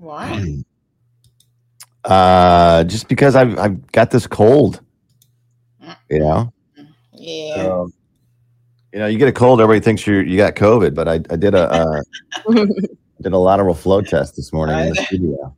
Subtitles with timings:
[0.00, 0.56] Why?
[2.02, 4.80] Uh, just because I've I've got this cold.
[6.08, 6.52] You know.
[7.12, 7.54] Yeah.
[7.56, 7.90] So,
[8.94, 11.36] you know, you get a cold, everybody thinks you you got COVID, but I, I
[11.36, 12.00] did a uh,
[13.20, 15.54] did a lateral flow test this morning in the studio.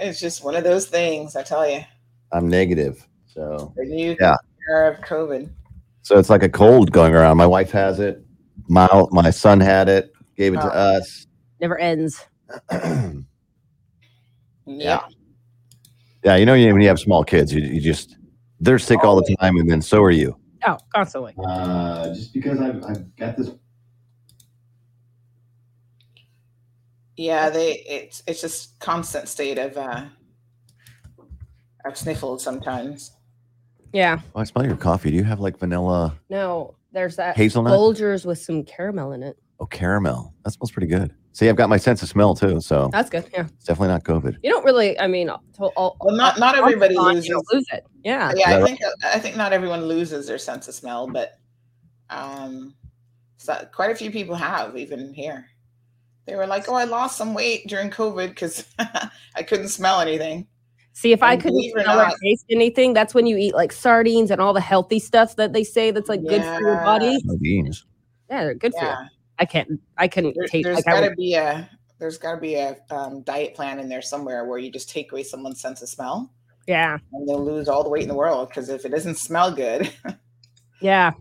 [0.00, 1.82] It's just one of those things, I tell you.
[2.32, 4.36] I'm negative, so The new Yeah.
[4.70, 5.50] era of COVID.
[6.00, 7.36] so it's like a cold going around.
[7.36, 8.24] My wife has it.
[8.66, 10.10] My my son had it.
[10.38, 10.96] Gave it to Oh.
[10.96, 11.26] us.
[11.60, 12.24] Never ends.
[14.66, 15.00] Yeah.
[16.24, 18.16] Yeah, you know, you- when you have small kids, you, you just
[18.60, 20.36] they're sick all the time, and then so are you.
[20.64, 21.34] Oh, constantly.
[21.44, 23.50] Uh, just because I've, I've got this.
[27.16, 30.04] Yeah, they it's it's just constant state of uh
[31.84, 33.12] of sniffles sometimes.
[33.92, 34.20] Yeah.
[34.34, 35.10] Oh, I smell your coffee.
[35.10, 36.16] Do you have like vanilla?
[36.30, 37.72] No, there's that Hazelnut?
[37.72, 39.36] Folgers with some caramel in it.
[39.60, 40.32] Oh, caramel.
[40.44, 41.12] That smells pretty good.
[41.34, 43.24] See, I've got my sense of smell too, so That's good.
[43.32, 43.46] Yeah.
[43.46, 44.36] it's definitely not COVID.
[44.42, 44.98] You don't really.
[45.00, 47.30] I mean, to, all, Well, not not everybody all- loses.
[47.52, 47.86] lose it.
[48.04, 48.32] Yeah.
[48.36, 48.64] Yeah, I right?
[48.66, 51.38] think I think not everyone loses their sense of smell, but
[52.10, 52.74] um,
[53.38, 55.46] so quite a few people have even here.
[56.26, 58.64] They were like, "Oh, I lost some weight during COVID because
[59.34, 60.46] I couldn't smell anything."
[60.92, 63.72] See, if I couldn't believe or smell or taste anything, that's when you eat like
[63.72, 67.18] sardines and all the healthy stuff that they say that's like good for your body.
[67.24, 67.86] No beans.
[68.28, 68.94] Yeah, they're good for you.
[69.42, 69.80] Yeah, I can't.
[69.98, 70.64] I couldn't there, taste.
[70.64, 73.78] there's Like got to would, be a there's got to be a um, diet plan
[73.78, 76.32] in there somewhere where you just take away someone's sense of smell
[76.66, 78.48] yeah, and they'll lose all the weight in the world.
[78.48, 79.92] Because if it doesn't smell good,
[80.80, 81.12] yeah,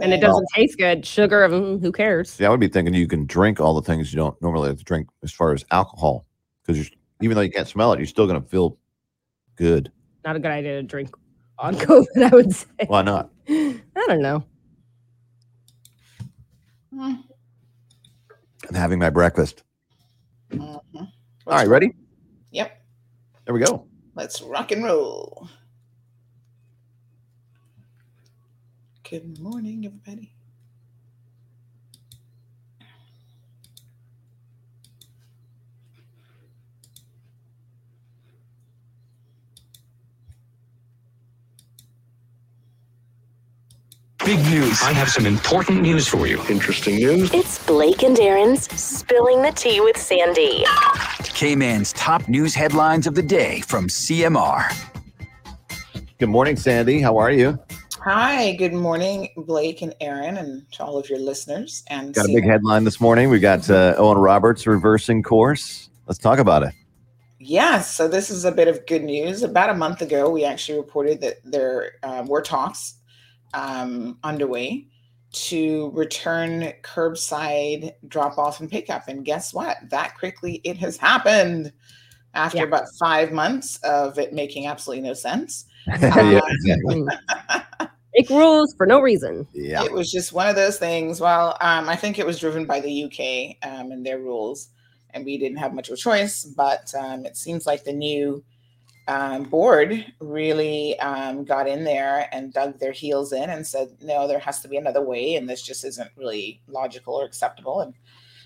[0.00, 1.04] and it doesn't taste good.
[1.04, 2.38] Sugar, mm, who cares?
[2.38, 4.78] Yeah, I would be thinking you can drink all the things you don't normally have
[4.78, 6.26] to drink as far as alcohol,
[6.64, 8.78] because even though you can't smell it, you're still going to feel
[9.56, 9.90] good.
[10.24, 11.14] Not a good idea to drink
[11.58, 12.22] on COVID.
[12.22, 12.66] I would say.
[12.86, 13.30] Why not?
[13.48, 14.44] I don't know.
[18.68, 19.62] I'm having my breakfast.
[20.52, 21.12] mhm.
[21.46, 21.94] All right, ready?
[22.52, 22.82] Yep.
[23.46, 23.86] There we go.
[24.16, 25.48] Let's rock and roll.
[29.10, 30.35] Good morning, everybody.
[44.26, 44.82] Big news.
[44.82, 46.42] I have some important news for you.
[46.48, 47.32] Interesting news.
[47.32, 50.64] It's Blake and Aaron's Spilling the Tea with Sandy.
[51.22, 54.68] K-Man's top news headlines of the day from CMR.
[56.18, 57.00] Good morning, Sandy.
[57.00, 57.56] How are you?
[58.00, 61.84] Hi, good morning, Blake and Aaron, and to all of your listeners.
[61.86, 63.30] And Got a big headline this morning.
[63.30, 65.88] We got uh, Owen Roberts reversing course.
[66.08, 66.74] Let's talk about it.
[67.38, 69.44] Yes, so this is a bit of good news.
[69.44, 72.94] About a month ago, we actually reported that there uh, were talks
[73.56, 74.86] um, underway
[75.32, 79.08] to return curbside drop off and pickup.
[79.08, 79.78] And guess what?
[79.90, 81.72] That quickly it has happened
[82.34, 82.64] after Yeah.
[82.64, 85.64] about five months of it making absolutely no sense.
[85.86, 87.04] yeah, exactly.
[88.14, 89.46] Make rules for no reason.
[89.52, 89.84] Yeah.
[89.84, 91.20] It was just one of those things.
[91.20, 94.68] Well, um, I think it was driven by the UK um, and their rules,
[95.10, 96.44] and we didn't have much of a choice.
[96.44, 98.42] But um, it seems like the new
[99.08, 104.26] um, board really um, got in there and dug their heels in and said, no,
[104.26, 107.80] there has to be another way, and this just isn't really logical or acceptable.
[107.80, 107.94] And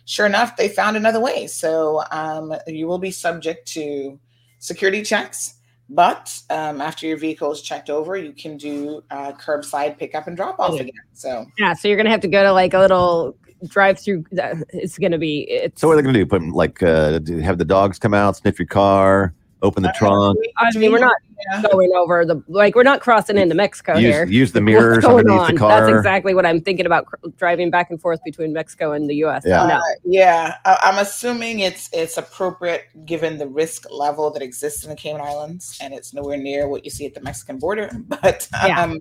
[0.04, 1.47] sure enough, they found another way.
[1.47, 4.19] So um, you will be subject to
[4.59, 5.54] security checks.
[5.93, 10.37] But um, after your vehicle is checked over, you can do uh, curbside pickup and
[10.37, 10.82] drop off Yeah.
[10.82, 10.92] again.
[11.15, 14.25] So Yeah, so you're gonna have to go to like a little drive-through.
[14.31, 15.50] It's gonna be.
[15.50, 15.81] It's.
[15.81, 16.27] So what are they going to do?
[16.27, 20.76] Put like uh, have the dogs come out, sniff your car, open the trunk, I
[20.78, 21.16] mean, we're not
[21.53, 21.62] Yeah.
[21.71, 24.25] going over the like we're not crossing into Mexico here.
[24.25, 25.54] use, use the What's mirrors going underneath on?
[25.54, 25.81] the car.
[25.87, 29.15] That's exactly what I'm thinking about cr- driving back and forth between Mexico and the
[29.16, 29.43] U.S.
[29.47, 29.66] Yeah.
[29.66, 29.75] No.
[29.76, 34.91] Uh, yeah, I- I'm assuming it's it's appropriate given the risk level that exists in
[34.91, 37.91] the Cayman Islands, and it's nowhere near what you see at the Mexican border.
[38.09, 38.94] But Yeah.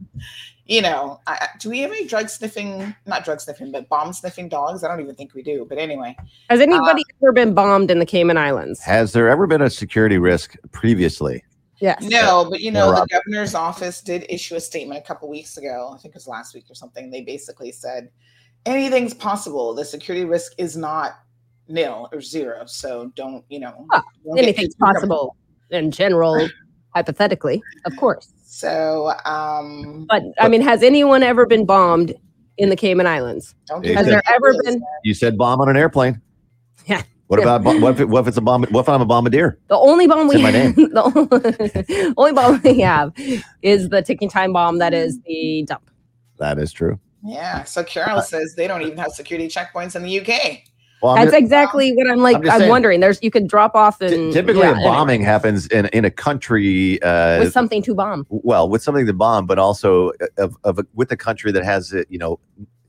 [0.69, 2.95] You know, I, I- do we have any drug sniffing?
[3.05, 4.83] Not drug sniffing, but bomb sniffing dogs?
[4.83, 5.65] I don't even think we do.
[5.67, 6.15] But anyway,
[6.49, 8.79] Has Uh, anybody ever been bombed in the Cayman Islands?
[8.81, 11.43] Has there ever been a security risk previously?
[11.81, 12.01] Yes.
[12.03, 12.45] no.
[12.49, 13.07] But you know, Rob.
[13.09, 15.91] the governor's office did issue a statement a couple weeks ago.
[15.95, 17.09] I think it was last week or something.
[17.09, 18.09] They basically said
[18.65, 19.73] anything's possible.
[19.73, 21.19] The security risk is not
[21.69, 22.65] nil or zero.
[22.65, 23.87] So don't you know?
[23.93, 25.35] Ah, don't Anything's too comfortable.
[25.35, 25.37] possible
[25.71, 26.49] in general,
[26.95, 28.33] hypothetically, of course.
[28.51, 32.15] So, um, But I mean, has anyone ever been bombed
[32.57, 33.53] in the Cayman Islands?
[33.67, 36.19] don't Has get there ever been- You said bomb on an airplane.
[36.87, 37.03] Yeah.
[37.27, 37.55] What Yeah.
[37.57, 38.63] about what if, it, what if it's a bomb?
[38.71, 39.59] What if I'm a bombardier?
[39.67, 43.13] The only bomb we my have, the only bomb we have
[43.61, 45.91] is the ticking time bomb that is the dump.
[46.39, 46.99] That is true.
[47.23, 47.65] Yeah.
[47.65, 50.63] So Carol says they don't even have security checkpoints in the UK.
[51.01, 52.35] Well, That's just- exactly what I'm like.
[52.37, 52.69] I'm I'm, saying.
[52.69, 52.99] wondering.
[52.99, 57.01] There's you could drop off and typically yeah, a bombing happens in in a country
[57.03, 58.25] uh, with something to bomb.
[58.29, 61.63] well with something to bomb, but also uh, of, of a, with a country that
[61.63, 62.39] has a, you know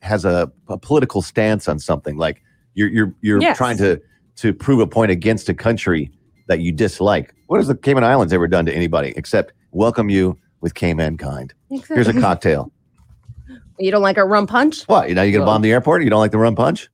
[0.03, 2.17] has a, a political stance on something.
[2.17, 2.43] Like
[2.75, 3.57] you're you're you're Yes.
[3.57, 4.01] trying to
[4.37, 6.11] to prove a point against a country
[6.49, 7.35] that you dislike.
[7.47, 11.53] What has the Cayman Islands ever done to anybody except welcome you with Cayman kind?
[11.69, 12.73] Here's a cocktail.
[13.79, 14.83] you don't like a rum punch?
[14.85, 15.09] What?
[15.09, 16.03] You know, you gonna Well- bomb the airport?
[16.03, 16.89] You don't like the rum punch?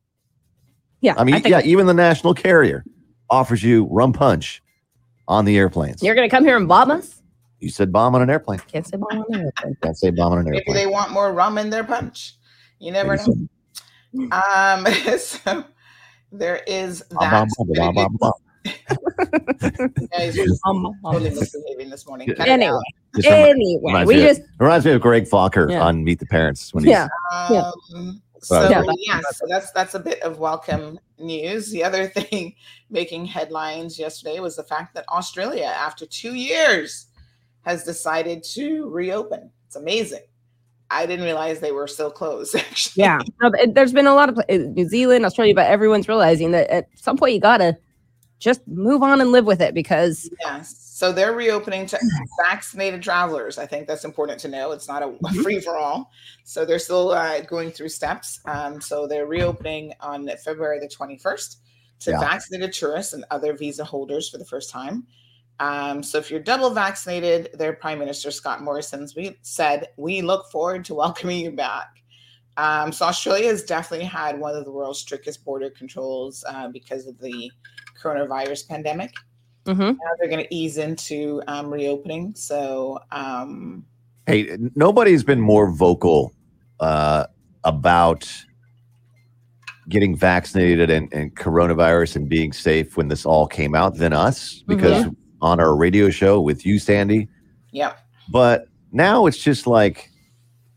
[1.00, 2.84] Yeah, I mean, think yeah, even the national carrier
[3.30, 4.62] offers you rum punch
[5.28, 6.02] on the airplanes.
[6.02, 7.22] You're gonna come here and bomb us?
[7.60, 8.58] you said bomb on an airplane.
[8.70, 9.76] Can't say bomb on an airplane.
[9.82, 10.76] Can't say bomb on an Maybe airplane.
[10.76, 12.34] they want more rum in their punch.
[12.78, 13.48] You never Maybe
[14.12, 14.28] know.
[14.30, 15.16] so.
[15.16, 15.64] Um, so
[16.32, 17.18] there is that.
[17.18, 18.32] bomb, bomb, bomb, bomb, bomb.
[20.12, 22.28] Yeah, he's just Um, totally um, misbehaving this morning.
[22.34, 22.82] Cut Anyway, out.
[23.16, 23.50] Just remi-
[23.82, 25.82] anyway, we me of- just reminds me of Greg Focker Yeah.
[25.82, 27.08] on Meet the Parents when he's yeah.
[27.50, 27.70] Yeah.
[28.46, 31.68] So yeah, Yeah, so that's that's a bit of welcome news.
[31.72, 32.54] The other thing
[32.90, 37.06] making headlines yesterday was the fact that Australia, after two years,
[37.62, 39.50] has decided to reopen.
[39.66, 40.20] It's amazing.
[40.88, 42.54] I didn't realize they were still closed.
[42.54, 46.06] Actually, Yeah, no, th- there's been a lot of uh, New Zealand, Australia, but everyone's
[46.06, 47.76] realizing that at some point you gotta
[48.38, 50.85] just move on and live with it because Yes.
[50.96, 51.98] So they're reopening to
[52.42, 53.58] vaccinated travelers.
[53.58, 54.72] I think that's important to know.
[54.72, 55.42] It's not a Mm-hmm.
[55.42, 56.10] free for all.
[56.44, 58.40] So they're still uh, going through steps.
[58.46, 61.56] Um, so they're reopening on February the 21st
[62.00, 62.20] to Yeah.
[62.20, 65.06] vaccinated tourists and other visa holders for the first time.
[65.60, 70.50] Um, so if you're double vaccinated, their Prime Minister Scott Morrison's we said, we look
[70.50, 71.90] forward to welcoming you back.
[72.56, 77.06] Um, so Australia has definitely had one of the world's strictest border controls uh, because
[77.06, 77.50] of the
[78.02, 79.12] coronavirus pandemic
[79.66, 79.96] Mhm.
[79.96, 82.34] now they're going to ease into um, reopening.
[82.34, 83.84] So, um,
[84.26, 86.32] Hey, nobody's been more vocal
[86.80, 87.26] uh,
[87.62, 88.28] about
[89.88, 94.64] getting vaccinated and, and coronavirus and being safe when this all came out than us
[94.66, 95.06] because
[95.40, 97.28] on our radio show with you, Sandy.
[97.70, 97.92] yeah,
[98.30, 100.10] But now it's just like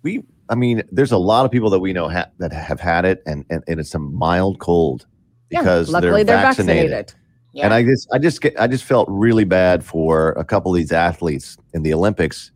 [0.03, 3.03] we, I mean, there's a lot of people that we know ha- that have had
[3.05, 5.07] it and, and, and it's a mild cold
[5.49, 6.91] yeah, because luckily they're, they're vaccinated.
[6.91, 7.13] vaccinated.
[7.53, 7.65] Yeah.
[7.65, 10.77] And I just, I just get, I just felt really bad for a couple of
[10.77, 12.51] these athletes in the Olympics.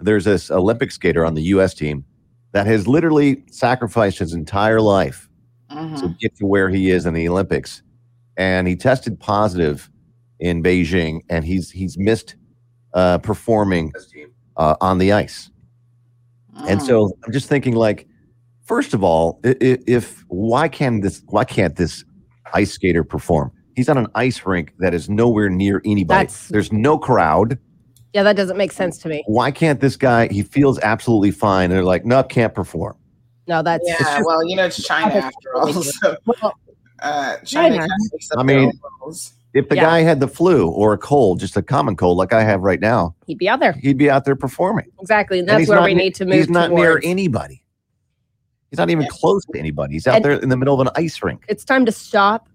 [0.00, 1.74] There's this Olympic skater on the U.S.
[1.74, 2.04] team
[2.52, 5.28] that has literally sacrificed his entire life
[5.70, 5.98] Mhm.
[6.00, 7.82] to get to where he is in the Olympics,
[8.36, 9.90] and he tested positive
[10.38, 12.36] in Beijing, and he's he's missed
[12.94, 13.92] uh, performing
[14.56, 15.50] uh, on the ice.
[16.66, 16.84] And Mm.
[16.86, 18.06] so I'm just thinking, like,
[18.64, 22.04] first of all, i- i- if why can this why can't this
[22.54, 23.50] ice skater perform?
[23.76, 26.16] He's on an ice rink that is nowhere near anybody.
[26.24, 27.58] That's- There's no crowd.
[28.14, 29.22] Yeah, that doesn't make sense to me.
[29.26, 30.28] Why can't this guy?
[30.28, 31.64] He feels absolutely fine.
[31.64, 32.96] And they're like, no, can't perform.
[33.46, 35.72] No, that's yeah, well, you know, it's China after all.
[35.74, 36.16] So,
[37.02, 37.78] uh, China, China.
[37.78, 38.72] kind of makes up I mean-
[39.52, 39.82] If the Yeah.
[39.84, 42.80] guy had the flu or a cold, just a common cold like I have right
[42.80, 43.72] now, he'd be out there.
[43.74, 44.86] he'd be out there performing.
[45.00, 45.38] Exactly.
[45.38, 47.62] And And that's he's where not we ne- need to move He's not near anybody.
[48.70, 49.92] He's not even close to anybody.
[49.94, 51.44] He's out And- there in the middle of an ice rink.
[51.48, 52.48] it's time to stop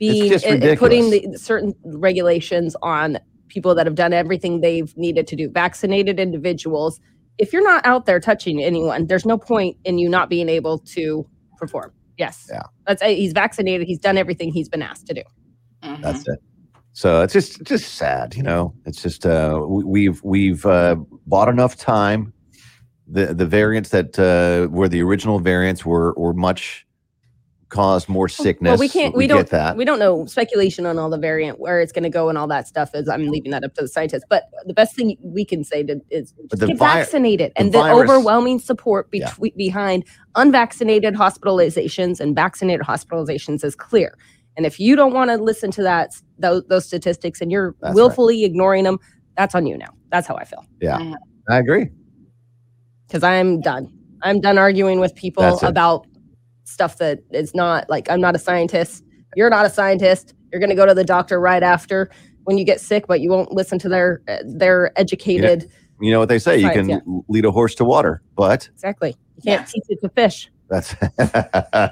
[0.00, 3.18] being just uh, uh, putting the certain regulations on
[3.48, 6.98] people that have done everything they've needed to do vaccinated individuals
[7.38, 10.78] if you're not out there touching anyone there's no point in you not being able
[10.78, 11.24] to
[11.56, 12.62] perform yes Yeah.
[12.86, 15.22] that's uh, he's vaccinated he's done everything he's been asked to do
[15.82, 16.02] Mhm.
[16.02, 16.38] That's it.
[16.92, 18.74] So it's just just sad, you know.
[18.84, 20.96] It's just uh, we, we've we've uh,
[21.26, 22.34] bought enough time.
[23.06, 26.86] The the variants that uh, were the original variants were were much
[27.70, 28.70] caused more sickness.
[28.70, 29.76] well we can't we, get don't that.
[29.76, 32.46] we don't know speculation on all the variant where it's going to go and all
[32.48, 35.44] that stuff is i'm leaving that up to the scientists but the best thing we
[35.44, 39.32] can say to, is the get vi- vaccinated the and the virus- overwhelming support Yeah.
[39.56, 44.16] behind unvaccinated hospitalizations and vaccinated hospitalizations is clear
[44.56, 47.90] and if you don't want to listen to that those, those statistics and you're That's
[47.90, 47.94] right.
[47.94, 48.98] willfully ignoring them
[49.36, 51.14] that's on you now that's how i feel Yeah.
[51.48, 51.88] I agree.
[53.06, 56.06] because i'm done i'm done arguing with people about
[56.70, 59.04] stuff that is not like i'm not a scientist
[59.36, 62.10] you're not a scientist you're going to go to the doctor right after
[62.44, 66.18] when you get sick but you won't listen to their uh, their educated You know
[66.18, 66.58] what they say?
[66.58, 67.00] You can yeah.
[67.28, 69.64] lead a horse to water, but exactly you can't Yeah.
[69.66, 70.94] teach it to fish that's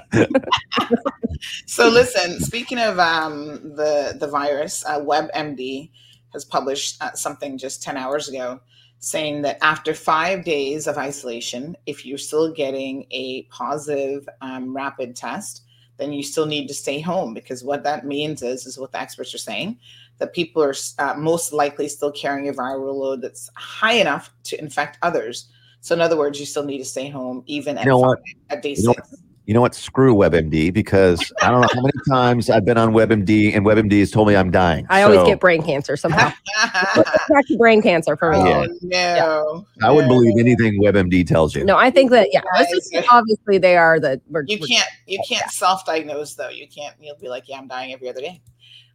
[1.67, 5.91] So listen, speaking of um, the the virus, uh, WebMD
[6.33, 8.59] has published uh, something just ten hours ago
[8.99, 15.15] saying that after five days of isolation, if you're still getting a positive um, rapid
[15.15, 15.63] test,
[15.97, 18.99] then you still need to stay home because what that means is is what the
[18.99, 19.77] experts are saying
[20.17, 24.59] that people are uh, most likely still carrying a viral load that's high enough to
[24.59, 25.47] infect others.
[25.81, 28.17] So in other words, you still need to stay home even at, know five-
[28.49, 29.15] at day You know six.
[29.49, 29.73] You know what?
[29.73, 33.97] Screw WebMD because I don't know how many times I've been on WebMD and WebMD
[33.97, 34.85] has told me I'm dying.
[34.91, 36.31] I always So get brain cancer somehow.
[36.75, 38.37] Back to brain cancer for me.
[38.37, 39.15] oh Yeah.
[39.15, 39.65] no!
[39.81, 41.65] I wouldn't believe anything WebMD tells you.
[41.65, 42.41] No, I think that yeah.
[42.53, 44.21] Guys, This is, obviously, they are the.
[44.29, 46.49] We're, You we're- can't you can't self-diagnose though.
[46.49, 48.43] You can't you'll be like, yeah, I'm dying every other day.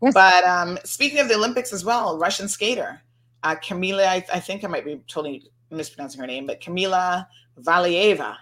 [0.03, 0.15] Yes.
[0.15, 3.01] But um speaking of the Olympics as well, Russian skater,
[3.43, 7.27] uh Kamila, I, I think I might be totally mispronouncing her name, but Kamila
[7.61, 8.37] Valieva.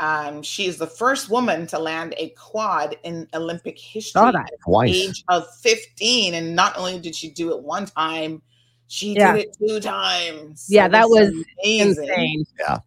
[0.00, 4.34] Um, she is the first woman to land a quad in Olympic history Saw at
[4.66, 6.34] the age of 15.
[6.34, 8.40] And not only did she do it one time,
[8.88, 9.34] she Yeah.
[9.34, 10.66] did it two times.
[10.70, 11.28] Yeah, So that was
[11.62, 12.04] amazing.
[12.04, 12.44] insane.
[12.58, 12.78] Yeah.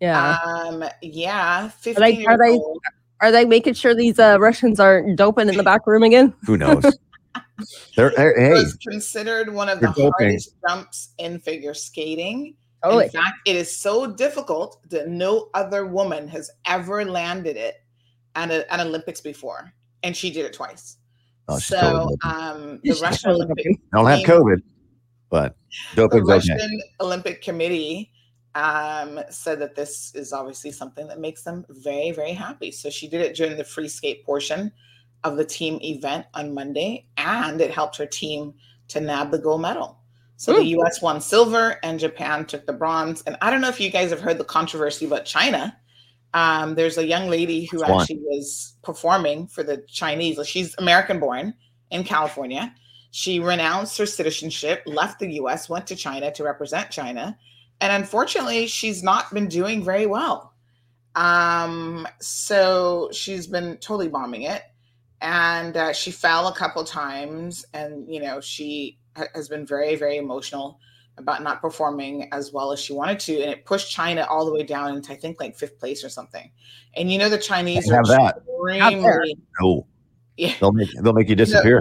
[0.00, 0.38] Yeah.
[0.44, 2.82] Um, yeah, 15 they- are years they- old.
[3.20, 6.32] are they making sure these uh, Russians aren't doping in the back room again?
[6.46, 6.82] Who knows?
[7.96, 10.12] They're, they're- hey, was considered one of the They're doping.
[10.28, 12.54] hardest jumps in figure skating.
[12.82, 13.04] Totally.
[13.04, 17.76] In fact, it is so difficult that no other woman has ever landed it
[18.34, 19.72] at a, an Olympics before,
[20.02, 20.96] and she did it twice.
[21.48, 23.66] Oh, so, totally um, the She's Russian totally Olympic.
[23.92, 24.62] I don't have COVID,
[25.30, 25.56] but
[25.94, 26.32] the doping's okay.
[26.32, 28.10] Russian Olympic Committee
[28.54, 32.70] um, said that this is obviously something that makes them very, very happy.
[32.70, 34.72] So she did it during the free skate portion
[35.24, 38.54] of the team event on Monday, and it helped her team
[38.88, 39.98] to nab the gold medal.
[40.42, 43.22] So the US won silver and Japan took the bronze.
[43.22, 45.78] And I don't know if you guys have heard the controversy about China.
[46.34, 48.00] Um, there's a young lady who one?
[48.00, 50.44] actually was performing for the Chinese.
[50.48, 51.54] She's American born
[51.92, 52.74] in California.
[53.12, 57.38] She renounced her citizenship, left the US, went to China to represent China.
[57.80, 60.54] And unfortunately, she's not been doing very well.
[61.14, 64.64] Um, so she's been totally bombing it.
[65.20, 67.64] And uh, she fell a couple times.
[67.72, 68.98] And, you know, she
[69.34, 70.78] has been very, very emotional
[71.18, 73.40] about not performing as well as she wanted to.
[73.42, 76.08] And it pushed China all the way down into, I think, like fifth place or
[76.08, 76.50] something.
[76.96, 78.36] And, you know, the Chinese Have are that.
[78.38, 79.36] extremely.
[79.60, 79.86] No,
[80.36, 80.54] Yeah.
[80.60, 81.80] they'll make they'll make you disappear.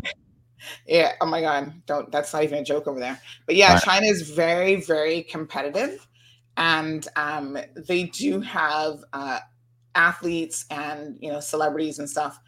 [0.87, 1.13] Yeah.
[1.21, 1.73] Oh my God.
[1.85, 2.11] Don't.
[2.11, 3.19] That's not even a joke over there.
[3.45, 3.83] But yeah, Right.
[3.83, 6.05] China is very, very competitive,
[6.57, 9.39] and um, they do have uh,
[9.95, 12.39] athletes and you know celebrities and stuff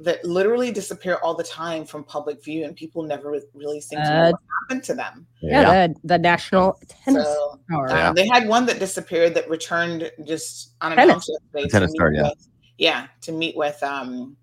[0.00, 3.98] that literally disappear all the time from public view, and people never re- really seem
[3.98, 5.26] to know Uh, what happened to them.
[5.42, 7.90] Yeah, The, the national tennis So star.
[7.90, 8.12] um, Yeah.
[8.14, 12.12] they had one that disappeared that returned just unannounced yesterday The to tennis meet star,
[12.12, 12.22] yeah.
[12.22, 14.36] with- yeah, to meet with um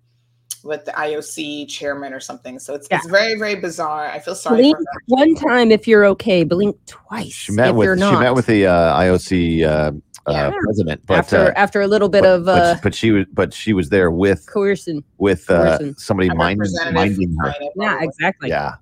[0.64, 2.58] with the IOC chairman or something.
[2.58, 2.96] So it's Yeah.
[2.98, 4.06] it's very very bizarre.
[4.08, 5.00] I feel sorry Blink for her.
[5.06, 6.42] one time if you're okay.
[6.44, 9.92] Blink twice She met if with you're she met with the uh, IOC uh,
[10.26, 13.10] uh, president, but after uh, after a little bit but, of but, uh, but she
[13.12, 15.04] was but she was there with coercion.
[15.18, 15.96] with uh, coercion.
[15.98, 17.52] somebody A mind, representative minding her.
[17.52, 18.48] China, Yeah, exactly.
[18.48, 18.74] Yeah,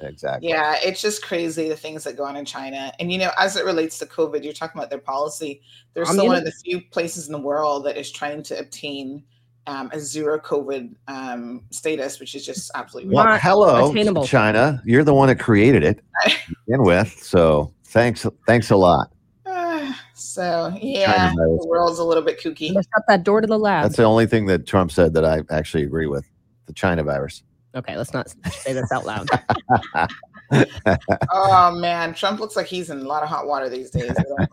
[0.00, 0.48] exactly.
[0.48, 2.92] Yeah, it's just crazy the things that go on in China.
[3.00, 5.62] And you know, as it relates to COVID, you're talking about their policy.
[5.94, 9.24] They're still one of the few places in the world that is trying to obtain
[9.66, 14.26] um, a zero COVID um, status, which is just absolutely Well, hello, attainable.
[14.26, 14.82] China.
[14.84, 17.16] You're the one that created it to begin with.
[17.22, 19.12] So thanks, thanks a lot.
[20.32, 21.60] So yeah, knows.
[21.60, 22.72] the world's a little bit kooky.
[22.72, 23.82] Let's shut that door to the lab.
[23.84, 26.24] That's the only thing that Trump said that I actually agree with.
[26.66, 27.42] The China virus.
[27.74, 29.28] okay, let's not say this out loud.
[31.32, 34.10] oh man, Trump looks like he's in a lot of hot water these days.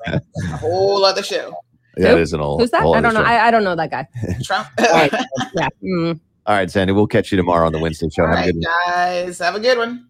[0.08, 1.54] A whole other show.
[1.98, 2.18] Yeah, Who?
[2.18, 2.60] it is an old.
[2.60, 2.82] Who's that?
[2.82, 3.22] whole I don't know.
[3.24, 4.06] I, I don't know that guy.
[4.44, 4.68] Trump.
[4.80, 5.14] right.
[5.56, 5.70] Yeah.
[5.82, 6.20] Mm.
[6.46, 6.92] All right, Sandy.
[6.94, 8.24] We'll catch you tomorrow on the Wednesday show.
[8.24, 8.96] All Have a right, good one.
[8.96, 9.40] guys.
[9.40, 10.08] Have a good one.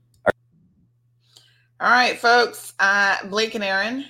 [1.80, 2.74] All right, folks.
[2.80, 4.06] Uh, Blake and Aaron.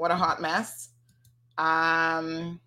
[0.00, 0.88] What a hot mess.
[1.58, 2.58] Um,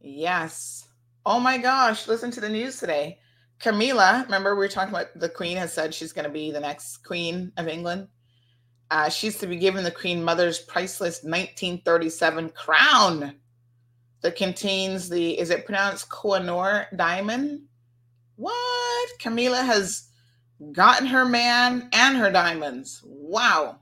[0.00, 0.86] yes.
[1.26, 2.06] Oh my gosh.
[2.06, 3.18] Listen to the news today.
[3.58, 6.60] Camilla, remember we were talking about the Queen has said she's going to be the
[6.60, 8.06] next Queen of England.
[8.88, 13.34] Uh, she's to be given the Queen Mother's priceless 1937 crown
[14.20, 17.62] that contains the, is it pronounced Kohinoor diamond?
[18.36, 19.10] What?
[19.18, 20.06] Camilla has
[20.70, 23.02] gotten her man and her diamonds.
[23.04, 23.80] Wow.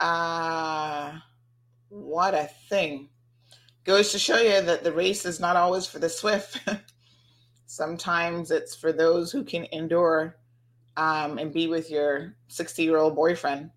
[0.00, 1.18] Uh
[1.88, 3.08] what a thing.
[3.84, 6.60] Goes to show you that the race is not always for the swift.
[7.66, 10.36] Sometimes it's for those who can endure
[10.96, 13.70] um, and be with your 60 year old boyfriend.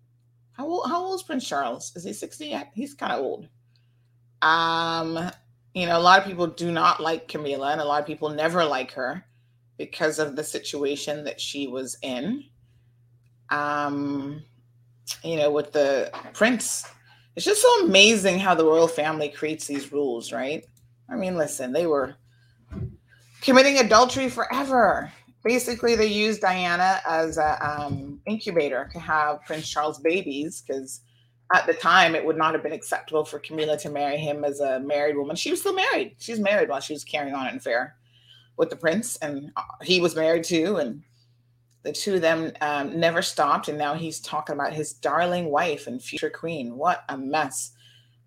[0.52, 1.92] How old, how old is Prince Charles?
[1.96, 2.70] Is he 60 yet?
[2.74, 3.48] He's kind of old.
[4.42, 5.30] Um,
[5.74, 8.30] you know, a lot of people do not like Camilla, and a lot of people
[8.30, 9.24] never like her
[9.78, 12.44] because of the situation that she was in.
[13.50, 14.42] Um,
[15.22, 16.86] you know, with the prince.
[17.36, 20.64] It's just so amazing how the royal family creates these rules, right?
[21.08, 22.16] I mean, listen, they were
[23.40, 25.12] committing adultery forever.
[25.42, 31.00] Basically, they used Diana as a um, incubator to have Prince Charles babies because
[31.54, 34.60] at the time it would not have been acceptable for Camilla to marry him as
[34.60, 35.34] a married woman.
[35.36, 36.14] She was still married.
[36.18, 37.96] She's married while she was carrying on an affair
[38.56, 40.76] with the prince, and uh, he was married too.
[40.76, 41.02] And
[41.82, 43.68] the two of them um, never stopped.
[43.68, 46.76] And now he's talking about his darling wife and future queen.
[46.76, 47.72] What a mess.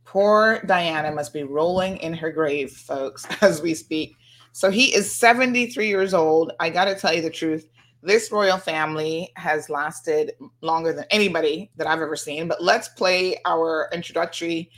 [0.05, 4.15] Poor Diana must be rolling in her grave, folks, as we speak.
[4.51, 6.51] So he is 73 years old.
[6.59, 7.67] I got to tell you the truth
[8.03, 12.47] this royal family has lasted longer than anybody that I've ever seen.
[12.47, 14.69] But let's play our introductory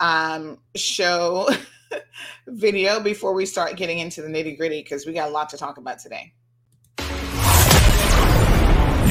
[0.00, 1.48] um, show
[2.48, 5.56] video before we start getting into the nitty gritty because we got a lot to
[5.56, 6.32] talk about today.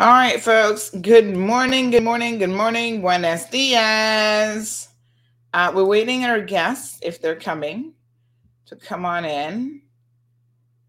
[0.00, 0.88] All right, folks.
[0.88, 1.90] Good morning.
[1.90, 2.38] Good morning.
[2.38, 3.02] Good morning.
[3.02, 4.88] Buenos dias.
[5.52, 7.92] Uh, we're waiting our guests if they're coming
[8.64, 9.82] to come on in.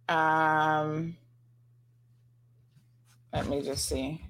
[0.07, 1.17] Um,
[3.33, 4.23] let me just see.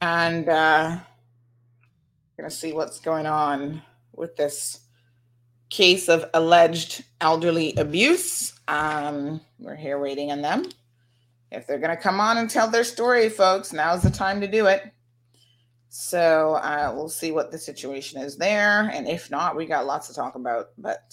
[0.00, 0.98] And uh,
[2.38, 3.82] going to see what's going on
[4.14, 4.80] with this
[5.70, 8.58] case of alleged elderly abuse.
[8.68, 10.64] Um, we're here waiting on them.
[11.50, 14.46] If they're going to come on and tell their story, folks, now's the time to
[14.46, 14.84] do it.
[15.88, 18.88] So uh, we'll see what the situation is there.
[18.92, 20.68] And if not, we got lots to talk about.
[20.78, 21.12] But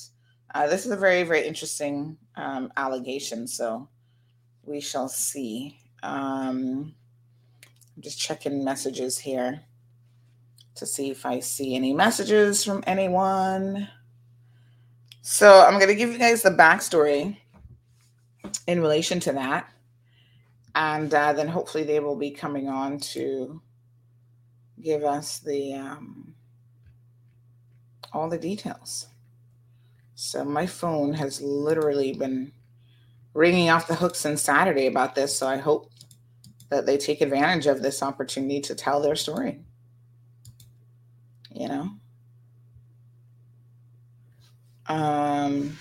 [0.54, 3.48] uh, this is a very, very interesting um, allegation.
[3.48, 3.90] So
[4.64, 5.80] we shall see.
[6.04, 6.94] Um,
[7.96, 9.64] I'm just checking messages here
[10.76, 13.88] to see if I see any messages from anyone.
[15.22, 17.38] So I'm going to give you guys the backstory
[18.68, 19.72] in relation to that.
[20.76, 23.62] And uh, then hopefully they will be coming on to
[24.82, 26.36] give us the um,
[28.12, 29.08] all the details.
[30.16, 32.52] So my phone has literally been
[33.34, 35.38] ringing off the hook since Saturday about this.
[35.38, 35.90] So I hope
[36.70, 39.65] that they take advantage of this opportunity to tell their story
[41.56, 41.90] you know?
[44.88, 45.78] Um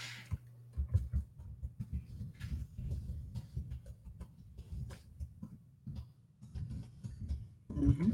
[7.77, 8.11] mm-hmm.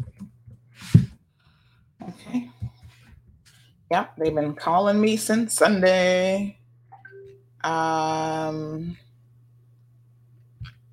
[2.08, 2.50] okay.
[3.90, 6.56] Yep they've been calling me since sunday.
[7.62, 8.96] Um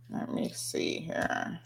[0.09, 1.59] let me see here.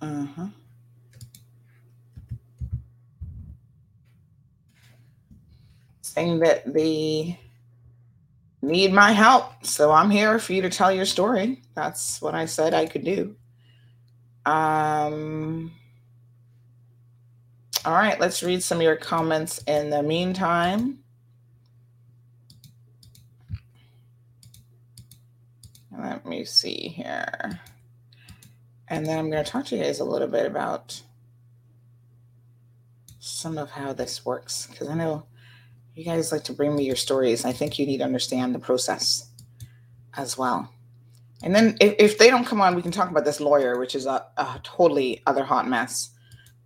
[0.00, 0.48] Uh-huh
[6.14, 7.38] saying that they
[8.62, 9.66] need my help.
[9.66, 11.60] So I'm here for you to tell your story.
[11.74, 13.34] That's what I said I could do.
[14.46, 15.72] Um,
[17.84, 21.00] all right, let's read some of your comments in the meantime.
[25.98, 27.60] Let me see here.
[28.88, 31.02] And then I'm going to talk to you guys a little bit about
[33.18, 35.24] some of how this works because I know
[35.94, 37.44] you guys like to bring me your stories.
[37.44, 39.30] I think you need to understand the process
[40.16, 40.68] as well.
[41.42, 43.94] And then if, if they don't come on, we can talk about this lawyer, which
[43.94, 46.10] is a, a totally other hot mess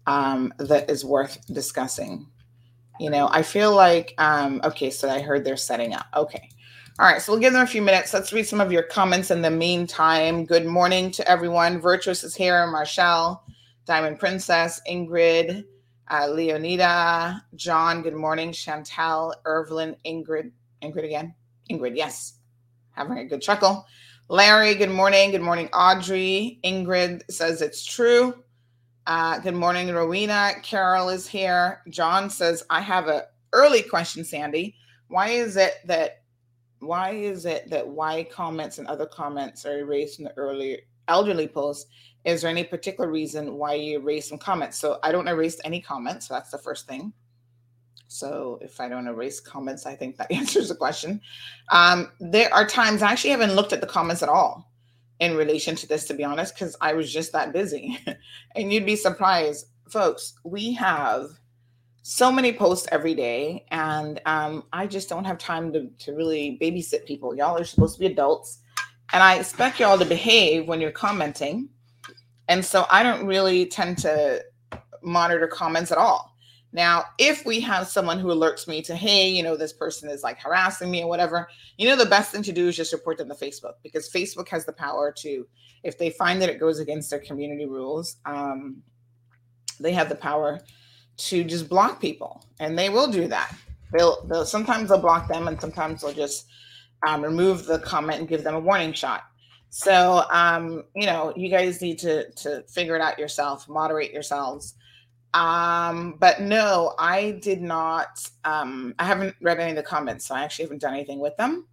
[0.06, 2.26] um, that is worth discussing.
[3.00, 6.06] You know, I feel like, um, okay, so I heard they're setting up.
[6.14, 6.48] Okay.
[6.98, 8.12] All right, so we'll give them a few minutes.
[8.12, 10.44] Let's read some of your comments in the meantime.
[10.44, 11.80] Good morning to everyone.
[11.80, 13.44] Virtuous is here, Marshall,
[13.84, 15.64] Diamond Princess, Ingrid,
[16.10, 18.50] uh, Leonida, John, good morning.
[18.50, 20.50] Chantel, Irvlin, Ingrid,
[20.82, 21.34] Ingrid again.
[21.70, 22.38] Ingrid, yes.
[22.92, 23.86] Having a good chuckle.
[24.28, 25.30] Larry, good morning.
[25.30, 26.60] Good morning, Audrey.
[26.64, 28.42] Ingrid says it's true.
[29.06, 30.52] Uh, good morning, Rowena.
[30.62, 31.82] Carol is here.
[31.88, 34.74] John says, I have a early question, Sandy.
[35.08, 36.22] Why is it that
[36.80, 41.48] why is it that why comments and other comments are erased in the earlier elderly
[41.48, 41.90] posts?
[42.24, 44.78] Is there any particular reason why you erase some comments?
[44.78, 46.28] So I don't erase any comments.
[46.28, 47.12] So that's the first thing.
[48.08, 51.20] So if I don't erase comments, I think that answers the question.
[51.70, 54.72] Um, there are times I actually haven't looked at the comments at all
[55.20, 57.98] in relation to this, to be honest, because I was just that busy.
[58.54, 60.34] and you'd be surprised, folks.
[60.44, 61.30] We have
[62.02, 66.58] so many posts every day, and um, I just don't have time to, to really
[66.60, 67.36] babysit people.
[67.36, 68.60] Y'all are supposed to be adults,
[69.12, 71.68] and I expect y'all to behave when you're commenting.
[72.48, 74.44] And so I don't really tend to
[75.02, 76.34] monitor comments at all.
[76.72, 80.22] Now, if we have someone who alerts me to, hey, you know, this person is
[80.22, 83.16] like harassing me or whatever, you know, the best thing to do is just report
[83.16, 85.46] them to Facebook because Facebook has the power to,
[85.82, 88.82] if they find that it goes against their community rules, um,
[89.80, 90.60] they have the power
[91.16, 93.54] to just block people, and they will do that.
[93.92, 96.46] They'll, they'll sometimes they'll block them, and sometimes they'll just
[97.06, 99.22] um, remove the comment and give them a warning shot.
[99.70, 104.74] So, um, you know, you guys need to to figure it out yourself, moderate yourselves
[105.34, 108.28] um, but no, I did not.
[108.44, 111.36] Um, I haven't read any of the comments, so I actually haven't done anything with
[111.36, 111.66] them.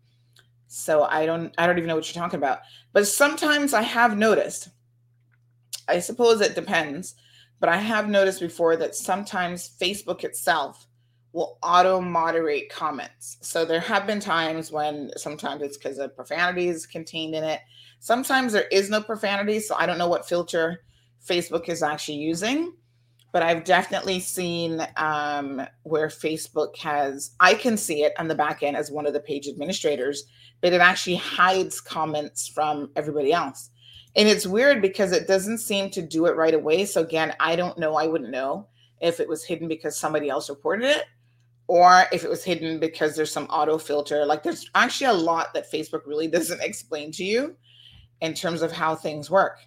[0.68, 1.54] So I don't.
[1.58, 2.60] I don't even know what you're talking about.
[2.92, 4.70] But sometimes I have noticed.
[5.88, 7.16] I suppose it depends,
[7.60, 10.88] but I have noticed before that sometimes Facebook itself
[11.32, 13.38] will auto moderate comments.
[13.42, 17.60] So there have been times when sometimes it's because of profanity is contained in it.
[18.06, 20.84] Sometimes there is no profanity, so I don't know what filter
[21.28, 22.74] Facebook is actually using
[23.36, 28.63] but I've definitely seen um, where Facebook has, I can see it on the back
[28.63, 30.24] end as one of the page administrators,
[30.62, 33.72] but it actually hides comments from everybody else.
[34.15, 36.86] And it's weird because it doesn't seem to do it right away.
[36.86, 37.96] So, again, I don't know.
[37.96, 38.70] I wouldn't know
[39.02, 41.04] if it was hidden because somebody else reported it
[41.68, 44.26] or if it was hidden because there's some auto filter.
[44.26, 47.58] Like, there's actually a lot that Facebook really doesn't explain to you
[48.21, 49.60] in terms of how things work.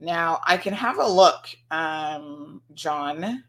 [0.00, 3.44] Now I can have a look, um, John,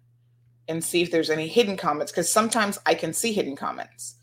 [0.68, 4.16] and see if there's any hidden comments because sometimes I can see hidden comments.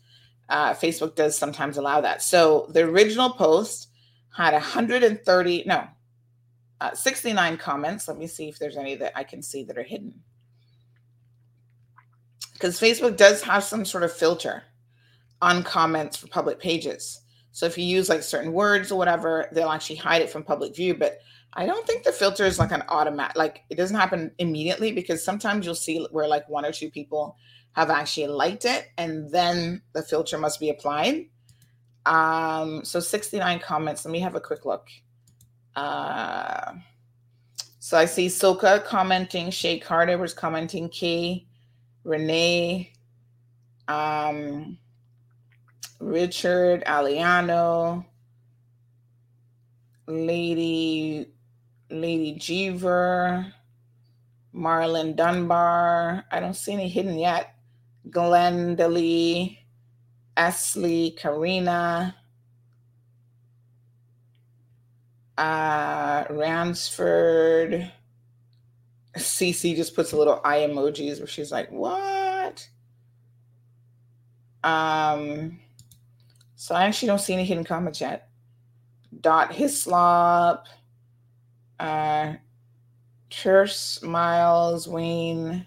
[0.49, 2.21] Uh, Facebook does sometimes allow that.
[2.21, 3.89] So the original post
[4.35, 5.87] had 130, no,
[6.79, 8.07] uh, 69 comments.
[8.07, 10.13] Let me see if there's any that I can see that are hidden.
[12.53, 14.63] Because Facebook does have some sort of filter
[15.41, 17.21] on comments for public pages.
[17.57, 20.75] So if you use like certain words or whatever, they'll actually hide it from public
[20.75, 20.93] view.
[20.93, 21.17] But
[21.53, 25.25] I don't think the filter is like an automatic, like it doesn't happen immediately because
[25.25, 27.35] sometimes you'll see where like one or two people
[27.71, 31.25] have actually liked it and then the filter must be applied.
[32.05, 34.05] Um, so 69 comments.
[34.05, 34.87] Let me have a quick look.
[35.75, 36.73] Uh,
[37.79, 41.47] so I see Soka commenting, Shay Carter was commenting, Kay,
[42.03, 42.93] Renee,
[43.87, 44.77] um,
[45.99, 48.05] Richard, Aliano,
[50.07, 51.27] Lady
[51.89, 53.53] Lady Jeever,
[54.53, 56.25] Marlon Dunbar.
[56.31, 57.55] I don't see any hidden yet.
[58.09, 59.57] Glendalee,
[60.35, 62.15] Ashley, Karina,
[65.37, 67.91] uh, Ransford.
[69.17, 72.69] CC just puts a little eye emojis where she's like, "What?"
[74.63, 75.59] Um,
[76.67, 78.27] so I actually don't see any hidden comments yet.
[79.21, 80.67] Dot Hislop
[81.79, 82.33] uh,
[83.29, 85.65] Church Miles Wayne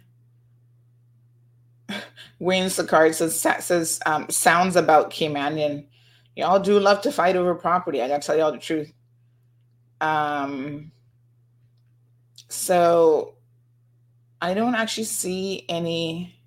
[2.38, 5.86] Wayne Sicard says says um, sounds about Caymanian.
[6.36, 8.02] Y'all do love to fight over property.
[8.02, 8.92] I gotta tell y'all the truth.
[10.02, 10.92] Um,
[12.48, 13.36] so
[14.42, 16.39] I don't actually see any.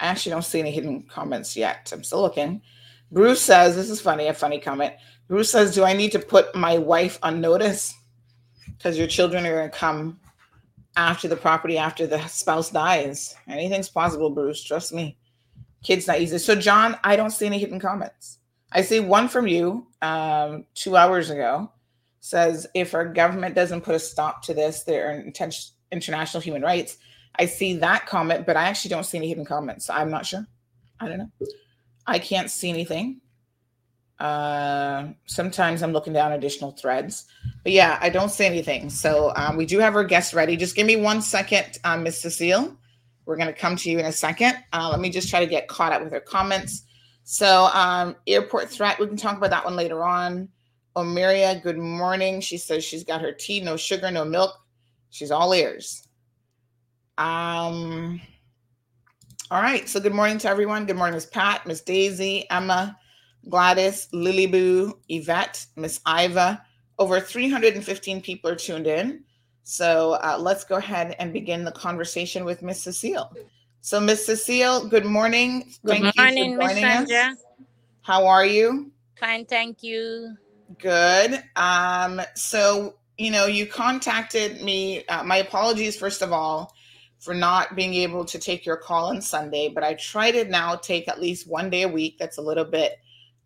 [0.00, 1.90] I actually don't see any hidden comments yet.
[1.92, 2.62] I'm still looking.
[3.10, 4.94] Bruce says, this is funny, a funny comment.
[5.28, 7.94] Bruce says, Do I need to put my wife on notice?
[8.76, 10.20] Because your children are going to come
[10.96, 13.34] after the property after the spouse dies.
[13.48, 14.62] Anything's possible, Bruce.
[14.62, 15.16] Trust me.
[15.82, 16.38] Kids not easy.
[16.38, 18.38] So, John, I don't see any hidden comments.
[18.72, 21.70] I see one from you um, two hours ago
[22.24, 25.24] says if our government doesn't put a stop to this, there are
[25.92, 26.96] international human rights.
[27.36, 29.90] I see that comment, but I actually don't see any hidden comments.
[29.90, 30.46] I'm not sure.
[31.00, 31.30] I don't know.
[32.06, 33.20] I can't see anything.
[34.18, 37.26] Uh, sometimes I'm looking down additional threads,
[37.64, 38.88] but yeah, I don't see anything.
[38.88, 40.56] So um, we do have our guest ready.
[40.56, 42.76] Just give me one second, uh, Miss Cecile.
[43.26, 44.56] We're going to come to you in a second.
[44.72, 46.84] Uh, let me just try to get caught up with her comments.
[47.24, 50.48] So um, airport threat, we can talk about that one later on.
[50.94, 52.40] Omeria, good morning.
[52.40, 54.52] She says she's got her tea, no sugar, no milk.
[55.10, 56.03] She's all ears.
[57.18, 58.20] Um,
[59.50, 59.88] All right.
[59.88, 60.86] So good morning to everyone.
[60.86, 62.96] Good morning, Miss Pat, Miss Daisy, Emma,
[63.48, 66.62] Gladys, Lily Boo, Yvette, Miss Iva.
[66.98, 69.24] Over 315 people are tuned in.
[69.64, 73.32] So uh, let's go ahead and begin the conversation with Miss Cecile.
[73.80, 75.72] So, Miss Cecile, good morning.
[75.84, 77.36] Good Thank morning, Miss joining us.
[78.00, 78.90] How are you?
[79.20, 80.36] Fine, thank you.
[80.78, 81.42] Good.
[81.56, 85.04] Um, so, you know, you contacted me.
[85.06, 86.72] Uh, my apologies, first of all,
[87.24, 90.76] for not being able to take your call on Sunday, but I try to now
[90.76, 92.18] take at least one day a week.
[92.18, 92.98] That's a little bit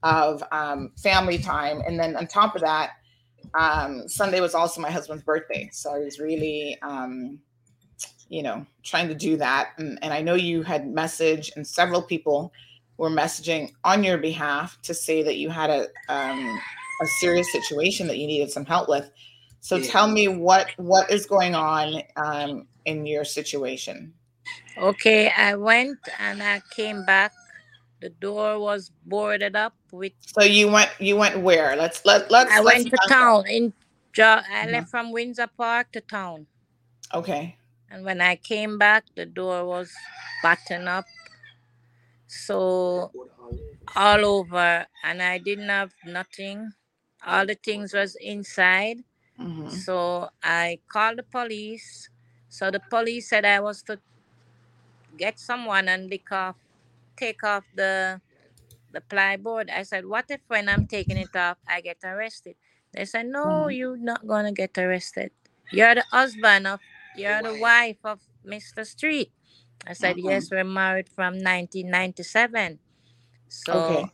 [0.03, 1.81] of um, family time.
[1.87, 2.91] And then on top of that,
[3.55, 5.71] um, Sunday was also my husband's birthday.
[5.73, 7.39] So I was really, um,
[8.29, 9.71] you know, trying to do that.
[9.79, 12.53] And, and I know you had message and several people
[12.97, 16.61] were messaging on your behalf to say that you had a, um,
[17.01, 19.09] a serious situation that you needed some help with.
[19.61, 24.15] So tell me what what is going on um, in your situation.
[24.79, 27.33] Okay, I went and I came back.
[28.01, 30.13] The door was boarded up with.
[30.27, 31.77] So you went you went where?
[31.77, 32.51] Let's let let's.
[32.53, 33.73] I let's went to town in.
[34.13, 34.73] Jo- I Mhm.
[34.73, 36.47] left from Windsor Park to town,
[37.15, 37.57] Okay.
[37.91, 39.93] and when I came back, the door was
[40.43, 41.05] buttoned up.
[42.27, 43.13] So
[43.97, 46.73] all over, and I didn't have nothing.
[47.27, 48.99] All the things was inside.
[49.39, 49.87] Mhm.
[49.87, 52.11] So I called the police.
[52.59, 54.01] So the police said I was to
[55.17, 56.57] get someone and lick off,
[57.17, 58.21] take off the
[58.93, 59.71] the plyboard.
[59.71, 62.57] I said, what if when I'm taking it off, I get arrested?
[62.95, 63.77] They said, no, Mhm.
[63.77, 65.31] you're not gonna get arrested.
[65.71, 66.81] You're the husband of,
[67.17, 68.85] you're the wife of Mr.
[68.85, 69.31] Street.
[69.87, 70.25] I said, Mhm.
[70.25, 72.81] yes, we're married from 1997.
[73.49, 74.05] So Okay.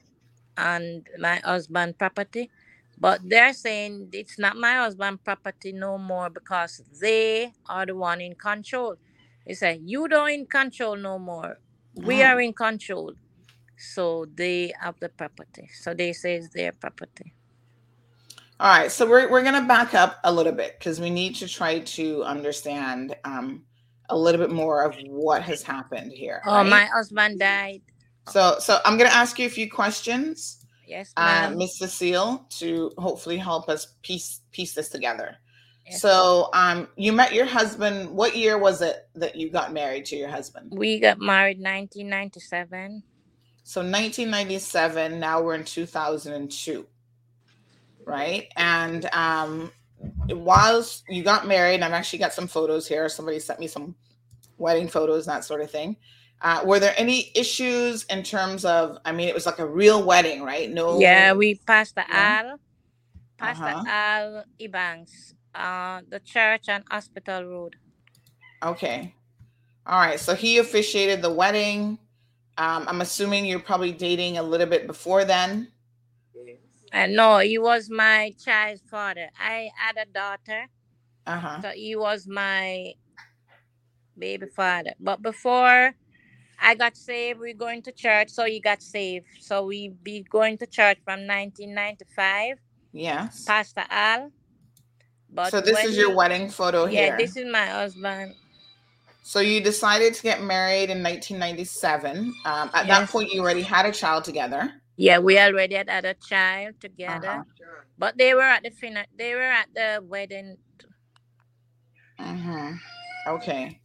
[0.56, 2.50] and my husband property.
[2.98, 8.20] But they're saying it's not my husband property no more because they are the one
[8.20, 8.96] in control.
[9.46, 11.58] They say you don't in control no more.
[11.94, 13.14] We are in control.
[13.76, 15.68] So they have the property.
[15.80, 17.34] So they say it's their property.
[18.60, 18.90] All right.
[18.90, 22.22] So we're we're gonna back up a little bit because we need to try to
[22.22, 23.62] understand um,
[24.08, 26.40] a little bit more of what has happened here.
[26.46, 26.66] Oh, right?
[26.66, 27.82] my husband died.
[28.28, 31.52] So so I'm gonna ask you a few questions, Yes, uh.
[31.54, 35.36] Miss Cecile, to hopefully help us piece piece this together.
[35.86, 36.00] Yes.
[36.00, 38.10] So um, you met your husband.
[38.10, 40.72] What year was it that you got married to your husband?
[40.74, 43.02] we got married 1997.
[43.64, 45.20] So 1997.
[45.20, 46.86] Now we're in 2002,
[48.06, 48.46] right?
[48.56, 49.70] And um,
[50.28, 53.08] whilst you got married, I've actually got some photos here.
[53.08, 53.94] Somebody sent me some
[54.56, 55.96] wedding photos, that sort of thing.
[56.42, 58.98] Uh, were there any issues in terms of?
[59.04, 60.70] I mean, it was like a real wedding, right?
[60.70, 60.98] No.
[61.00, 62.42] Yeah, we passed the Yeah.
[62.50, 62.60] Al,
[63.38, 63.84] Pastor Uh-huh.
[63.88, 67.76] Al Ebanks, uh, the church and hospital road.
[68.62, 69.14] Okay.
[69.86, 70.20] All right.
[70.20, 71.98] So he officiated the wedding.
[72.58, 75.68] Um, I'm assuming you're probably dating a little bit before then.
[76.92, 79.28] And no, he was my child's father.
[79.38, 80.68] I had a daughter,
[81.26, 81.62] Uh huh.
[81.62, 82.94] so he was my
[84.18, 84.94] baby father.
[85.00, 85.94] But before
[86.64, 89.26] I got saved, We're going to church, so he got saved.
[89.40, 92.56] So we be going to church from 1995,
[92.92, 93.44] Yes.
[93.44, 94.32] Pastor Al.
[95.30, 97.16] But so this is your he- wedding photo Yeah, here.
[97.18, 98.34] this is my husband.
[99.22, 102.34] So you decided to get married in 1997.
[102.44, 104.72] Um, at that point, you already had a child together.
[104.96, 107.28] Yeah, we already had had a child together.
[107.28, 107.44] Uh-huh.
[107.98, 110.56] But they were at the fin- they were at the wedding.
[112.18, 112.72] hmm
[113.26, 113.80] Okay.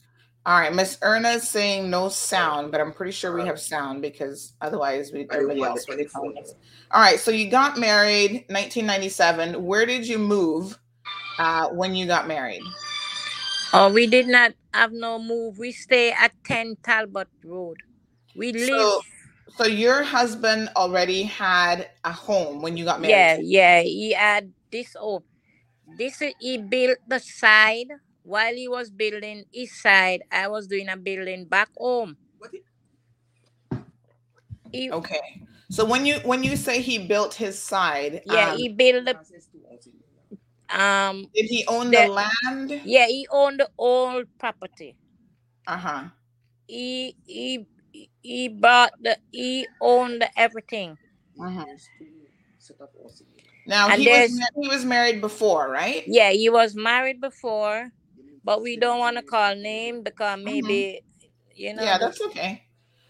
[0.50, 0.74] All right.
[0.74, 5.12] Miss Erna is saying no sound, but I'm pretty sure we have sound because otherwise
[5.14, 6.56] we everybody else would be calling us.
[6.90, 7.20] All right.
[7.20, 9.64] So you got married 1997.
[9.64, 10.76] Where did you move
[11.38, 12.64] uh, when you got married?
[13.74, 15.60] Oh, we did not have no move.
[15.60, 17.78] We stay at 10 Talbot Road.
[18.36, 18.70] We live.
[18.70, 19.02] So,
[19.56, 23.46] so your husband already had a home when you got married.
[23.46, 23.82] yeah.
[23.82, 23.82] Yeah.
[23.84, 25.22] He had this oh,
[25.96, 27.90] this is- he built the side
[28.30, 30.22] while he was building his side.
[30.32, 32.18] I was doing a building back home.
[34.72, 35.20] He, Okay.
[35.70, 39.18] So when you when you say he built his side, yeah, um, he built the
[40.70, 42.82] um did he own the, the- land?
[42.86, 44.96] yeah, he owned the old property.
[45.68, 46.04] Uh huh.
[46.68, 47.66] He he
[48.22, 50.98] he bought the he owned everything.
[51.42, 51.66] Uh-huh.
[53.66, 54.30] Now And he was
[54.62, 56.04] he was married before, right?
[56.08, 57.92] Yeah, he was married before,
[58.44, 61.02] but we don't want to call name because maybe
[61.56, 61.82] you know.
[61.82, 61.88] Mm-hmm.
[61.88, 62.64] Yeah, that's okay.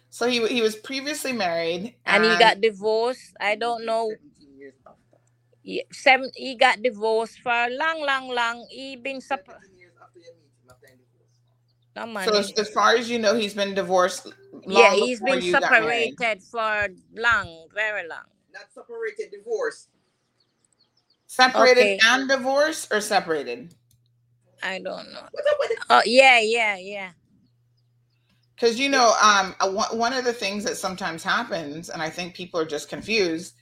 [0.10, 3.36] So he he was previously married, and he got divorced.
[3.40, 4.12] I don't know.
[5.64, 6.32] Yeah, seven.
[6.36, 8.68] He got divorced for a long, long, long.
[8.72, 9.48] He been sup-
[11.96, 14.28] No So as, as far as you know, he's been divorced
[14.68, 16.16] yeah, he's been you got married.
[16.18, 18.26] separated for long, very long.
[18.54, 19.90] Not separated, divorced.
[21.28, 22.00] Separated Okay.
[22.04, 23.74] and divorced or separated?
[24.64, 25.22] I don't know.
[25.32, 25.80] What's up with it?
[25.90, 27.12] Oh yeah, yeah, yeah.
[28.56, 32.36] Because you know, um, one one of the things that sometimes happens, and I think
[32.36, 33.56] people are just confused,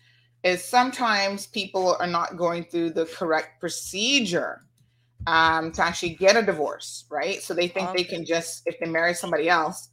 [0.44, 4.62] is sometimes people are not going through the correct procedure
[5.28, 7.42] um, to actually get a divorce, right?
[7.42, 9.90] So they think they can just, if they marry somebody else,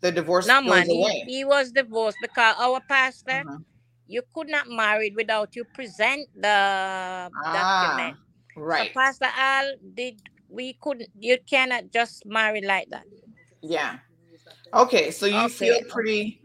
[0.00, 1.22] the divorce No goes man, he, away.
[1.26, 3.58] he was divorced because our pastor, Uh-huh.
[4.06, 8.18] you could not marry without you present the document.
[8.68, 8.92] So Right.
[8.94, 13.04] Pastor Al did we couldn't you cannot just marry like that.
[13.62, 13.98] Yeah.
[14.72, 16.40] Okay, so you feel pretty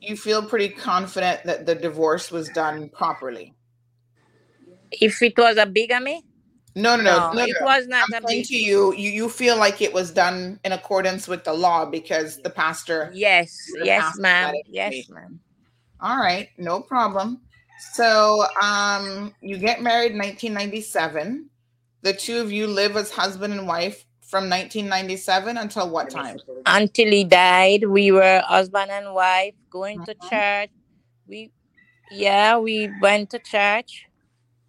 [0.00, 3.54] you feel pretty confident that the divorce was done properly.
[4.90, 6.24] If it was a bigamy,
[6.74, 7.66] No, no, no, no, no, it no.
[7.66, 11.26] was not I'm saying to you, you you feel like it was done in accordance
[11.26, 13.10] with the law because the pastor.
[13.12, 14.54] Yes, the yes, pastor ma'am.
[14.66, 15.40] Yes, ma'am.
[16.00, 17.42] All right, no problem.
[17.92, 21.49] So, um, you get married in 1997.
[22.02, 26.38] The two of you live as husband and wife from 1997 until what time?
[26.66, 30.30] Until he died, we were husband and wife going to Mhm.
[30.30, 30.70] church.
[31.26, 31.50] We
[32.12, 34.06] yeah, we went to church.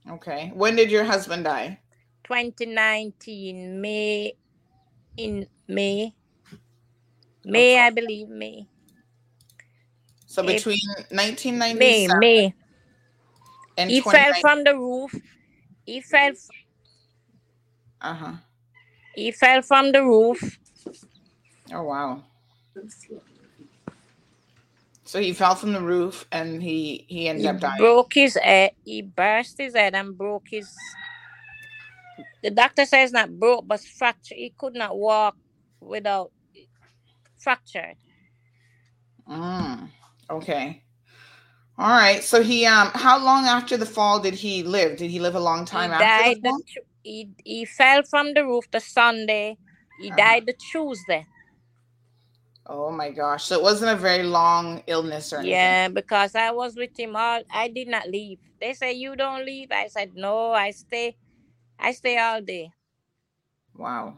[0.10, 0.52] Okay.
[0.54, 1.80] When did your husband die?
[2.24, 4.34] 2019 May
[5.18, 6.14] in May.
[7.44, 8.68] May I believe May.
[10.28, 12.54] So If- between May 1997 May.
[13.78, 15.14] and He fell from the roof.
[15.86, 16.32] He fell
[18.02, 18.34] Uh-huh.
[19.16, 20.60] he fell from the roof.
[21.74, 22.24] Oh wow.
[25.06, 27.78] So he fell from the roof and he he ended He up dying.
[27.78, 28.72] broke his head.
[28.84, 30.70] He burst his head and broke his.
[32.44, 34.38] The doctor says not broke, but fractured.
[34.38, 35.36] He could not walk
[35.82, 36.32] without
[37.40, 37.96] fractured.
[39.30, 39.90] Mm,
[40.30, 40.84] okay.
[41.78, 42.24] All right.
[42.24, 44.98] So he um how long after the fall did he live?
[44.98, 46.24] Did he live a long He time after died.
[46.24, 46.62] the The, fall?
[47.04, 49.58] He he fell from the roof the Sunday.
[50.02, 50.18] He Uh-huh.
[50.18, 51.26] died the Tuesday.
[52.68, 53.46] Oh my gosh.
[53.46, 55.56] So it wasn't a very long illness or anything.
[55.56, 57.44] Yeah, because I was with him all.
[57.52, 58.40] I did not leave.
[58.62, 59.72] They say you don't leave.
[59.72, 60.52] I said no.
[60.54, 61.18] I stay.
[61.80, 62.72] I stay all day.
[63.78, 64.16] Wow.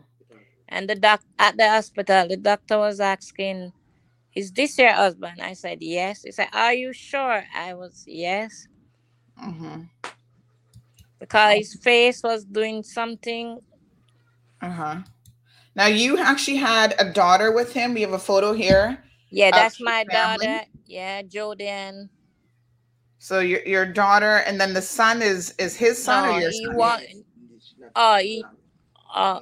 [0.70, 3.74] And the doc at the hospital, the doctor was asking,
[4.36, 8.68] "Is this your husband?" I said, "Yes." He said, "Are you sure?" I was, "Yes,"
[9.40, 9.84] Mm-hmm.
[11.24, 13.60] Because his face was doing something.
[14.62, 14.98] Uh-huh.
[15.76, 17.94] Now you actually had a daughter with him.
[17.94, 19.04] We have a photo here.
[19.32, 20.48] Yeah, that's my family?
[20.48, 20.68] daughter.
[20.86, 22.10] Yeah, Jordan.
[23.20, 26.52] So your your daughter and then the son is is his son No, or your
[26.52, 26.76] he son?
[26.78, 27.00] wa-
[27.96, 28.44] Oh, he.
[29.14, 29.40] Uh,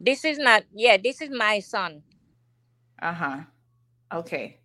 [0.00, 0.64] this is not.
[0.74, 2.02] Yeah, this is my son.
[3.02, 3.40] Uh-huh.
[4.12, 4.58] Okay.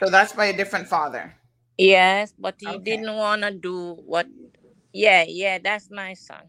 [0.00, 1.34] So that's by a different father.
[1.78, 2.78] Yes, but he Okay.
[2.78, 4.28] didn't want to do what.
[4.92, 6.42] Yeah, yeah, that's my son.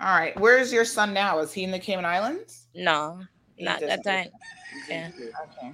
[0.00, 0.38] All right.
[0.40, 1.38] Where's your son now?
[1.40, 2.66] Is he in the Cayman Islands?
[2.74, 3.20] No,
[3.56, 4.28] He not that time.
[4.88, 5.10] Yeah.
[5.16, 5.72] Okay.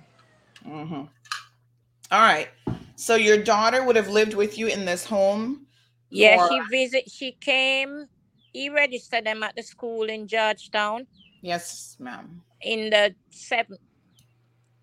[0.66, 0.94] Mm-hmm.
[0.94, 2.48] All right.
[2.96, 5.66] So your daughter would have lived with you in this home.
[6.10, 7.10] Yeah, for- she visit.
[7.10, 8.06] She came.
[8.52, 11.06] He registered them at the school in Georgetown
[11.42, 12.40] Yes, ma'am.
[12.62, 13.76] in the seven,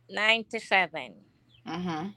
[0.10, 1.16] 97.
[1.68, 2.08] Mm-hmm.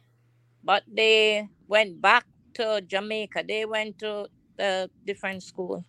[0.62, 3.44] But they went back to Jamaica.
[3.48, 5.84] They went to the different school.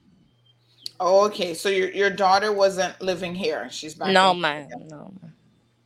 [1.00, 1.54] Oh, okay.
[1.54, 3.70] So your your daughter wasn't living here.
[3.70, 4.14] She's back.
[4.14, 4.70] No, man.
[4.88, 5.14] No.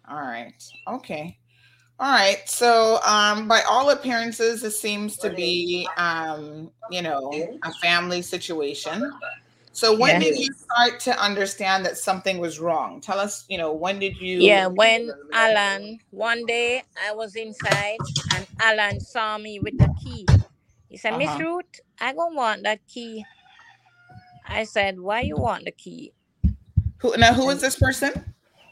[0.10, 0.54] All right.
[0.88, 1.38] Okay.
[2.00, 2.42] All right.
[2.50, 9.14] So, um, by all appearances, this seems to be, um, you know, a family situation.
[9.72, 10.20] So, when Yeah.
[10.20, 13.02] did you start to understand that something was wrong?
[13.02, 14.42] Tell us, you know, when did you?
[14.42, 18.00] Yeah, when Alan, one day I was inside
[18.34, 20.26] and Alan saw me with the key.
[20.92, 21.40] He said, Miss Uh-huh.
[21.40, 23.26] Ruth, I don't want that key.
[24.46, 26.12] I said, Why you want the key?
[27.00, 27.34] Who now?
[27.34, 28.12] Who is this person?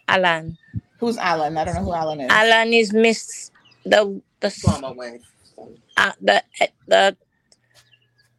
[0.08, 0.58] Alan.
[1.00, 1.58] Who's Alan?
[1.58, 2.30] I don't know who Alan is.
[2.30, 3.52] Alan is Miss
[3.86, 5.20] the the s- Former
[5.98, 7.18] uh, the uh, the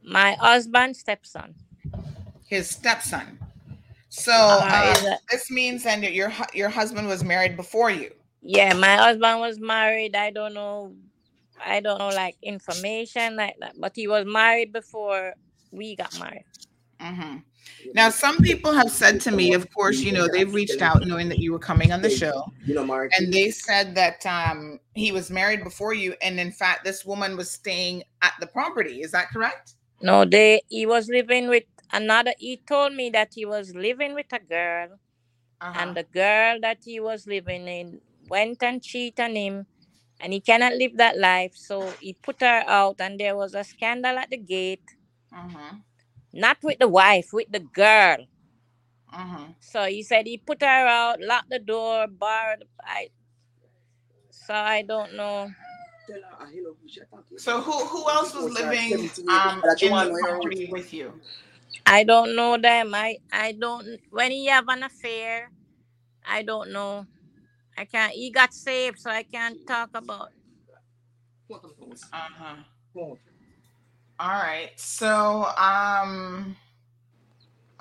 [0.04, 1.54] my husband's stepson.
[2.46, 3.38] His stepson.
[4.10, 8.10] So Uh, uh, is this means then that your your husband was married before you.
[8.42, 10.14] Yeah, my husband was married.
[10.16, 10.94] I don't know
[11.64, 13.74] I don't know like information like that.
[13.78, 15.34] But he was married before
[15.70, 16.44] we got married.
[17.00, 17.38] hmm
[17.94, 21.28] Now, some people have said to me, of course, you know, they've reached out knowing
[21.28, 23.10] that you were coming on the show, You know, Mark.
[23.18, 27.36] and they said that um, he was married before you, and in fact, this woman
[27.36, 29.00] was staying at the property.
[29.02, 29.74] Is that correct?
[30.02, 34.32] No, they he was living with another he told me that he was living with
[34.32, 34.98] a girl
[35.60, 35.78] Uh-huh.
[35.80, 39.66] and the girl that he was living in went and cheated on him
[40.20, 41.52] and he cannot live that life.
[41.56, 44.84] So he put her out, and there was a scandal at the gate.
[45.32, 45.78] Mm-hmm.
[46.32, 48.26] Not with the wife, with the girl.
[49.12, 49.52] Mm-hmm.
[49.60, 52.64] So he said he put her out, locked the door, barred.
[52.84, 53.08] I.
[54.30, 55.50] So I don't know.
[57.36, 61.12] So who who else was living um in the property with you?
[61.86, 62.94] I don't know them.
[62.94, 63.98] I I don't.
[64.10, 65.50] When he have an affair,
[66.26, 67.06] I don't know.
[67.76, 68.12] I can't.
[68.12, 70.30] He got saved, so I can't talk about.
[71.50, 72.56] Uh-huh.
[74.18, 74.70] All right.
[74.76, 76.56] So um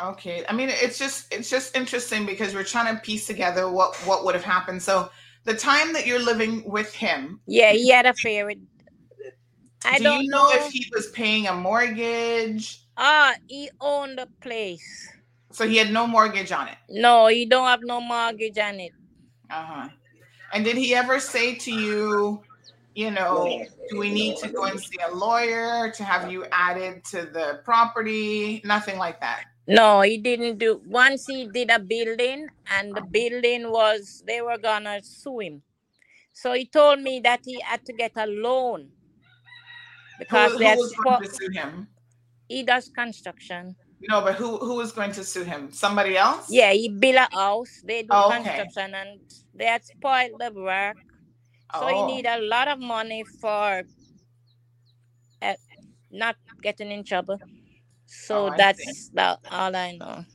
[0.01, 0.45] okay.
[0.47, 4.25] I mean it's just it's just interesting because we're trying to piece together what what
[4.25, 4.81] would have happened.
[4.81, 5.09] So
[5.45, 8.57] the time that you're living with him, Yeah, he had affair with.
[9.85, 12.81] I do don't you know if he was paying a mortgage?
[12.97, 15.09] Ah, he owned the place.
[15.51, 16.77] So he had no mortgage on it.
[16.89, 18.91] No, he don't have no mortgage on it.
[19.49, 19.89] Uh-huh.
[20.53, 22.43] And did he ever say to you,
[22.95, 27.03] you know, do we need to go and see a lawyer to have you added
[27.05, 28.61] to the property?
[28.65, 29.43] Nothing like that.
[29.67, 30.81] No, he didn't do.
[30.85, 35.61] Once he did a building, and the building was they were gonna sue him.
[36.33, 38.89] So he told me that he had to get a loan
[40.17, 41.87] because who, they had was spo- to sue him?
[42.47, 43.75] he does construction.
[44.07, 45.71] No, but who who was going to sue him?
[45.71, 46.49] Somebody else?
[46.51, 47.81] Yeah, he built a house.
[47.83, 48.55] They do Oh, okay.
[48.55, 49.19] construction, and
[49.53, 50.97] they had spoiled the work.
[51.79, 52.07] So he Oh.
[52.07, 53.83] need a lot of money for
[55.41, 55.53] uh,
[56.11, 57.39] not getting in trouble.
[58.05, 60.25] So Oh, that's that all I know.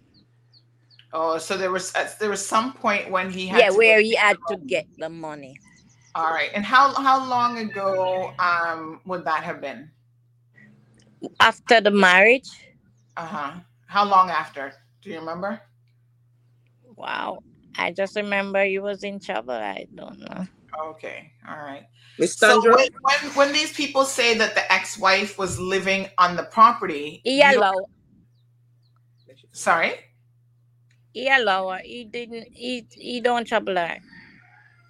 [1.13, 4.15] Oh, so there was uh, there was some point when he had Yeah, where he
[4.15, 5.61] had to get the money.
[6.15, 6.51] All right.
[6.55, 9.91] And how how long ago um would that have been?
[11.41, 12.49] After the marriage,
[13.17, 13.53] Uh-huh.
[13.87, 14.73] How long after?
[15.03, 15.61] Do you remember?
[16.97, 17.39] wow.
[17.77, 19.55] I just remember he was in trouble.
[19.55, 20.47] I don't know.
[20.91, 21.33] Okay.
[21.49, 21.87] All right.
[22.19, 26.45] Miss So when, when when these people say that the ex-wife was living on the
[26.45, 27.63] property, He you
[29.53, 29.95] sorry?
[31.13, 31.73] he allow.
[31.83, 33.99] He didn't he he don't trouble her.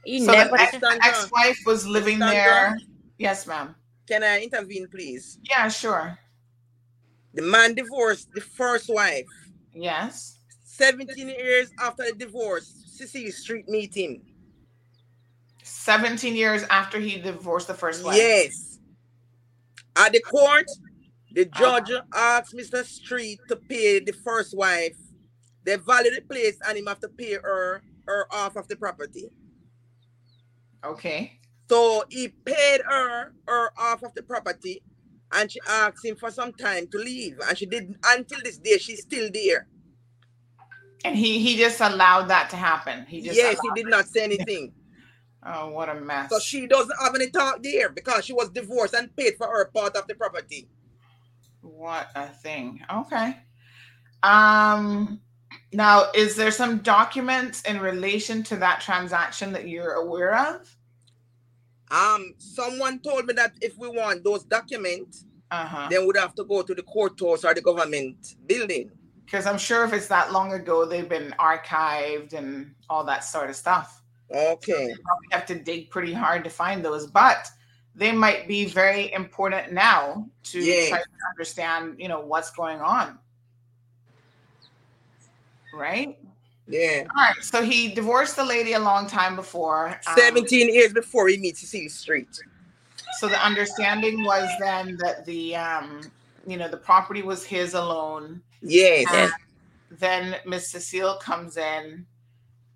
[0.05, 2.35] He So never the ex, ex-wife was living Sandra.
[2.35, 2.77] there.
[3.17, 3.75] Yes, ma'am.
[4.07, 5.39] can I intervene, please?
[5.49, 6.19] Yeah, sure.
[7.35, 9.27] The man divorced the first wife.
[9.75, 10.39] Yes.
[10.65, 14.23] 17 years after the divorce, Cecily Street meeting.
[15.63, 18.17] 17 years after he divorced the first wife.
[18.17, 18.79] Yes.
[19.97, 20.67] At the court,
[21.33, 21.81] the Uh-huh.
[21.81, 22.85] judge asked Mr.
[22.85, 24.97] Street to pay the first wife.
[25.65, 29.31] They value the place and him have to pay her her off of the property.
[30.85, 31.41] Okay.
[31.71, 34.83] So he paid her her off of the property
[35.35, 37.39] and she asked him for some time to leave.
[37.47, 39.67] And she didn't until this day, she's still there.
[41.05, 43.05] And he he just allowed that to happen.
[43.07, 44.73] He just yes, he did not say anything.
[45.47, 46.31] Oh, what a mess.
[46.31, 49.71] So she doesn't have any talk there because she was divorced and paid for her
[49.75, 50.71] part of the property.
[51.61, 52.81] What a thing.
[52.91, 53.37] Okay.
[54.23, 55.21] Um
[55.71, 60.75] now is there some documents in relation to that transaction that you're aware of?
[61.95, 65.87] Um, someone told me that if we want those documents, Uh-huh.
[65.91, 68.91] then we'd have to go to the courthouse or the government building.
[69.25, 73.49] Because I'm sure if it's that long ago, they've been archived and all that sort
[73.51, 74.03] of stuff.
[74.35, 74.89] Okay.
[74.89, 77.47] You probably have to dig pretty hard to find those, but
[77.95, 80.89] they might be very important now to Yeah.
[80.89, 83.19] try to understand, you know, what's going on.
[85.73, 86.19] Right?
[86.67, 87.05] Yeah.
[87.17, 87.43] All right.
[87.43, 90.01] So he divorced the lady a long time before.
[90.07, 92.29] um, 17 years before he meets Cecily Street.
[93.19, 96.01] So the understanding was then that the um,
[96.47, 98.43] you know, the property was his alone.
[98.63, 99.05] Yeah.
[99.13, 99.33] And
[99.99, 102.07] then Miss Cecile comes in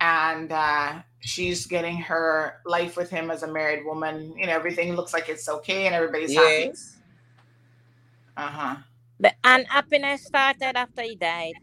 [0.00, 4.34] and uh she's getting her life with him as a married woman.
[4.36, 6.72] You know, everything looks like it's okay and everybody's happy.
[8.36, 8.76] Uh-huh.
[9.18, 11.54] The unhappiness started after he died.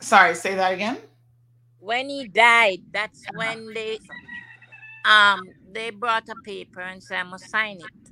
[0.00, 0.98] Sorry, say that again.
[1.80, 4.00] When he died, that's when they
[5.04, 8.10] um they brought a paper and said I must sign it.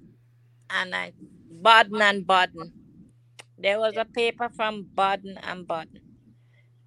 [0.70, 1.12] And I
[1.62, 2.72] Baden and Baden.
[3.58, 6.00] There was a paper from Baden and Baden.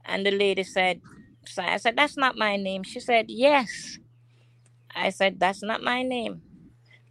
[0.05, 1.01] And the lady said,
[1.45, 2.83] so I said, That's not my name.
[2.83, 3.99] She said, Yes.
[4.95, 6.41] I said, That's not my name.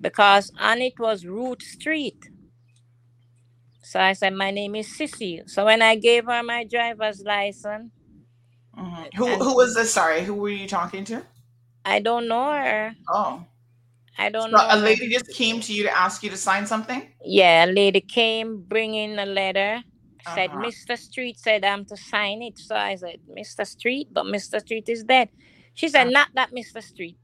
[0.01, 2.30] Because on it was Root Street.
[3.91, 5.49] So I said, My name is Sissy.
[5.49, 7.91] So when I gave her my driver's license,
[8.76, 9.14] Mhm.
[9.14, 9.93] Who And- who was this?
[9.93, 11.26] Sorry, who were you talking to?
[11.84, 12.95] I don't know her.
[13.09, 13.45] Oh,
[14.18, 14.66] I don't so know.
[14.68, 14.84] a her.
[14.89, 17.03] lady just came to you to ask you to sign something.
[17.24, 19.82] Yeah, a lady came bringing a letter.
[20.34, 20.66] Said Uh-huh.
[20.66, 20.97] Mr.
[20.99, 22.59] Street said I'm to sign it.
[22.59, 23.66] So I said, Mr.
[23.66, 24.61] Street, but Mr.
[24.61, 25.30] Street is dead.
[25.74, 26.11] She said, Uh.
[26.11, 26.82] not that Mr.
[26.82, 27.16] Street.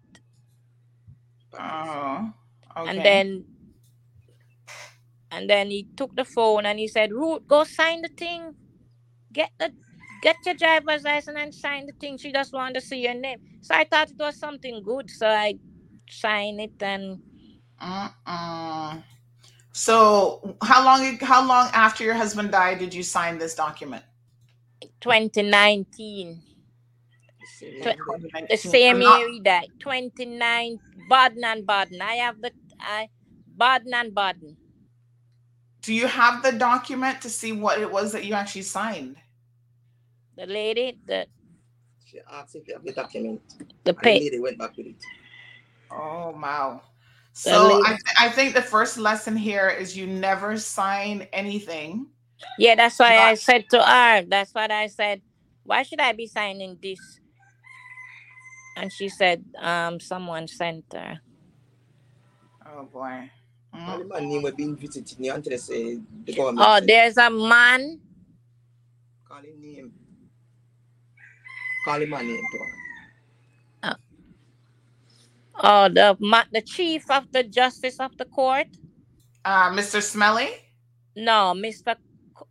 [1.59, 2.33] Oh,
[2.77, 2.91] okay.
[2.91, 3.45] And then
[5.35, 8.55] and then he took the phone and he said, Ruth, go sign the thing.
[9.33, 9.73] Get the
[10.23, 12.19] get your driver's license and sign the thing.
[12.19, 13.39] She just wanted to see your name.
[13.63, 15.11] So I thought it was something good.
[15.11, 15.55] So I
[16.11, 17.21] signed it and.
[19.73, 21.19] So, how long?
[21.19, 24.05] How long after your husband died did you sign this document?
[25.01, 26.43] 2019.
[27.59, 29.69] See, Tw- The same not- year he died.
[29.81, 30.79] 29
[31.11, 32.01] Baden and Baden.
[32.03, 33.09] I have the I
[33.59, 34.57] Baden and Baden.
[35.85, 39.17] Do you have the document to see what it was that you actually signed?
[40.37, 41.27] The lady, the
[42.07, 43.41] She asked if you have the document.
[43.85, 44.21] the And the pay.
[44.21, 44.97] lady went back with it.
[45.91, 46.83] Oh wow.
[47.35, 52.07] So I, th- I think the first lesson here is you never sign anything.
[52.59, 54.23] Yeah, that's why I said to her.
[54.23, 55.21] That's what I said.
[55.65, 57.01] Why should I be signing this?
[58.77, 61.21] And she said, um, someone sent her.
[62.67, 63.31] Oh boy.
[63.77, 63.99] Mm.
[64.01, 66.69] The man name will be visiting you until they say the government.
[66.69, 68.01] Oh, there's a man.
[69.29, 69.93] Call him name.
[71.85, 72.37] Call him my name.
[72.53, 72.65] to her.
[75.63, 78.69] Oh, the ma- the chief of the justice of the court.
[79.45, 80.03] Uh, Mr.
[80.03, 80.51] Smelly,
[81.17, 81.97] No, Mr.
[82.39, 82.45] C-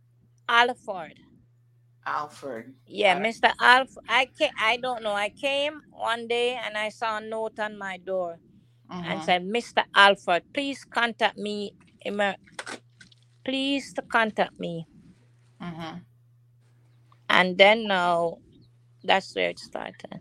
[0.48, 1.14] Alford.
[2.06, 2.74] Alfred.
[2.86, 3.28] Yeah, Alright.
[3.34, 3.52] Mr.
[3.60, 3.90] Alf.
[4.08, 5.14] I ca- I don't know.
[5.14, 8.40] I came one day and I saw a note on my door
[9.02, 9.24] and Mhm.
[9.24, 9.84] said, "Mr.
[9.94, 11.74] Alford, please contact me.
[12.06, 12.36] Emer-
[13.44, 14.88] please to contact me."
[15.60, 16.04] Mhm.
[17.28, 18.38] And then now,
[19.04, 20.20] that's where it started.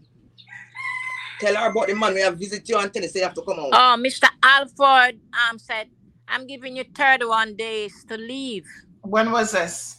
[1.40, 3.44] Tell her about the man we have visited you until they say you have to
[3.44, 3.74] come out.
[3.74, 4.30] Oh, Mr.
[4.44, 5.20] Alford
[5.50, 5.90] um said,
[6.28, 8.66] "I'm giving you 31 days to leave."
[9.02, 9.98] When was this?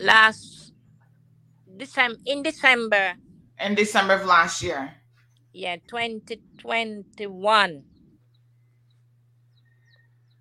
[0.00, 0.72] Last
[1.76, 3.16] December, in December,
[3.60, 4.94] In December of last year.
[5.58, 7.82] Yeah, 2021.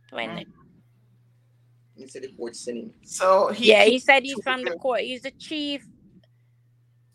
[0.09, 0.47] 20.
[1.97, 2.93] He said the court sent.
[3.03, 3.70] So he.
[3.72, 5.01] yeah, he- he said he's from the court.
[5.01, 5.88] He's the chief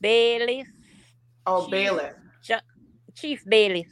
[0.00, 0.66] bailiff,
[1.46, 2.14] oh, chief- bailiff.
[3.14, 3.86] chief bailiff.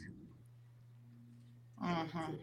[1.81, 2.39] Mhm.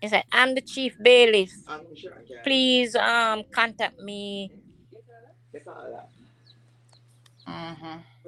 [0.00, 1.52] He said, "I'm the chief bailiff.
[1.68, 2.42] I'm sure I.
[2.42, 4.50] Please, um, contact me."
[5.52, 5.60] They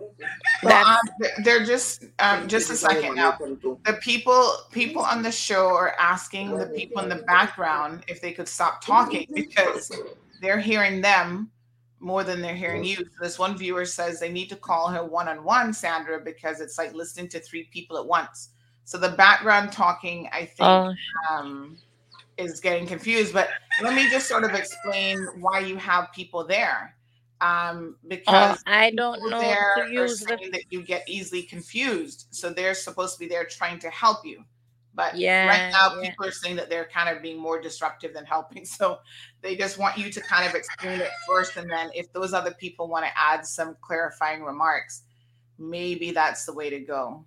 [0.00, 0.28] call that.
[0.62, 3.36] So That's um, they're just um, just a second now.
[3.38, 8.32] the people people on the show are asking the people in the background if they
[8.32, 9.92] could stop talking because
[10.40, 11.50] they're hearing them
[12.00, 12.96] more than they're hearing you.
[12.96, 16.60] So this one viewer says they need to call her one on one, Sandra, because
[16.60, 18.50] it's like listening to three people at once.
[18.84, 20.94] So the background talking, I think, oh,
[21.30, 21.76] um,
[22.38, 23.32] is getting confused.
[23.32, 23.50] But
[23.82, 26.96] let me just sort of explain why you have people there.
[27.40, 30.36] Um, because I don't know there to use the.
[30.52, 32.26] that you get easily confused.
[32.30, 34.44] So they're supposed to be there trying to help you.
[34.92, 36.10] But Yeah, right now, yeah.
[36.10, 38.64] people are saying that they're kind of being more disruptive than helping.
[38.66, 38.98] So
[39.40, 41.56] they just want you to kind of explain it first.
[41.56, 45.02] And then if those other people want to add some clarifying remarks,
[45.58, 47.24] maybe that's the way to go.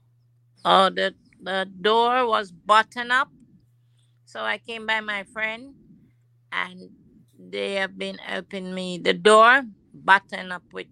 [0.66, 3.30] Oh, the the door was buttoned up,
[4.26, 5.76] so I came by my friend,
[6.52, 6.90] and
[7.38, 8.98] they have been helping me.
[8.98, 10.88] The door buttoned up with.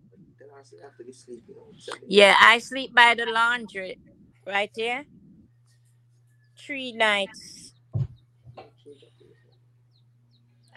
[2.08, 4.00] Yeah, I sleep by the laundry,
[4.46, 5.06] right here.
[6.58, 7.74] Three nights.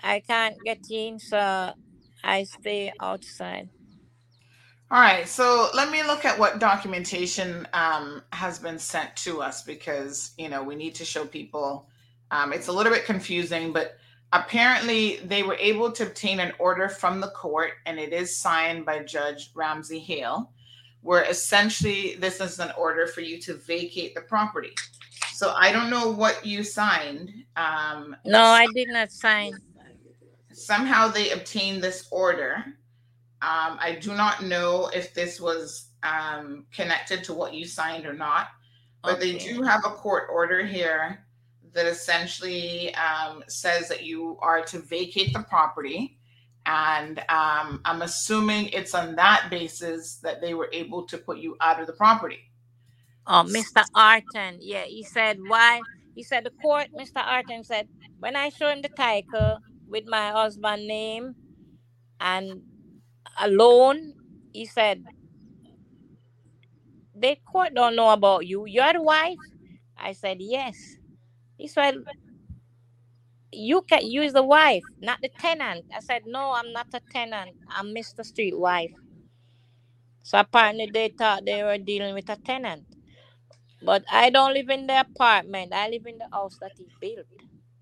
[0.03, 1.73] I can't get in, so
[2.23, 3.71] I stay outside.
[4.91, 9.63] All right, so let me look at what documentation um, has been sent to us
[9.63, 11.89] because you know we need to show people.
[12.31, 13.97] Um, it's a little bit confusing, but
[14.33, 18.85] apparently they were able to obtain an order from the court, and it is signed
[18.85, 20.51] by Judge Ramsey Hale,
[21.03, 24.73] where essentially this is an order for you to vacate the property.
[25.33, 27.31] So I don't know what you signed.
[27.57, 29.53] Um, No, I did not sign.
[30.53, 32.65] somehow they obtained this order.
[33.43, 38.13] Um, I do not know if this was um, connected to what you signed or
[38.13, 38.49] not,
[39.03, 41.27] but they do have a court order here
[41.75, 46.19] that essentially um, says that you are to vacate the property.
[46.67, 51.57] And um, I'm assuming it's on that basis that they were able to put you
[51.61, 52.39] out of the property.
[53.27, 53.85] Oh, Mr.
[53.95, 54.59] Arton.
[54.61, 55.81] Yeah, he said why?
[56.15, 57.17] He said the court, Mr.
[57.17, 57.89] Arton said,
[58.21, 59.59] when I show him the title
[59.89, 61.35] with my husband name
[62.21, 62.63] and
[63.41, 64.15] alone,
[64.53, 65.05] he said,
[67.15, 68.67] the court don't know about you.
[68.67, 69.39] You're the wife?
[69.99, 70.77] I said, yes.
[71.59, 72.05] He said,
[73.53, 75.87] you can use the wife, not the tenant.
[75.95, 77.57] I said, no, I'm not a tenant.
[77.71, 78.25] I'm Mr.
[78.25, 78.93] Street wife.
[80.23, 82.85] So apparently they thought they were dealing with a tenant.
[83.83, 85.73] But I don't live in the apartment.
[85.75, 87.27] I live in the house that he built.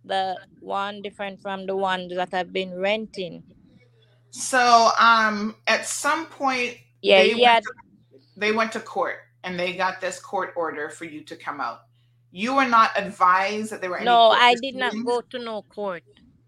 [0.04, 3.44] The one different from the one that I've been renting.
[4.30, 7.72] So, um, at some point, Yeah, they he had went to,
[8.36, 11.80] they went to court and they got this court order for you to come out.
[12.32, 14.06] You were not advised that there were any.
[14.06, 16.02] no, I did not go to no court.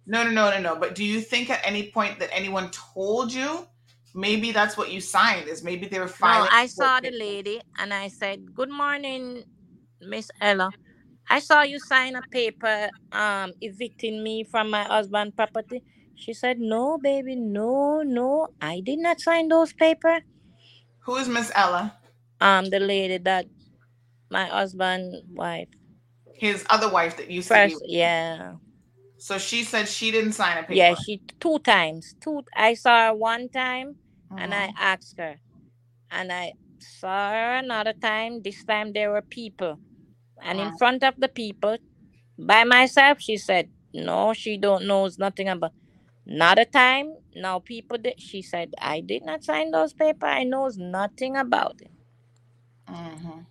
[0.07, 0.77] No, no, no, no, no.
[0.77, 3.67] But do you think at any point that anyone told you?
[4.15, 5.49] Maybe that's what you signed.
[5.49, 6.47] Is maybe they were No.
[6.51, 9.45] I saw the lady and I said, Good morning,
[10.01, 10.73] Miss Ella.
[11.29, 15.83] I saw you sign a paper um evicting me from my husband property.
[16.17, 18.49] She said, No, baby, no, no.
[18.61, 20.23] I did not sign those papers.
[21.01, 21.95] Who is Miss Ella?
[22.41, 23.47] Um, the lady that
[24.31, 25.69] my husband wife.
[26.35, 27.77] His other wife that used to be.
[27.87, 28.57] Yeah.
[29.19, 30.75] So she said she didn't sign a paper.
[30.75, 32.17] Yeah, she two times.
[32.21, 33.97] Two I saw her one time
[34.37, 34.75] and I Mhm.
[34.79, 35.41] asked her.
[36.11, 38.43] And I saw her another time.
[38.43, 39.81] This time there were people.
[40.43, 40.79] And in Mhm.
[40.79, 41.79] front of the people,
[42.39, 45.73] by myself, she said, No, she don't knows nothing about
[46.27, 47.17] another time.
[47.35, 50.29] Now people did she said, I did not sign those papers.
[50.41, 51.93] I knows nothing about it.
[52.89, 53.47] Mhm.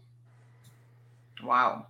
[1.45, 1.87] Wow.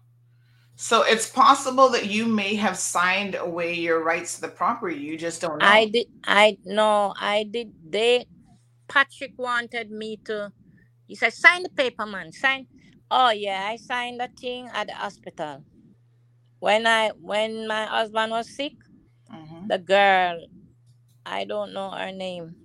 [0.75, 4.97] So it's possible that you may have signed away your rights to the property.
[4.97, 5.81] You just don't know.
[5.81, 8.27] I did I no, I did they
[8.89, 10.53] Patrick wanted me to
[11.07, 12.31] he said, sign the paper, man.
[12.33, 12.67] Sign
[13.11, 15.65] oh yeah, I signed the thing at the hospital.
[16.59, 18.75] When I when my husband was sick,
[19.31, 19.67] Mhm.
[19.67, 20.45] the girl,
[21.25, 22.57] I don't know her name.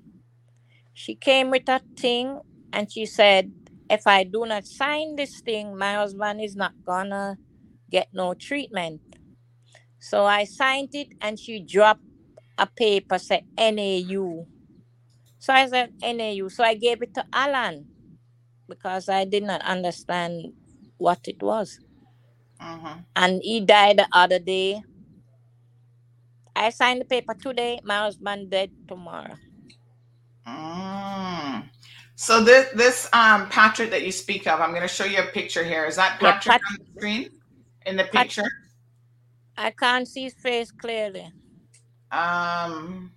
[0.94, 2.40] She came with a thing
[2.72, 3.52] and she said,
[3.90, 7.38] if I do not sign this thing, my husband is not gonna
[7.90, 9.02] get no treatment.
[10.00, 12.02] So I signed it and she dropped
[12.58, 14.46] a paper say NAU.
[15.38, 16.48] So I said NAU.
[16.48, 17.86] So I gave it to Alan
[18.68, 20.52] because I did not understand
[20.98, 21.78] what it was.
[22.60, 23.04] Mhm.
[23.16, 24.82] And he died the other day.
[26.54, 27.80] I signed the paper today.
[27.84, 29.36] My husband dead tomorrow.
[30.46, 31.70] Mm.
[32.20, 35.26] So this this um Patrick that you speak of, I'm going to show you a
[35.26, 35.84] picture here.
[35.86, 37.28] Is that Yeah, Patrick Pat- on the screen
[37.86, 38.50] in the picture?
[39.56, 41.32] I can't see his face clearly.
[42.10, 43.12] Um,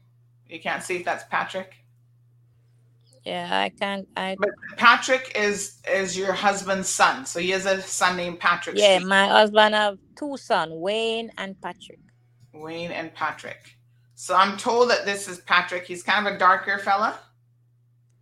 [0.48, 1.74] you can't see if that's Patrick.
[3.26, 4.08] Yeah, I can't.
[4.16, 7.26] I But Patrick is is your husband's son.
[7.26, 8.78] So he has a son named Patrick.
[8.78, 9.08] yeah, Street.
[9.10, 12.02] my husband have two sons, Wayne and Patrick.
[12.54, 13.62] Wayne and Patrick.
[14.14, 15.86] So I'm told that this is Patrick.
[15.86, 17.20] He's kind of a darker fella.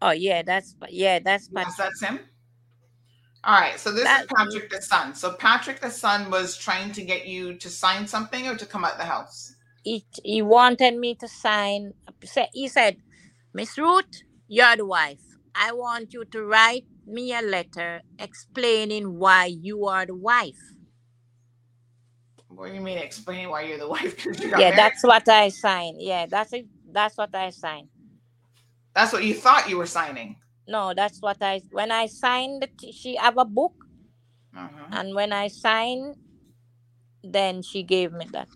[0.02, 2.20] Oh yeah, that's yeah, that's Yes, that's him.
[3.44, 3.80] All right.
[3.80, 5.16] So this That- is Patrick the son.
[5.16, 8.84] So Patrick the son was trying to get you to sign something or to come
[8.86, 9.56] out the house.
[9.84, 11.94] He he wanted me to sign.
[12.54, 12.98] He said,
[13.54, 15.22] Miss Ruth, you're the wife.
[15.56, 20.60] I want you to write me a letter explaining why you are the wife.
[22.50, 22.98] What do you mean?
[22.98, 24.26] Explain why you're the wife?
[24.60, 24.78] Yeah, married.
[24.78, 25.98] that's what I signed.
[26.02, 26.68] Yeah, that's it.
[26.92, 27.88] That's what I signed.
[28.96, 30.38] That's what you thought you were signing.
[30.68, 32.68] No, that's what I when I signed.
[32.94, 33.76] She have a book,
[34.58, 34.88] Uh-huh.
[34.92, 36.16] and when I signed,
[37.24, 38.50] then she gave me that.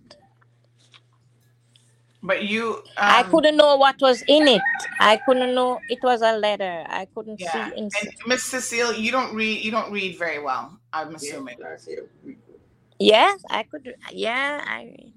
[2.23, 4.61] But you, I um, couldn't know what was in it.
[4.99, 6.85] I couldn't know it was a letter.
[6.87, 8.15] I couldn't Yeah, see and inside.
[8.27, 9.63] Miss Cecile, you don't read.
[9.65, 10.79] You don't read very well.
[10.93, 11.57] I'm assuming
[12.99, 13.95] Yes, I could.
[14.11, 15.13] Yeah, I.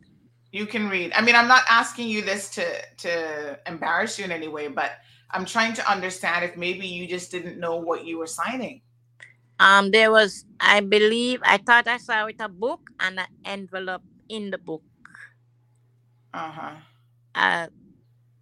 [0.56, 1.12] you can read.
[1.12, 2.66] I mean, I'm not asking you this to
[3.04, 4.92] to embarrass you in any way, but
[5.30, 8.80] I'm trying to understand if maybe you just didn't know what you were signing.
[9.58, 14.02] Um, there was, I believe, I thought I saw it a book and an envelope
[14.28, 14.82] in the book.
[16.34, 16.76] Uh huh.
[17.34, 17.68] Uh,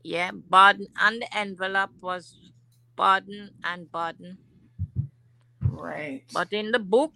[0.04, 2.36] yeah, Baden on the envelope was
[2.96, 4.38] Baden and Baden,
[5.62, 6.24] Right.
[6.32, 7.12] but in the book,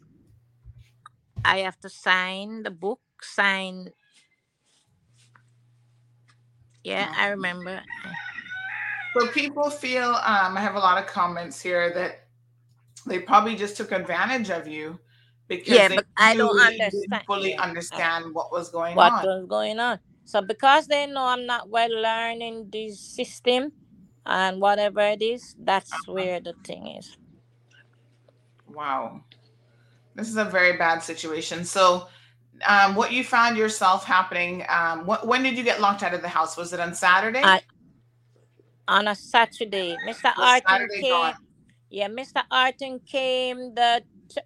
[1.44, 3.01] I have to sign the book.
[3.22, 3.90] Sign.
[6.89, 7.82] Yeah, I remember.
[9.16, 10.11] So people feel.
[10.11, 12.24] Um, I have a lot of comments here that
[13.07, 14.99] they probably just took advantage of you
[15.49, 18.70] because Yeah, they but I don't knew that didn't understand- fully yeah, understand what was
[18.70, 19.24] going what on.
[19.24, 19.99] was going on.
[20.24, 23.72] So because they know I'm not well learned in this system
[24.26, 26.12] and whatever it is, that's Uh-huh.
[26.12, 27.16] where the thing is.
[28.68, 29.22] Wow.
[30.14, 31.64] This is a very bad situation.
[31.64, 32.09] So,
[32.66, 36.22] um, what you found yourself happening, um, what, when did you get locked out of
[36.22, 36.56] the house?
[36.56, 37.40] Was it on Saturday?
[37.42, 37.62] I-
[38.88, 40.32] On a Saturday, Mr.
[40.68, 41.11] Saturday came.
[41.11, 41.34] gone?
[41.90, 42.42] Yeah, Mr.
[42.52, 44.40] Artin came the t-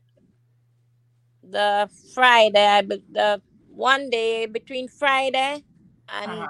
[1.42, 5.64] the Friday, I the one day between Friday
[6.08, 6.48] and Uh-huh.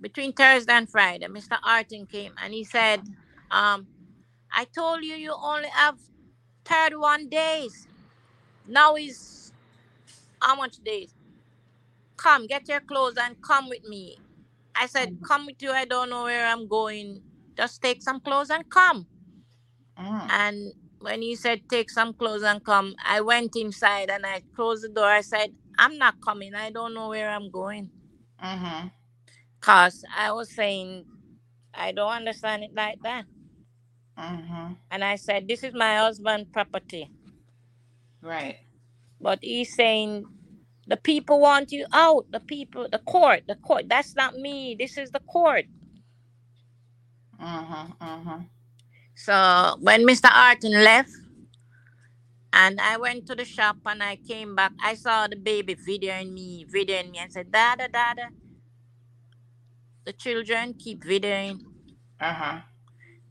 [0.00, 1.58] between Thursday and Friday, Mr.
[1.62, 3.02] Artin came and he said,
[3.50, 3.88] um,
[4.52, 5.98] I told you you only have
[6.66, 7.88] 31 days.
[8.66, 9.41] Now is
[10.42, 11.14] how much days?
[12.16, 14.18] Come, get your clothes and come with me.
[14.74, 15.70] I said, come with you.
[15.70, 17.22] I don't know where I'm going.
[17.56, 19.06] Just take some clothes and come.
[19.98, 20.30] Mm.
[20.30, 24.84] And when he said, take some clothes and come, I went inside and I closed
[24.84, 25.06] the door.
[25.06, 26.54] I said, I'm not coming.
[26.54, 27.90] I don't know where I'm going.
[28.42, 28.88] Mm-hmm.
[29.60, 31.04] Because I was saying,
[31.74, 33.24] I don't understand it like that.
[34.18, 34.72] Mm-hmm.
[34.90, 37.10] And I said, this is my husband's property.
[38.20, 38.58] Right.
[39.22, 40.24] But he's saying,
[40.86, 42.26] the people want you out.
[42.30, 43.88] The people, the court, the court.
[43.88, 44.76] That's not me.
[44.78, 45.66] This is the court.
[47.40, 48.04] Mm-hmm.
[48.04, 48.40] Mm-hmm.
[49.14, 50.30] So when Mr.
[50.32, 51.10] Arton left,
[52.52, 56.32] and I went to the shop and I came back, I saw the baby videoing
[56.32, 58.28] me, videoing me, and said, Dada, Dada.
[60.04, 61.60] The children keep videoing.
[62.20, 62.60] Uh-huh.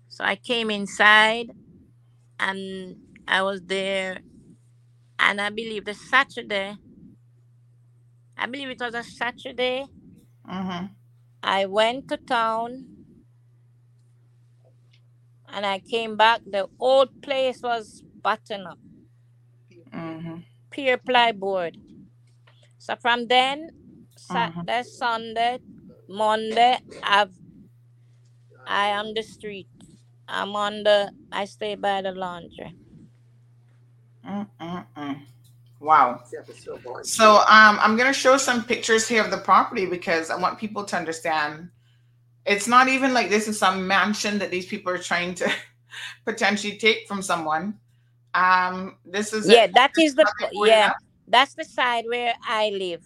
[0.08, 1.52] So I came inside
[2.40, 2.96] and
[3.28, 4.20] I was there.
[5.22, 6.78] And I believe the Saturday,
[8.38, 9.88] I believe it was a Saturday,
[10.50, 10.86] Mm-hmm.
[11.44, 12.88] I went to town
[15.52, 16.42] and I came back.
[16.46, 18.80] The old place was buttoned up,
[19.98, 20.38] Mm-hmm.
[20.72, 21.76] pure plyboard.
[22.80, 23.70] So from then.
[24.18, 25.60] Saturday, Sunday,
[26.10, 27.34] Monday, I've
[28.68, 29.70] I am the street.
[30.28, 32.76] I'm on the I stay by the laundry.
[34.28, 35.22] Mm-mm-mm.
[35.80, 36.22] Wow.
[37.04, 40.60] So um, I'm going to show some pictures here of the property because I want
[40.60, 41.70] people to understand.
[42.46, 45.52] It's not even like this is some mansion that these people are trying to
[46.26, 47.80] potentially take from someone.
[48.34, 50.96] Um, this is Yeah, that is the nothing for you yeah, now?
[51.28, 53.04] that's the side where I live.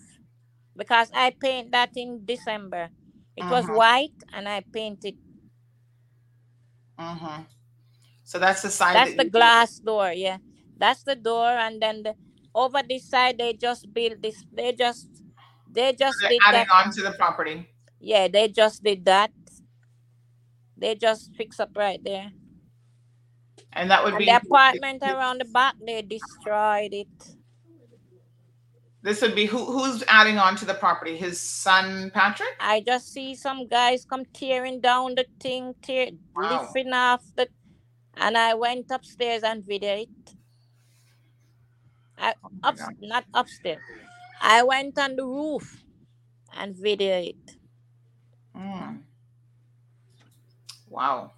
[0.75, 2.89] Because I paint that in December.
[3.37, 3.75] It was Mhm.
[3.77, 5.15] white and I painted
[6.99, 7.41] Mm-hmm.
[8.23, 8.95] So that's the side.
[8.95, 10.37] That's that the you- glass door, yeah.
[10.77, 12.15] That's the door, and then the
[12.53, 14.45] over this side they just built this.
[14.51, 15.09] They just
[15.71, 16.85] they just They're did adding that.
[16.85, 17.67] on to the property.
[17.99, 19.31] Yeah, they just did that.
[20.77, 22.31] They just fix up right there.
[23.73, 27.07] And that would And be the apartment around the back, they destroyed it.
[29.01, 31.15] This would be who who's adding on to the property?
[31.15, 32.49] His son Patrick?
[32.59, 36.51] I just see some guys come tearing down the thing, tear Wow.
[36.51, 37.47] lifting off the,
[38.17, 40.34] and I went upstairs and videoed it.
[42.17, 43.81] I Oh up not upstairs.
[44.41, 45.83] I went on the roof
[46.55, 47.57] and video it.
[48.55, 49.01] Mm.
[50.89, 51.31] Wow.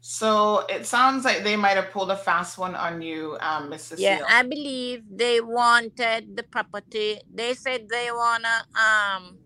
[0.00, 3.98] So it sounds like they might have pulled a fast one on you, um, Cecile.
[4.00, 7.20] Yeah, I believe they wanted the property.
[7.32, 9.38] They said they wanna um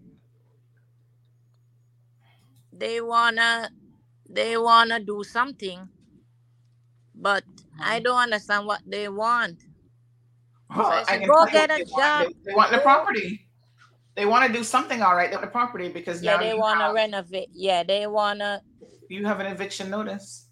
[2.73, 3.71] they wanna
[4.29, 5.89] they wanna do something,
[7.15, 7.45] but
[7.81, 9.63] I don't understand what they want.
[10.77, 12.03] Well, I I said, can "Go get a they want.
[12.03, 12.27] job.
[12.45, 13.41] They, they want the property.
[14.17, 15.31] They want to do something, all right.
[15.31, 17.51] Want the property because Yeah, now they wanna renovate.
[17.55, 18.63] Yeah, they wanna
[19.09, 20.47] you have an eviction notice.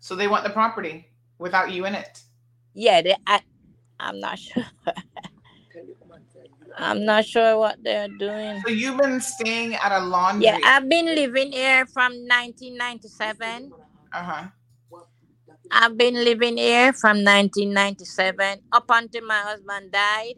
[0.00, 1.06] So they want the property
[1.38, 2.22] without you in it.
[2.74, 3.40] yeah, they I
[3.98, 4.64] I'm not sure.
[6.78, 8.62] I'm not sure what they're doing.
[8.66, 10.44] So you've been staying at a laundry.
[10.44, 13.72] Yeah, I've been living here from 1997.
[14.12, 14.44] Uh huh.
[15.70, 20.36] I've been living here from 1997 up until my husband died,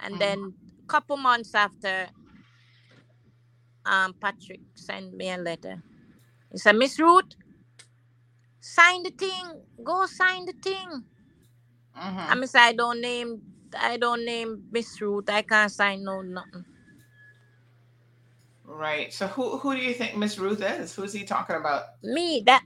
[0.00, 0.20] and Mhm.
[0.20, 0.38] then
[0.84, 2.08] a couple months after,
[3.86, 5.82] um, Patrick sent me a letter.
[6.52, 7.34] He said, "Miss Ruth,
[8.60, 9.64] sign the thing.
[9.84, 11.06] Go sign the thing."
[11.94, 13.42] hmm I mean, say I don't name,
[13.78, 15.30] I don't name Miss Ruth.
[15.30, 16.66] I can't sign no nothing.
[18.64, 19.12] Right.
[19.12, 20.94] So who who do you think Miss Ruth is?
[20.94, 21.84] Who's he talking about?
[22.02, 22.64] Me that.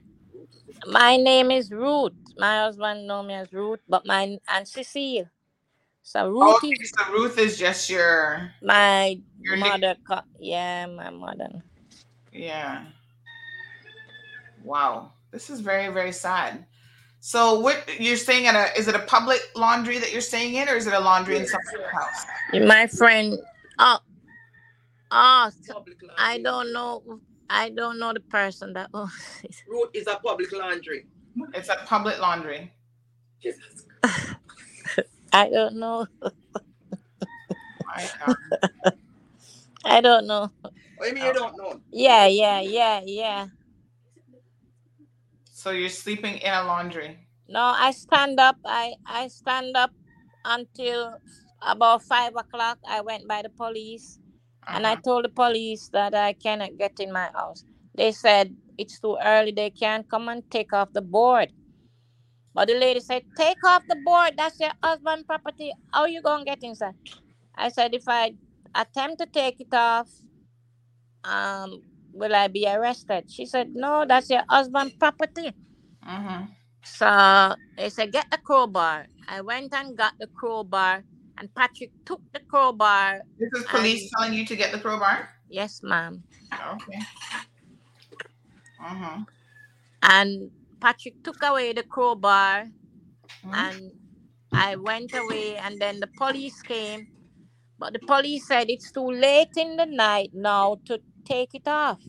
[0.85, 2.13] My name is Ruth.
[2.37, 5.29] My husband know me as Ruth, but my and Cecile.
[6.03, 9.97] So oh, Ruth Okay, is so Ruth is just your my your mother.
[10.07, 11.49] co- Yeah, my mother.
[12.31, 12.85] Yeah.
[14.63, 15.13] Wow.
[15.31, 16.65] This is very, very sad.
[17.19, 20.69] So what you're staying at a is it a public laundry that you're staying in
[20.69, 22.25] or is it a laundry in someone's house?
[22.53, 23.37] My friend.
[23.79, 23.99] Oh,
[25.11, 25.51] oh.
[25.61, 26.15] so Public laundry.
[26.17, 27.19] I don't know.
[27.49, 29.11] I don't know the person that owns
[29.43, 29.55] it.
[29.69, 31.07] Road is a public laundry.
[31.53, 32.73] It's a public laundry.
[33.41, 33.85] Jesus.
[35.33, 36.07] I don't know.
[39.85, 40.51] I don't know.
[40.97, 41.81] What do you mean you don't know?
[41.91, 43.47] Yeah, yeah, yeah, yeah.
[45.51, 47.17] So you're sleeping in a laundry.
[47.49, 48.57] No, I stand up.
[48.65, 49.91] I I stand up
[50.45, 51.17] until
[51.61, 52.79] about five o'clock.
[52.87, 54.19] I went by the police,
[54.69, 55.01] and I Uh-huh.
[55.03, 57.65] told the police that I cannot get in my house.
[57.95, 59.51] They said it's too early.
[59.51, 61.51] They can't come and take off the board.
[62.53, 64.33] But the lady said, "Take off the board.
[64.37, 65.73] That's your husband' property.
[65.93, 66.95] How you gonna get inside?"
[67.55, 68.35] I said, "If I
[68.75, 70.09] attempt to take it off,
[71.23, 75.53] um, will I be arrested?" She said, "No, that's your husband' property."
[76.07, 76.45] Mm-hmm.
[76.83, 81.05] So they said, "Get the crowbar." I went and got the crowbar,
[81.37, 83.21] and Patrick took the crowbar.
[83.37, 85.29] This is police telling you to get the crowbar.
[85.49, 86.23] Yes, ma'am.
[86.53, 86.99] Okay.
[88.81, 89.23] Mm-hmm.
[90.03, 92.65] And Patrick took away the crowbar,
[93.43, 93.53] Mhm.
[93.53, 93.91] and
[94.53, 97.07] I went away, and then the police came.
[97.79, 102.01] But the police said it's too late in the night now to take it off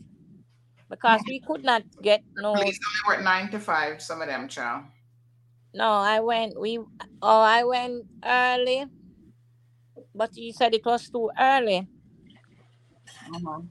[0.89, 2.53] because we could not get no.
[2.53, 4.01] Police only work nine to five.
[4.01, 4.85] Some of them, child.
[5.73, 6.59] No, I went.
[6.59, 6.79] We
[7.21, 8.85] oh, I went early,
[10.19, 11.87] but you said it was too early.
[13.31, 13.61] Mm-hmm.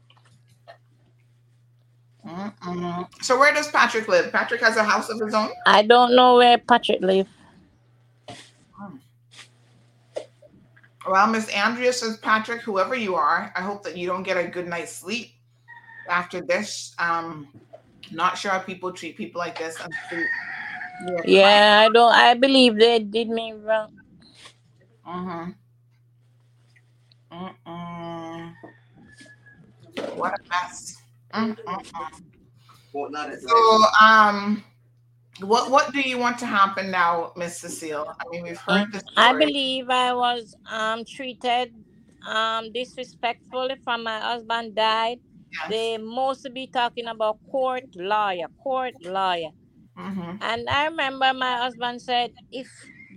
[2.26, 3.22] Mm-mm.
[3.22, 4.32] So where does Patrick live?
[4.32, 5.50] Patrick has a house of his own.
[5.66, 7.28] I don't know where Patrick live.
[11.06, 14.46] Well, Miss Andrea says, Patrick, whoever you are, I hope that you don't get a
[14.48, 15.32] good night's sleep
[16.08, 16.94] after this.
[16.98, 17.48] Um,
[18.10, 19.76] not sure how people treat people like this.
[21.24, 22.12] Yeah, I don't.
[22.12, 23.92] I believe they did me wrong.
[25.06, 25.52] Mm-hmm.
[27.32, 28.54] Mm-mm.
[30.14, 30.96] What a mess.
[33.46, 34.64] So, um,
[35.40, 38.08] what what do you want to happen now, Miss Cecile?
[38.08, 39.02] I mean, we've heard this.
[39.02, 39.14] Story.
[39.16, 41.72] I believe I was um treated
[42.26, 45.18] um disrespectfully from my husband died.
[45.70, 49.50] They mostly be talking about court lawyer, court lawyer.
[49.98, 50.36] Mm-hmm.
[50.40, 52.68] And I remember my husband said, if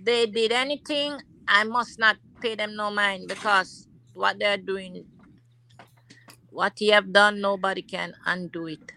[0.02, 5.04] they did anything, I must not pay them no mind because what they're doing,
[6.50, 8.92] what he have done, nobody can undo it.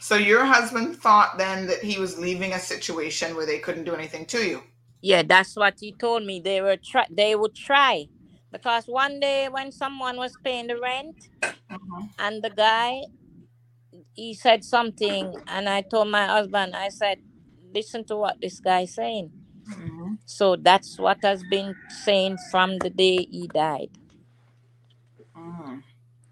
[0.00, 3.94] So your husband thought then that he was leaving a situation where they couldn't do
[3.94, 4.62] anything to you.
[5.00, 6.40] Yeah, that's what he told me.
[6.40, 8.08] They were try they would try.
[8.50, 12.04] Because one day when someone was paying the rent mm-hmm.
[12.18, 13.02] and the guy
[14.14, 17.18] he said something and I told my husband, I said,
[17.72, 19.30] listen to what this guy's saying.
[19.70, 20.14] Mm-hmm.
[20.26, 23.90] So that's what has been saying from the day he died.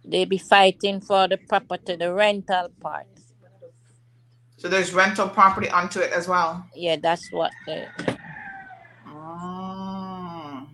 [0.06, 3.06] They be fighting for the property, the rental part.
[4.56, 6.64] So there's rental property onto it as well.
[6.74, 7.88] Yeah, that's what they
[9.08, 10.66] Mm.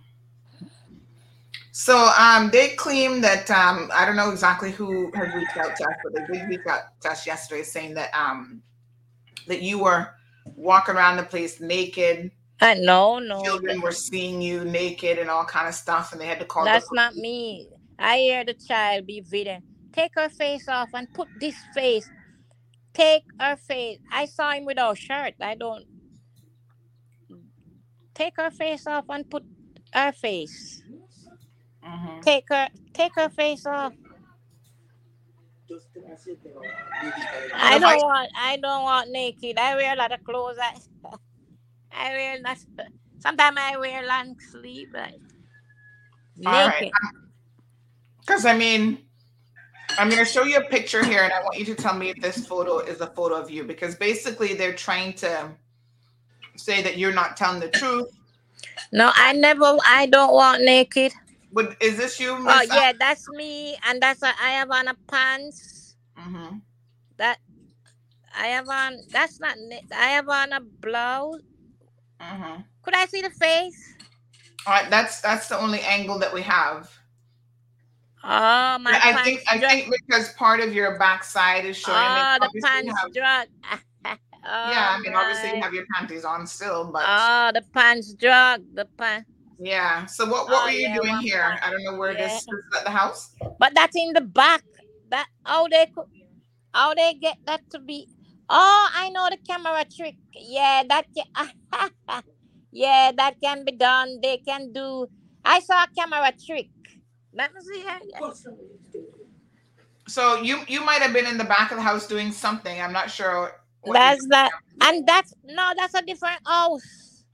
[1.72, 5.84] So um, they claim that um, I don't know exactly who has reached out to
[5.84, 8.62] us, but they did reach out to us yesterday saying that um,
[9.48, 10.08] that you were
[10.56, 12.30] walking around the place naked.
[12.60, 13.42] Uh, no, no.
[13.42, 16.64] Children were seeing you naked and all kind of stuff, and they had to call.
[16.64, 17.68] That's not me.
[18.02, 19.62] I hear the child be videoing.
[19.92, 22.10] Take her face off and put this face.
[22.92, 23.98] Take her face.
[24.10, 25.34] I saw him without shirt.
[25.40, 25.84] I don't.
[28.14, 29.44] Take her face off and put
[29.94, 30.82] her face.
[31.86, 32.20] Mm-hmm.
[32.20, 32.68] Take her.
[32.92, 33.92] Take her face off.
[37.54, 38.30] I don't want.
[38.36, 39.58] I don't want naked.
[39.58, 40.58] I wear a lot of clothes.
[40.60, 40.76] I.
[41.94, 42.58] I wear not.
[43.20, 44.88] Sometimes I wear long sleeve.
[44.92, 45.14] But
[46.44, 46.90] right.
[48.24, 48.98] Because I mean,
[49.98, 52.10] I'm going to show you a picture here, and I want you to tell me
[52.10, 53.64] if this photo is a photo of you.
[53.64, 55.50] Because basically, they're trying to
[56.56, 58.08] say that you're not telling the truth.
[58.92, 59.76] No, I never.
[59.86, 61.12] I don't want naked.
[61.52, 62.36] But is this you?
[62.38, 65.96] Oh yeah, that's me, and that's what I have on a pants.
[66.18, 66.58] Mm-hmm.
[67.18, 67.38] That
[68.36, 68.98] I have on.
[69.10, 69.56] That's not.
[69.94, 71.40] I have on a blouse.
[72.20, 72.62] Mm-hmm.
[72.82, 73.94] Could I see the face?
[74.66, 76.90] All right, that's that's the only angle that we have.
[78.24, 81.98] Oh my I think I drug- think because part of your backside is showing.
[81.98, 83.46] Oh, the pants have- drug.
[84.44, 88.62] yeah, I mean, obviously you have your panties on still, but Oh, the pants drug.
[88.74, 89.28] The pants.
[89.58, 90.06] yeah.
[90.06, 91.42] So what what Oh, were you yeah, doing here?
[91.42, 91.62] part.
[91.66, 92.54] I don't know where this Yeah.
[92.54, 93.34] this is at the house.
[93.58, 94.62] But that's in the back.
[95.10, 96.06] That how they could,
[96.72, 98.06] how they get that to be.
[98.48, 100.16] Oh, I know the camera trick.
[100.32, 101.06] Yeah, that
[102.72, 104.20] yeah, that can be done.
[104.22, 105.06] They can do.
[105.44, 106.68] I saw a camera trick.
[107.34, 107.80] Let me see.
[107.80, 108.00] here.
[110.08, 112.80] So you you might have been in the back of the house doing something.
[112.80, 113.52] I'm not sure.
[113.82, 117.24] what That's that, and that's no, that's a different house.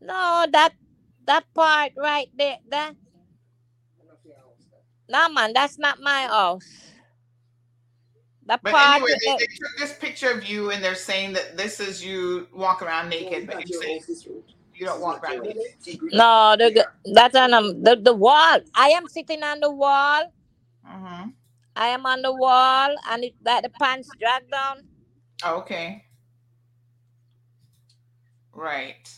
[0.00, 0.74] No, that
[1.26, 2.58] that part right there.
[2.68, 2.94] That
[5.08, 6.68] no man, that's not my house.
[8.46, 11.56] The But part anyway, they, they took this picture of you and they're saying that
[11.56, 14.00] this is you walk around naked, but you say
[14.82, 16.02] you don't walk around naked.
[16.12, 18.58] No, the, that's on um, the, the wall.
[18.74, 20.32] I am sitting on the wall.
[20.86, 21.30] Mm-hmm.
[21.76, 24.78] I am on the wall, and it, that the pants drag down.
[25.44, 26.04] Oh, okay.
[28.52, 29.08] Right.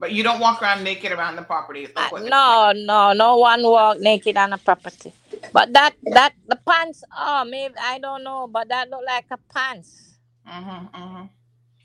[0.00, 1.88] But you don't walk around naked around the property.
[1.96, 5.12] Uh, no, no, no one walk naked on a property.
[5.52, 9.38] But that that the pants, oh maybe I don't know, but that look like a
[9.54, 10.18] pants.
[10.46, 11.30] Mhm, mhm.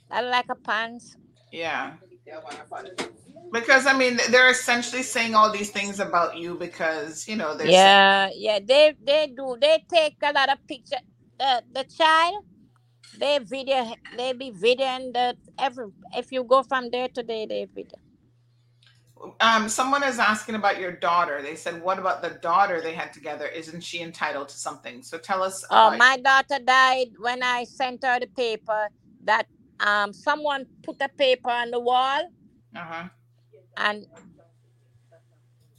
[0.10, 1.16] That look like a pants.
[1.52, 1.94] Yeah.
[3.52, 7.68] Because I mean, they're essentially saying all these things about you because you know they're
[7.68, 9.58] saying- Yeah, yeah, they they do.
[9.62, 10.98] They take a lot of picture.
[11.40, 12.44] Uh, the child,
[13.18, 15.88] they video, they be videoing the every.
[16.18, 18.00] If you go from there to there, they video.
[19.40, 21.42] um, someone is asking about your daughter.
[21.42, 23.48] They said, "What about the daughter they had together?
[23.48, 25.64] Isn't she entitled to something?" So tell us.
[25.72, 28.90] Oh, my daughter died when I sent her the paper
[29.24, 29.48] that
[29.84, 32.24] um someone put a paper on the wall
[32.76, 33.10] Uh-huh.
[33.78, 34.06] and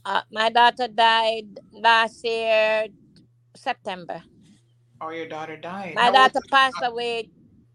[0.05, 2.87] uh, my daughter died last year
[3.55, 4.23] September.
[5.01, 5.99] Oh, your daughter died.
[5.99, 6.91] My How daughter passed daughter?
[6.91, 7.29] away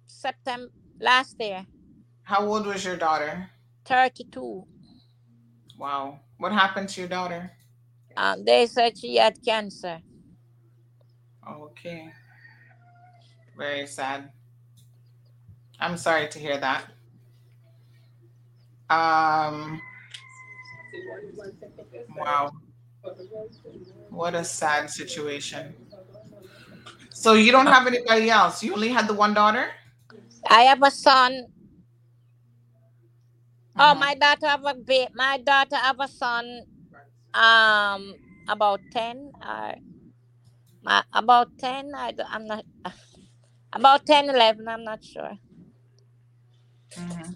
[0.06, 0.70] September
[1.00, 1.66] last year,
[2.24, 3.50] How old was your daughter?
[3.86, 4.66] 32.
[5.78, 6.20] Wow.
[6.38, 7.52] What happened to your daughter?
[8.16, 10.02] Um, they said she had cancer.
[11.48, 12.12] Okay.
[13.56, 14.30] Very sad.
[15.80, 16.84] I'm sorry to hear that.
[18.90, 19.80] Um.
[22.16, 22.50] Wow.
[24.10, 25.74] What a sad situation.
[27.12, 28.62] So you don't have anybody else.
[28.62, 29.68] You only had the one daughter?
[30.48, 31.46] I have a son.
[33.78, 34.00] Oh, Mhm.
[34.00, 36.62] my daughter have a ba- my daughter have a son.
[37.34, 38.14] Um,
[38.48, 39.76] about ten or
[40.82, 41.92] my, about ten.
[41.94, 42.64] I I'm not
[43.72, 45.32] about 10, 11, I'm not sure.
[46.97, 47.34] Mhm.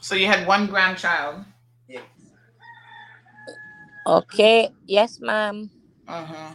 [0.00, 1.44] So you had one grandchild.
[4.06, 4.70] Okay.
[4.86, 5.70] Yes, ma'am.
[6.08, 6.54] Uh-huh.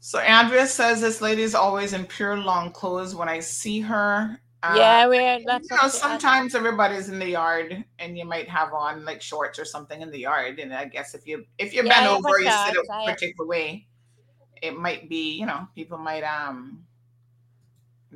[0.00, 4.38] So Andrea says this lady is always in pure long clothes when I see her.
[4.62, 9.04] Uh, yeah, we're you know, sometimes everybody's in the yard and you might have on
[9.04, 10.58] like shorts or something in the yard.
[10.58, 13.86] And I guess if you if you Yeah, bend over, you sit a particular way,
[14.62, 16.86] it might be, you know, people might um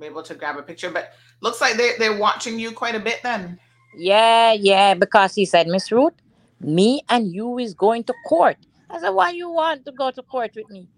[0.00, 0.90] be able to grab a picture.
[0.90, 3.58] But looks like they they're watching you quite a bit then.
[3.96, 6.12] Yeah, yeah, because he said, Miss Ruth,
[6.60, 8.56] me and you is going to court.
[8.90, 10.88] I said, why you want to go to court with me?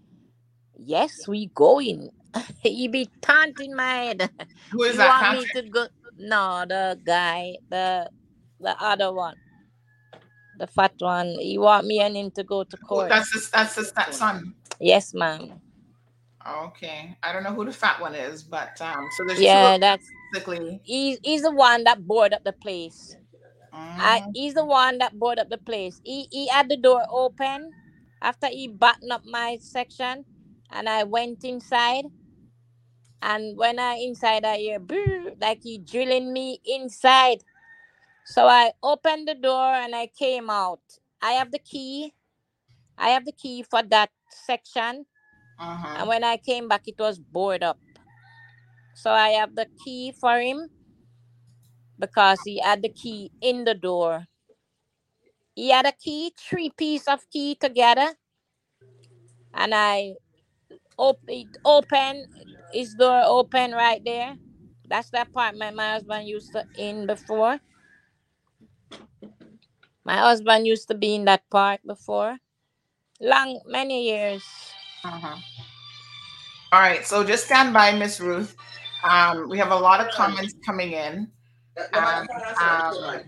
[0.77, 2.09] Yes, we going.
[2.61, 4.29] he be taunting my head.
[4.71, 5.21] Who is you that?
[5.33, 5.87] want me to go?
[6.17, 8.09] No, the guy, the
[8.59, 9.35] the other one,
[10.59, 11.35] the fat one.
[11.39, 13.09] He want me and him to go to Who- court.
[13.09, 14.53] That's his that's his that son.
[14.79, 15.59] yes, ma'am.
[16.47, 17.17] Okay.
[17.23, 20.81] I don't know who the fat one is, but um so there's Yeah, that's basically.
[20.83, 23.17] he's he's the one that board up the place.
[23.97, 26.01] I, Mm, he's the one that board up the place.
[26.03, 27.71] He he had the door open
[28.21, 30.25] after he buttoned up my section,
[30.71, 32.05] and I went inside.
[33.21, 34.79] And when I inside, I hear
[35.41, 37.43] like he drilling me inside.
[38.25, 40.81] So I opened the door and I came out.
[41.21, 42.13] I have the key.
[42.97, 45.05] I have the key for that section.
[45.61, 45.99] Uh-huh.
[45.99, 47.79] And when I came back, it was boarded up.
[48.95, 50.69] So I have the key for him
[51.99, 54.27] because he had the key in the door.
[55.55, 58.15] He had a key, three piece of key together.
[59.53, 60.15] And I
[60.97, 62.25] op- it open
[62.73, 64.37] his door open right there.
[64.87, 67.59] That's the apartment my husband used to in before.
[70.05, 72.37] My husband used to be in that part before.
[73.21, 74.43] Long many years.
[75.05, 75.37] Uh-huh.
[76.73, 78.55] All right, so just stand by, Miss Ruth.
[79.03, 81.29] Um, we have a lot of comments coming in.
[81.91, 82.27] Um,
[82.61, 83.23] um,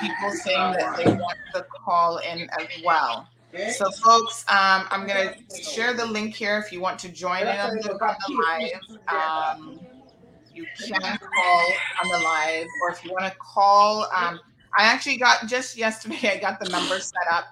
[0.00, 3.28] people saying that they want to call in as well.
[3.70, 7.42] So, folks, um, I'm going to share the link here if you want to join
[7.42, 9.58] in on the, on the live.
[9.58, 9.80] Um,
[10.52, 11.72] you can call
[12.02, 14.40] on the live, or if you want to call, um,
[14.76, 17.44] I actually got just yesterday, I got the number set up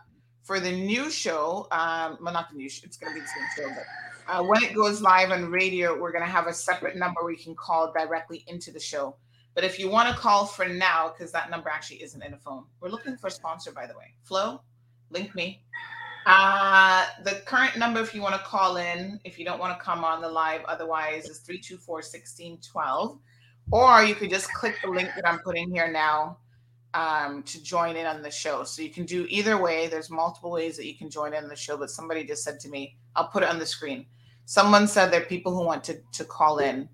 [0.43, 1.69] for the new show.
[1.71, 3.85] Um, well, not the new show, it's going to be the same show, but
[4.29, 7.37] uh, when it goes live on radio, we're going to have a separate number we
[7.37, 9.17] can call directly into the show.
[9.55, 12.39] But if you want to call for now, because that number actually isn't in a
[12.39, 14.15] phone, we're looking for a sponsor, by the way.
[14.23, 14.61] Flo,
[15.11, 15.63] link me.
[16.27, 19.85] Uh, the current number, if you want to call in, if you don't want to
[19.85, 23.19] come on the live, otherwise, is 324 1612.
[23.71, 26.39] Or you could just click the link that I'm putting here now
[26.95, 28.65] um, to join in on the show.
[28.65, 29.89] So you can do either way.
[29.89, 32.69] There's multiple ways that you can join in the show, but somebody just said to
[32.69, 34.07] me, I'll put it on the screen.
[34.47, 36.89] Someone said there are people who want to, to call in.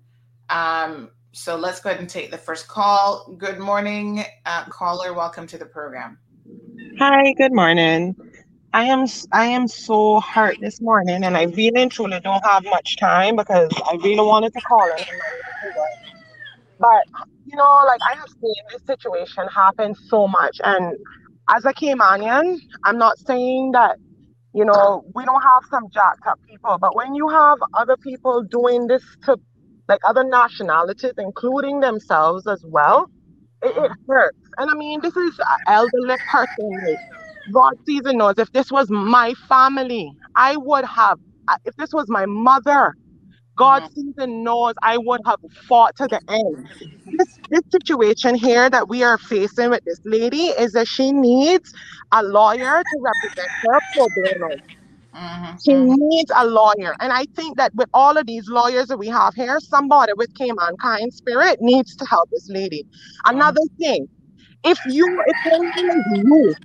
[0.49, 3.33] Um, so let's go ahead and take the first call.
[3.37, 5.13] Good morning, uh, caller.
[5.13, 6.17] Welcome to the program.
[6.99, 8.15] Hi, good morning.
[8.73, 12.63] I am I am so hurt this morning, and I really and truly don't have
[12.63, 15.09] much time because I really wanted to call it.
[16.79, 17.03] But
[17.51, 20.59] you know, like I have seen this situation happen so much.
[20.63, 20.97] And
[21.49, 23.97] as a Caymanian, I'm not saying that,
[24.53, 28.43] you know, we don't have some jacked up people, but when you have other people
[28.43, 29.37] doing this to
[29.89, 33.07] like other nationalities, including themselves as well,
[33.63, 34.37] it, it hurts.
[34.57, 36.97] And I mean, this is an elderly person.
[37.53, 38.35] God sees and knows.
[38.37, 41.19] If this was my family, I would have.
[41.65, 42.95] If this was my mother,
[43.57, 46.67] God sees and knows I would have fought to the end.
[47.17, 51.71] This this situation here that we are facing with this lady is that she needs
[52.11, 54.55] a lawyer to represent her pro bono.
[55.13, 55.55] Mm-hmm.
[55.65, 56.95] She needs a lawyer.
[56.99, 60.33] And I think that with all of these lawyers that we have here, somebody with
[60.35, 62.85] Cayman kind spirit needs to help this lady.
[63.25, 64.07] Another thing,
[64.63, 66.55] if you if you,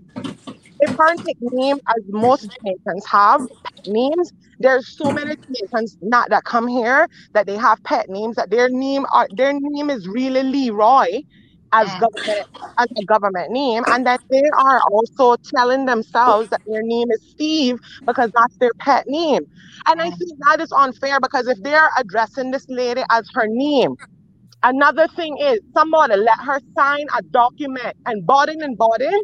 [0.81, 6.45] if her nickname, as most Jamaicans have pet names, there's so many Jamaicans not that
[6.45, 10.43] come here that they have pet names that their name are their name is really
[10.43, 11.23] Leroy
[11.73, 12.01] as mm.
[12.01, 12.49] government
[12.79, 17.23] as a government name, and that they are also telling themselves that their name is
[17.31, 19.45] Steve because that's their pet name.
[19.87, 20.19] And I mm.
[20.19, 23.97] think that is unfair because if they're addressing this lady as her name,
[24.63, 29.21] another thing is somebody let her sign a document and Borden and Borden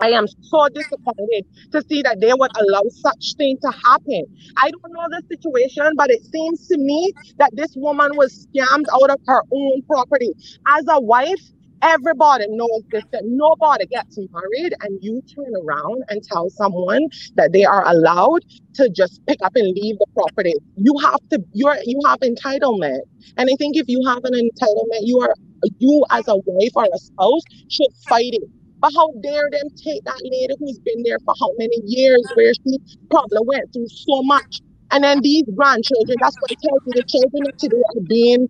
[0.00, 4.24] I am so disappointed to see that they would allow such thing to happen.
[4.58, 8.86] I don't know the situation, but it seems to me that this woman was scammed
[8.92, 10.30] out of her own property.
[10.66, 11.40] As a wife,
[11.82, 17.52] everybody knows this that nobody gets married and you turn around and tell someone that
[17.52, 18.40] they are allowed
[18.74, 20.54] to just pick up and leave the property.
[20.76, 23.00] You have to you're you have entitlement.
[23.36, 25.34] And I think if you have an entitlement, you are
[25.78, 28.42] you as a wife or a spouse should fight it.
[28.84, 32.52] But how dare them take that lady who's been there for how many years, where
[32.68, 32.78] she
[33.10, 34.60] probably went through so much.
[34.92, 38.48] And then these grandchildren, that's what it tells you, the children of today are being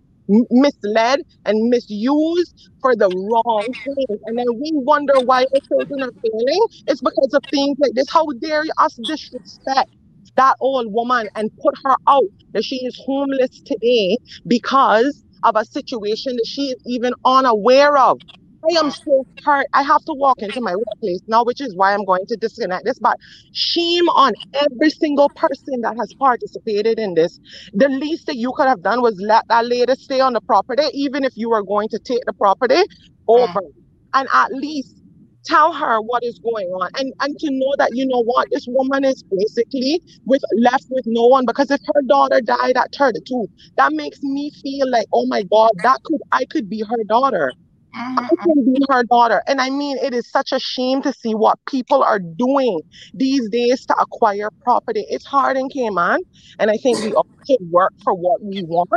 [0.51, 4.21] misled and misused for the wrong things.
[4.25, 6.67] And then we wonder why the children are failing.
[6.87, 8.07] It's because of things like this.
[8.11, 9.89] How dare us disrespect
[10.37, 14.17] that old woman and put her out that she is homeless today
[14.47, 18.19] because of a situation that she is even unaware of.
[18.65, 19.67] I am so hurt.
[19.73, 22.85] I have to walk into my workplace now, which is why I'm going to disconnect
[22.85, 22.99] this.
[22.99, 23.17] But
[23.51, 27.39] shame on every single person that has participated in this.
[27.73, 30.83] The least that you could have done was let that lady stay on the property,
[30.93, 32.81] even if you were going to take the property
[33.27, 33.73] over, mm.
[34.13, 34.95] and at least
[35.45, 38.65] tell her what is going on and and to know that you know what this
[38.67, 43.47] woman is basically with left with no one because if her daughter died at 32
[43.77, 47.53] that makes me feel like oh my god that could i could be her daughter
[47.95, 48.97] Uh-huh, I can be uh-huh.
[48.97, 49.41] her daughter.
[49.47, 52.81] And I mean, it is such a shame to see what people are doing
[53.13, 55.05] these days to acquire property.
[55.09, 56.19] It's hard in Cayman.
[56.59, 58.89] And I think we all should work for what we want.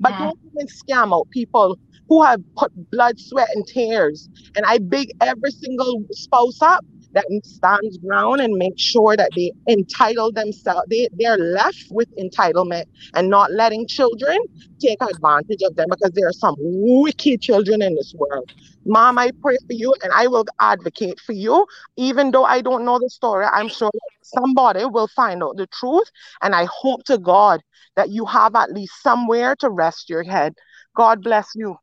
[0.00, 1.78] But don't even scam out people
[2.08, 4.28] who have put blood, sweat, and tears.
[4.56, 9.52] And I big every single spouse up that stands ground and make sure that they
[9.66, 12.84] entitle themselves, they, they're left with entitlement
[13.14, 14.38] and not letting children
[14.80, 18.50] take advantage of them because there are some wicked children in this world.
[18.86, 21.66] Mom, I pray for you and I will advocate for you.
[21.96, 23.90] Even though I don't know the story, I'm sure
[24.22, 26.10] somebody will find out the truth.
[26.42, 27.60] And I hope to God
[27.96, 30.54] that you have at least somewhere to rest your head.
[30.96, 31.76] God bless you.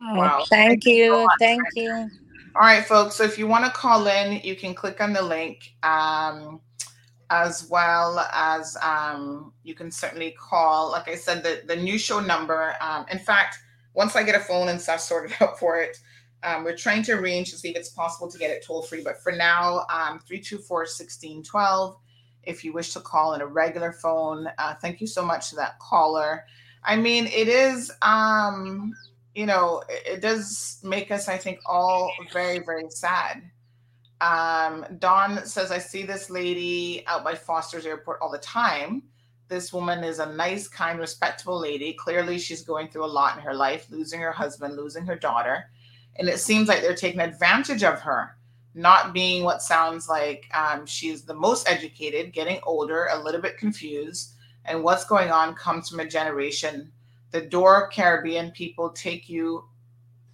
[0.00, 0.40] Wow.
[0.40, 1.22] Oh, Thank so you.
[1.22, 1.30] much.
[1.38, 2.10] Thank you.
[2.56, 3.16] All right, folks.
[3.16, 6.60] So if you want to call in, you can click on the link, um,
[7.28, 10.92] as well as um, you can certainly call.
[10.92, 12.76] Like I said, the the new show number.
[12.80, 13.58] Um, in fact,
[13.94, 15.96] once I get a phone and stuff sorted out for it,
[16.44, 19.02] um, we're trying to arrange to see if it's possible to get it toll free.
[19.02, 21.96] But for now, um, 324 1612.
[22.44, 25.56] If you wish to call in a regular phone, uh, thank you so much to
[25.56, 26.44] that caller.
[26.84, 28.92] I mean, it is, um,
[29.34, 33.42] you know, it, does make us, I think, all very, very sad.
[34.20, 39.02] Um, Dawn says, I see this lady out by Foster's Airport all the time.
[39.48, 41.92] This woman is a nice, kind, respectable lady.
[41.94, 45.64] Clearly, she's going through a lot in her life, losing her husband, losing her daughter.
[46.16, 48.36] And it seems like they're taking advantage of her,
[48.74, 53.58] not being what sounds like um, she's the most educated, getting older, a little bit
[53.58, 54.34] confused.
[54.64, 56.90] And what's going on comes from a generation.
[57.34, 59.64] The Door Caribbean people take you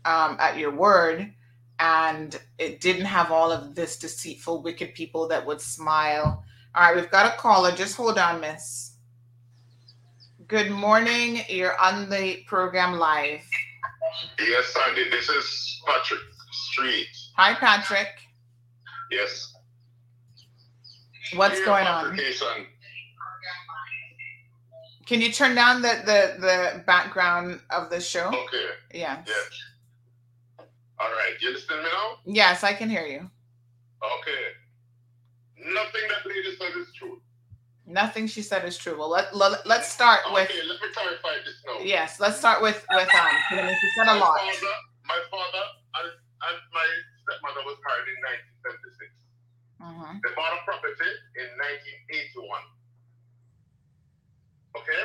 [0.05, 1.33] um, at your word
[1.79, 6.45] and it didn't have all of this deceitful, wicked people that would smile.
[6.75, 7.73] All right, we've got a caller.
[7.73, 8.97] Just hold on, miss.
[10.47, 11.41] Good morning.
[11.49, 13.41] You're on the program live.
[14.39, 15.09] Yes, Sandy.
[15.09, 16.21] This is Patrick
[16.53, 17.09] Street.
[17.35, 18.09] Hi, Patrick.
[19.11, 19.55] Yes.
[21.35, 22.19] What's going on?
[25.11, 26.57] Can you turn down the the the
[26.87, 28.29] background of the show?
[28.31, 28.67] Okay.
[28.95, 29.19] Yeah.
[29.27, 29.51] Yes.
[31.01, 31.35] All right.
[31.41, 32.07] You understand me now?
[32.25, 33.27] Yes, I can hear you.
[34.19, 34.43] Okay.
[35.75, 37.19] Nothing that lady said is true.
[37.87, 38.97] Nothing she said is true.
[38.97, 41.83] Well, let, let let's start with Okay, let me clarify this now.
[41.83, 42.21] yes.
[42.21, 43.35] Let's start with with um.
[43.51, 44.39] 'cause I mean, she said a my lot.
[44.39, 44.75] Father,
[45.11, 45.65] my father
[45.99, 46.07] and,
[46.47, 46.87] and my
[47.27, 48.19] stepmother was married in
[48.63, 49.11] 1976.
[49.83, 50.23] Mhm.
[50.23, 52.63] They bought a property in 1981.
[54.77, 55.03] Okay?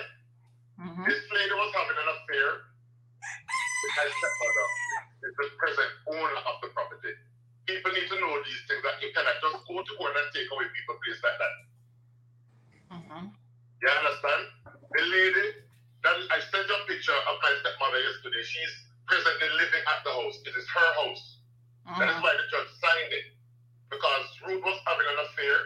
[0.80, 1.06] Mhm.
[1.06, 2.48] This lady was having an affair
[3.84, 4.68] with my stepmother,
[5.24, 7.14] is the present owner of the property.
[7.66, 10.50] People need to know these things that you cannot just go to court and take
[10.52, 11.54] away people's place like that.
[12.92, 13.36] Mhm.
[13.82, 14.44] You understand?
[14.92, 15.48] The lady
[16.04, 18.44] that I sent you a picture of my stepmother yesterday.
[18.44, 18.74] She's
[19.08, 20.38] presently living at the house.
[20.46, 21.38] It is her house.
[22.00, 23.26] That is why the judge signed it.
[23.90, 25.58] Because Ruth was having an affair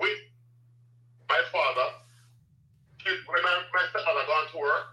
[0.00, 0.18] with
[1.28, 1.99] my father.
[3.00, 4.86] She, when my, my stepmother gone to work,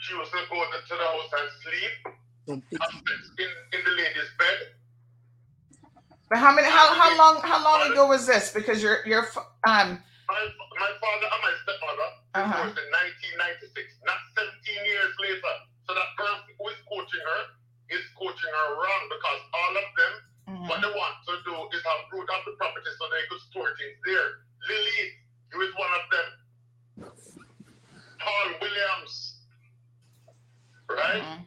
[0.00, 1.94] she was to go to to the house and sleep
[2.48, 4.58] in, in the lady's bed.
[6.28, 6.66] But how many?
[6.66, 7.42] How how long?
[7.44, 8.50] How long ago was this?
[8.52, 9.28] Because you're you're
[9.68, 10.00] um.
[10.32, 10.40] My,
[10.80, 12.72] my father and my stepmother Uh-huh.
[12.72, 12.88] divorced in
[13.68, 14.48] 1996, not 17
[14.88, 15.54] years later.
[15.84, 17.40] So that person who is coaching her
[17.92, 20.12] is coaching her wrong because all of them,
[20.56, 20.64] mhm.
[20.72, 23.68] what they want to do is have root up the property so they could store
[23.76, 24.40] things there.
[24.72, 25.04] Lily,
[25.52, 26.28] you is one of them.
[28.24, 29.40] Paul Williams,
[30.90, 31.22] right?
[31.22, 31.46] Mhm.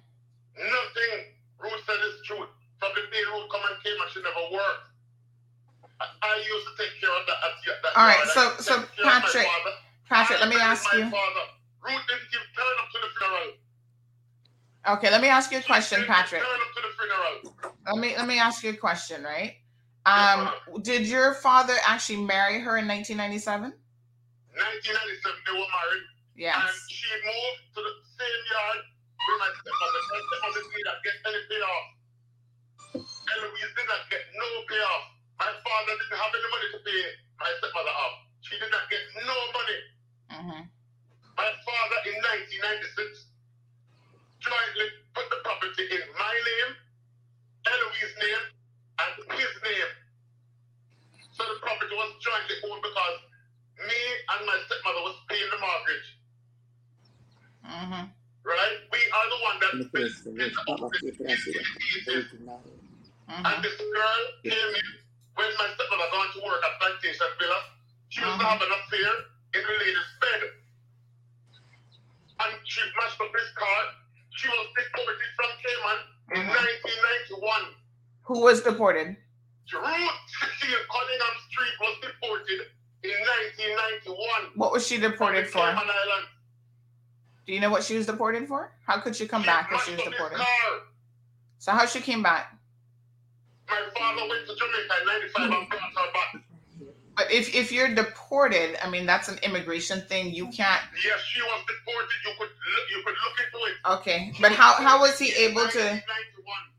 [0.57, 1.13] Nothing
[1.59, 2.49] Ruth said is truth.
[2.79, 4.87] From the day Ruth come and came and she never worked.
[5.99, 7.37] I, I used to take care of that.
[7.83, 8.29] that, All right, yard.
[8.29, 9.47] So- so take care of my Patrick.
[10.09, 11.09] Patrick, let me ask my you.
[11.09, 11.45] Father.
[11.81, 13.53] Ruth didn't give turn up to the funeral.
[14.87, 16.41] Okay, let me ask you a question, Patrick.
[16.43, 17.75] Turn up to the funeral.
[17.87, 19.57] Let me let me ask you a question, right?
[20.05, 20.51] Um,
[20.83, 23.73] did your father actually marry her in 1997?
[24.53, 26.03] 1997, they were married.
[26.35, 26.55] Yes.
[26.59, 28.81] And she moved to the same yard
[29.23, 30.01] where my stepmother.
[30.11, 31.87] My stepmother did not get any payoff.
[33.31, 35.05] Eloise did not get no payoff.
[35.39, 37.01] My father didn't have any money to pay
[37.39, 38.15] my stepmother off.
[38.43, 39.79] She did not get no money.
[40.31, 40.61] Mhm.
[41.37, 43.27] My father in 1996
[44.39, 46.75] jointly put the property in my name,
[47.67, 48.43] Eloise's name,
[48.99, 49.91] and his name.
[51.31, 53.17] So the property was jointly owned because
[53.87, 56.14] me and my stepmother was paying the mortgage.
[57.65, 58.09] Mhm.
[58.43, 58.77] Right?
[58.91, 62.65] We are the one that built built the house.
[63.27, 63.45] Mhm.
[63.45, 64.87] And this girl came in
[65.35, 67.59] when my stepmother gone to work at Plantation Villa.
[68.09, 68.49] She used to Mhm.
[68.49, 69.11] have an affair
[69.55, 70.41] in the lady's bed.
[72.39, 73.95] And she mashed up his car.
[74.31, 75.99] She was deported from Cayman
[76.35, 76.53] in Mhm.
[76.53, 77.75] 1991.
[78.23, 79.17] Who was deported?
[79.73, 82.71] Ruth Cecile Cunningham Street was deported
[83.03, 84.51] in 1991.
[84.55, 85.59] What was she deported for?
[85.59, 86.27] Cayman Island.
[87.45, 88.71] Do you know what she was deported for?
[88.87, 90.37] How could she come back if she was Mashed up his deported?
[90.37, 90.47] car.
[91.59, 92.57] So how she came back?
[93.69, 95.69] My father went to Jamaica in 95
[96.33, 96.41] and.
[97.15, 100.33] But if if you're deported, I mean that's an immigration thing.
[100.33, 100.81] You can't.
[101.03, 102.09] Yes, she was deported.
[102.25, 103.99] You could look, you could look into it.
[103.99, 106.03] Okay, but how how was he able to?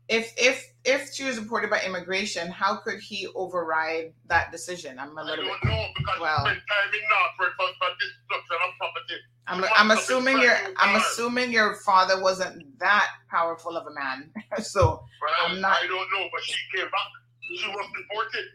[0.09, 4.99] If if if she was deported by immigration, how could he override that decision?
[4.99, 5.69] I'm a I little don't bit.
[5.71, 6.37] know because Well.
[6.37, 9.17] she spent time in Northward for, for destruction of property.
[9.47, 14.29] I'm I'm assuming your I'm assuming your father wasn't that powerful of a man.
[14.61, 15.33] so right?
[15.47, 17.09] I'm not- I don't know, but she came back.
[17.55, 18.45] She was deported.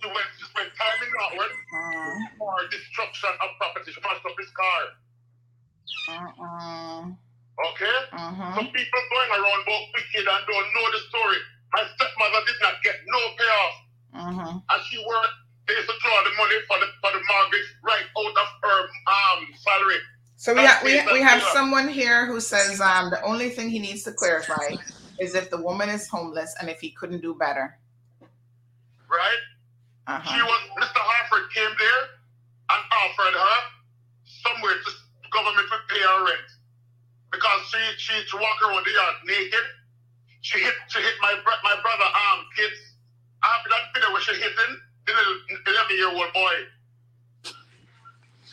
[0.00, 0.26] She went.
[0.38, 3.90] She spent time in Northward uh, for destruction of property.
[3.90, 4.80] She mashed up his car.
[6.12, 7.02] uh,
[7.72, 7.96] Okay.
[8.12, 11.38] uh, Some people going around about wicked and don't know the story.
[11.74, 13.74] My stepmother did not get no payoff.
[14.14, 15.36] uh, and she worked.
[15.66, 18.78] They used to draw the money for the for the mortgage right out of her
[19.08, 20.00] um salary.
[20.38, 23.80] So we have we, we have someone here who says um the only thing he
[23.80, 24.78] needs to clarify
[25.18, 27.76] is if the woman is homeless and if he couldn't do better.
[29.10, 29.42] Right?
[30.22, 30.46] She Uh-huh.
[30.46, 31.02] was Mr.
[31.02, 32.02] Harford came there
[32.70, 33.58] and offered her
[34.46, 34.90] somewhere to
[35.34, 36.48] government would pay her rent
[37.32, 39.66] because she she she walk around the yard naked.
[40.40, 41.34] She hit she hit my
[41.64, 42.78] my brother um kids.
[43.42, 46.56] After that video where she hit him, the little eleven year old boy.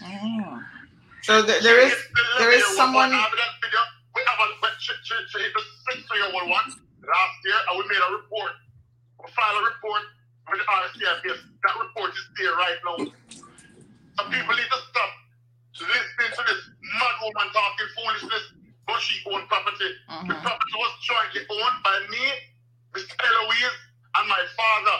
[0.01, 0.65] Mm.
[1.25, 1.93] So th- there is
[2.39, 3.13] there is someone.
[3.13, 3.81] After that video,
[4.15, 4.93] we have a but she,
[5.41, 6.69] hit the six year old one
[7.05, 8.53] last year, and we made a report.
[9.21, 10.03] We filed a report
[10.51, 11.25] with the RCMP.
[11.33, 12.99] That report is there right now.
[14.19, 15.11] Some people need to stop
[15.81, 16.61] listening to this
[16.99, 18.45] mad woman talking foolishness.
[18.87, 19.91] But she owned property.
[20.29, 20.41] The Mhm.
[20.43, 22.25] property was jointly owned by me,
[22.95, 23.15] Mr.
[23.17, 23.77] Eloise,
[24.17, 24.97] and my father.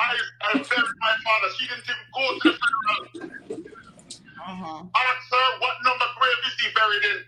[0.00, 0.12] I,
[0.42, 1.48] I buried my father.
[1.58, 3.06] She didn't even go to the funeral.
[4.44, 4.84] Uh-huh.
[4.84, 7.18] Answer what number grave is he buried in?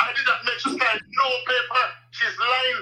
[0.00, 1.84] I did that make sure sign no paper.
[2.16, 2.80] She's lying.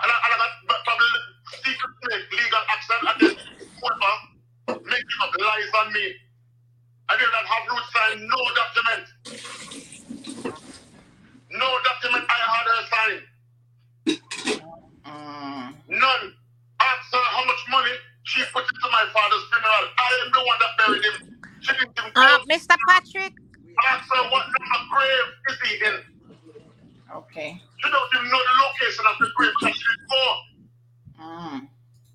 [0.00, 1.12] And I, and I got probably
[1.60, 1.92] secret
[2.32, 3.34] legal accent and then
[3.76, 4.12] whoever
[4.88, 6.06] making up lies on me.
[7.10, 9.04] I did not have Ruth sign no document.
[11.52, 13.20] No document I had her sign.
[15.04, 15.98] Mm-hmm.
[15.98, 16.24] None.
[16.80, 17.92] Ask her how much money
[18.24, 19.86] she put into my father's funeral.
[19.98, 21.38] I am the one that buried him.
[21.60, 22.76] She didn't even Uh, Mr.
[22.88, 23.34] Patrick,
[23.90, 25.94] Ask her what number grave is he in.
[27.14, 27.50] Okay.
[27.84, 30.30] You don't even know the location of the grave that she's for.
[31.22, 31.68] Mm.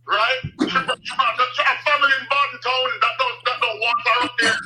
[0.07, 0.39] Right?
[0.43, 4.25] She, she, got- she have family in Barton Town that don't, that don't want her
[4.25, 4.57] up there.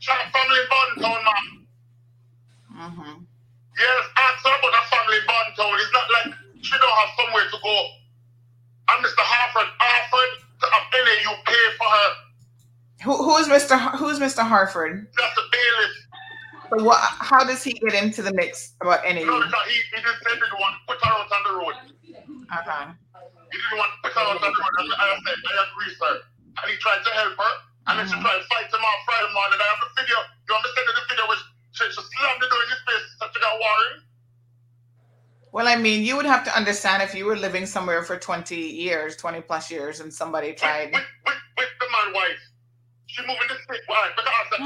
[0.00, 1.46] She have family in Barton ma'am.
[2.74, 3.14] Mm-hmm.
[3.78, 5.72] Yes, ask her about her family in Barton Town.
[5.78, 6.28] It's not like
[6.62, 7.76] she don't have somewhere to go.
[8.90, 9.22] And Mr.
[9.22, 12.10] Harford offered to have any you pay for her.
[13.04, 13.78] Who who is Mr.
[13.78, 14.44] Har- who's Mr.
[14.44, 15.08] Harford?
[15.16, 15.94] That's the bailiff.
[16.70, 17.00] So what?
[17.00, 19.24] How does he get into the mix about any?
[19.24, 21.54] No, because he, he didn't say he didn't want to put her out on the
[21.58, 21.76] road.
[22.46, 22.92] Uh-huh.
[23.50, 24.74] He didn't want to put her out on the road.
[24.84, 26.14] And I said, I agree, sir.
[26.60, 27.52] And he tried to help her.
[27.88, 29.58] And then she tried to fight him on Friday morning.
[29.58, 30.16] I have the video.
[30.46, 31.40] You understand that the video where
[31.72, 34.06] she, she slammed the door in his face so she got worried?
[35.52, 38.54] Well, I mean, you would have to understand if you were living somewhere for 20
[38.54, 40.92] years, 20 plus years, and somebody tried.
[40.92, 41.19] With the man wife.
[43.12, 43.82] She moving the stick.
[43.86, 44.10] Why?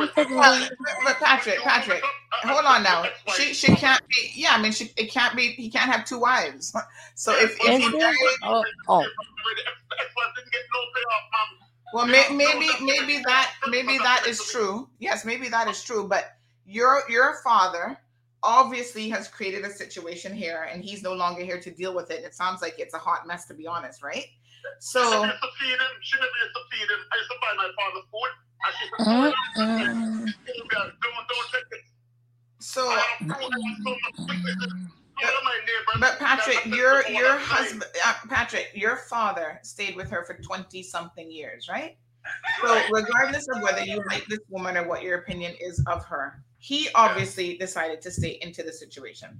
[0.00, 0.68] Because Well,
[1.04, 2.02] but Patrick, Patrick,
[2.42, 3.06] hold on now.
[3.36, 4.32] She she can't be.
[4.34, 5.52] Yeah, I mean, she it can't be.
[5.52, 6.74] He can't have two wives.
[7.16, 9.06] So if, if he married, oh, oh.
[11.94, 14.88] well, may, maybe maybe that maybe that is true.
[14.98, 16.08] Yes, maybe that is true.
[16.08, 17.96] But your your father
[18.42, 22.24] obviously has created a situation here, and he's no longer here to deal with it.
[22.24, 24.26] It sounds like it's a hot mess, to be honest, right?
[24.80, 25.02] So.
[25.02, 25.94] She never used to feed him.
[26.02, 27.00] She never used to feed him.
[27.10, 28.32] I used to buy my father food.
[28.64, 30.32] And she said, Mm-mm.
[30.70, 31.84] don't, don't take it.
[32.60, 33.52] So, I have food.
[33.52, 34.90] I want so much sickness.
[35.22, 36.00] All of my neighbors.
[36.00, 41.30] but Patrick, your your husband, uh, Patrick, your father stayed with her for twenty something
[41.30, 41.96] years, right?
[42.62, 46.42] So, regardless of whether you like this woman or what your opinion is of her,
[46.58, 49.38] he obviously decided to stay into the situation.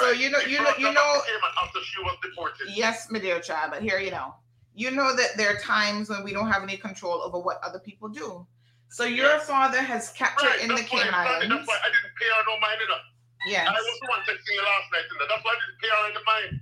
[0.00, 1.22] So you know, you know, you know.
[1.62, 2.68] After she was deported.
[2.74, 4.34] Yes, my dear child, but here you know,
[4.74, 7.78] you know that there are times when we don't have any control over what other
[7.78, 8.46] people do.
[8.88, 11.66] So your father has kept her in the that's why- Cayman That's Islands.
[11.68, 13.06] why I didn't pay her no mind enough.
[13.48, 13.66] Yes.
[13.68, 15.06] I was the one texting you last night.
[15.10, 15.26] Know.
[15.26, 16.52] That's why I didn't pay her any mind.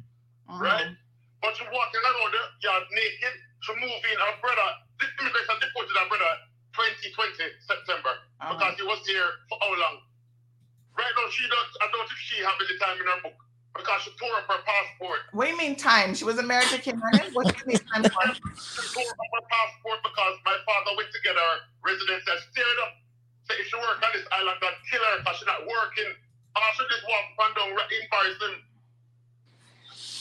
[0.49, 0.61] Mhm.
[0.61, 0.89] Right?
[1.43, 3.35] But she walking around the yard naked.
[3.61, 4.69] She moving her brother.
[5.01, 6.33] This immigration deported her brother
[6.73, 8.53] 2020 September Uh-huh.
[8.57, 9.97] because he was here for how long?
[10.95, 11.69] Right now, she does.
[11.83, 13.39] I don't think she have any time in her book
[13.75, 15.27] because she tore up her passport.
[15.35, 16.15] What do you mean time?
[16.15, 17.35] She wasn't married to Cayman.
[17.35, 18.23] What do you mean time for?
[18.55, 22.79] She tore up her passport because my father went to get her residence and stirred
[22.87, 22.95] up.
[23.51, 26.11] So if she work on this island, that kill her because she's not working.
[26.55, 28.39] Or she just walk up and down right in Paris.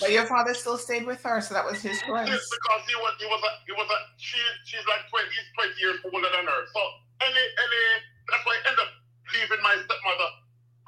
[0.02, 2.28] But your father still stayed with her, so that was his choice.
[2.28, 5.48] Yes, because he was he was a he was a she she's like twenty he's
[5.54, 6.62] twenty years older than her.
[6.74, 6.82] So
[7.22, 7.82] any any
[8.28, 8.91] that's why I end up
[9.32, 10.30] leaving my stepmother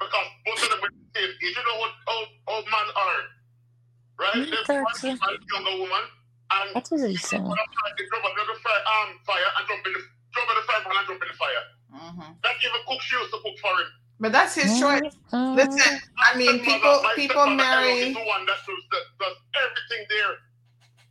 [0.00, 1.54] because most of them were the same age.
[1.56, 3.20] You know what old old man are,
[4.20, 4.40] right?
[4.46, 5.18] Mm, There's one thirty.
[5.18, 6.04] one younger woman
[6.52, 7.44] and What is he saying?
[7.44, 7.56] one
[7.98, 10.02] they drop under the fire um fire and jump in the
[10.34, 11.64] jump in the fire and jump in the fire.
[11.96, 12.28] Mhm.
[12.42, 13.88] That even cook she used to cook for him.
[14.18, 15.02] But that's his choice.
[15.32, 15.56] Mm-hmm.
[15.56, 18.14] Listen, I mean, people people marry.
[18.14, 20.36] one that does, that does everything there.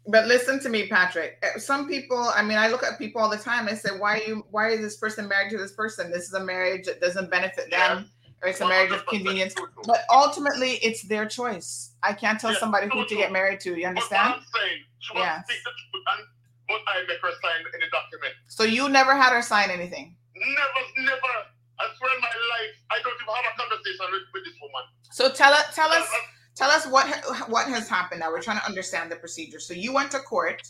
[0.07, 1.43] But listen to me, Patrick.
[1.43, 3.67] Uh, Some people, I mean, I look at people all the time.
[3.67, 4.45] I say, why are you?
[4.51, 6.11] Why is this person married to this person?
[6.11, 8.09] This is a marriage that doesn't benefit them,
[8.41, 9.55] or it's a marriage of convenience.
[9.85, 11.91] But ultimately, it's their choice.
[12.03, 13.75] I can't tell somebody who to get married to.
[13.75, 14.33] You understand?
[14.35, 15.47] I'm saying, she wants Yes.
[15.47, 16.27] to speak the truth, and
[16.67, 18.33] but I make her sign any document.
[18.47, 20.15] So you never had her sign anything.
[20.35, 21.33] Never, never.
[21.79, 24.83] I swear in my life, I don't even have a conversation with, with this woman.
[25.11, 26.07] So tell us, tell us,
[26.55, 27.05] tell us what
[27.49, 28.21] what has happened.
[28.21, 29.59] Now we're trying to understand the procedure.
[29.59, 30.61] So you went to court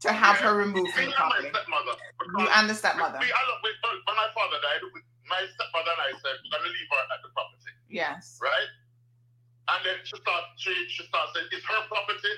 [0.00, 1.48] to have her removed from the and property.
[2.38, 3.18] You and the stepmother.
[3.20, 3.72] We, I when,
[4.06, 7.02] when my father died, we- my stepmother and I said, we're going to leave her
[7.12, 8.38] at the property, Yes.
[8.42, 8.70] right?
[9.70, 12.34] And then she start, she, she starts saying, it's her property.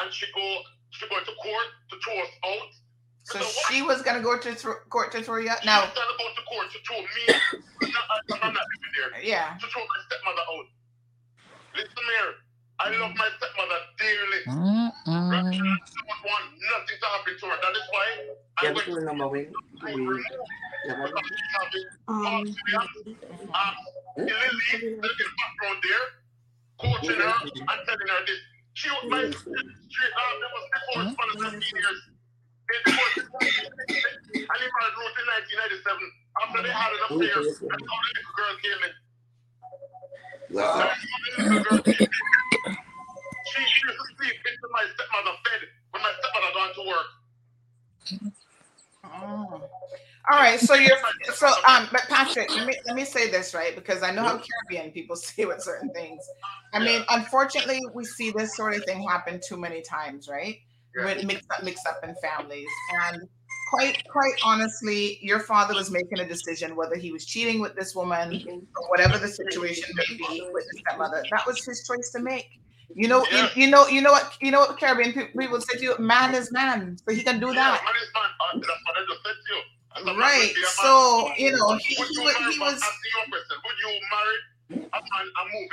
[0.00, 0.46] And she go,
[0.90, 2.72] she go to court to throw us out.
[3.24, 5.64] So she was gonna go to thro- court to throw you out.
[5.64, 7.24] Now, She's going to go to court to throw me.
[7.82, 8.06] I'm not,
[8.42, 9.22] I'm not living there.
[9.24, 9.56] Yeah.
[9.60, 10.66] To throw my stepmother out.
[11.74, 12.32] Listen here.
[12.78, 14.40] I love my stepmother dearly.
[14.46, 15.30] Mm-mm.
[15.32, 15.44] Right?
[15.44, 17.56] I don't want nothing to happen to her.
[17.62, 18.06] That is why
[18.58, 19.42] I Ya went tú no me voy.
[19.80, 19.88] to
[22.08, 22.44] um,
[24.16, 26.06] Lily, the background there,
[26.80, 28.40] coaching her and telling her this.
[28.74, 32.00] She was my straight um, that was before it's for the 15 years.
[32.68, 36.12] They divorced and he married Ruth in 1997.
[36.44, 38.92] After they had an affair, that's how the little girl came in.
[40.52, 42.06] That's
[43.56, 45.60] She, used to sleep into my stepmother's bed
[45.90, 47.08] when my stepmother gone to work.
[49.04, 49.68] Oh.
[50.28, 50.98] All right, so you're
[51.34, 54.40] so um, but Patrick, let me let me say this right because I know how
[54.40, 56.28] Caribbean people say with certain things.
[56.72, 60.56] I mean, unfortunately, we see this sort of thing happen too many times, right?
[60.96, 62.66] With mixed up, mixed up in families,
[63.04, 63.20] and
[63.70, 67.94] quite quite honestly, your father was making a decision whether he was cheating with this
[67.94, 71.22] woman or whatever the situation may be with his stepmother.
[71.30, 72.48] That was his choice to make.
[72.94, 75.76] You know, you, you know, you know what, you know what Caribbean pe- people say
[75.78, 77.80] to you, man is man, so he can do that.
[77.84, 78.24] Man is man.
[78.40, 79.60] Uh, that's what I just said to you.
[79.96, 80.38] As man Right.
[80.38, 80.72] would be a man.
[80.72, 83.56] So, you know, he, Would he, you was, marry- he was Ask the young person,
[83.64, 85.70] would you marry a man and move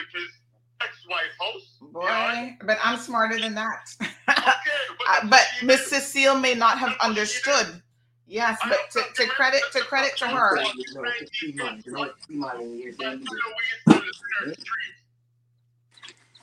[0.81, 1.77] ex-wife house?
[1.93, 3.89] boy, but I'm smarter than that.
[4.27, 7.81] Uh, but Miss Cecile may not have understood.
[8.25, 10.57] Yes, but to, to credit to credit to her.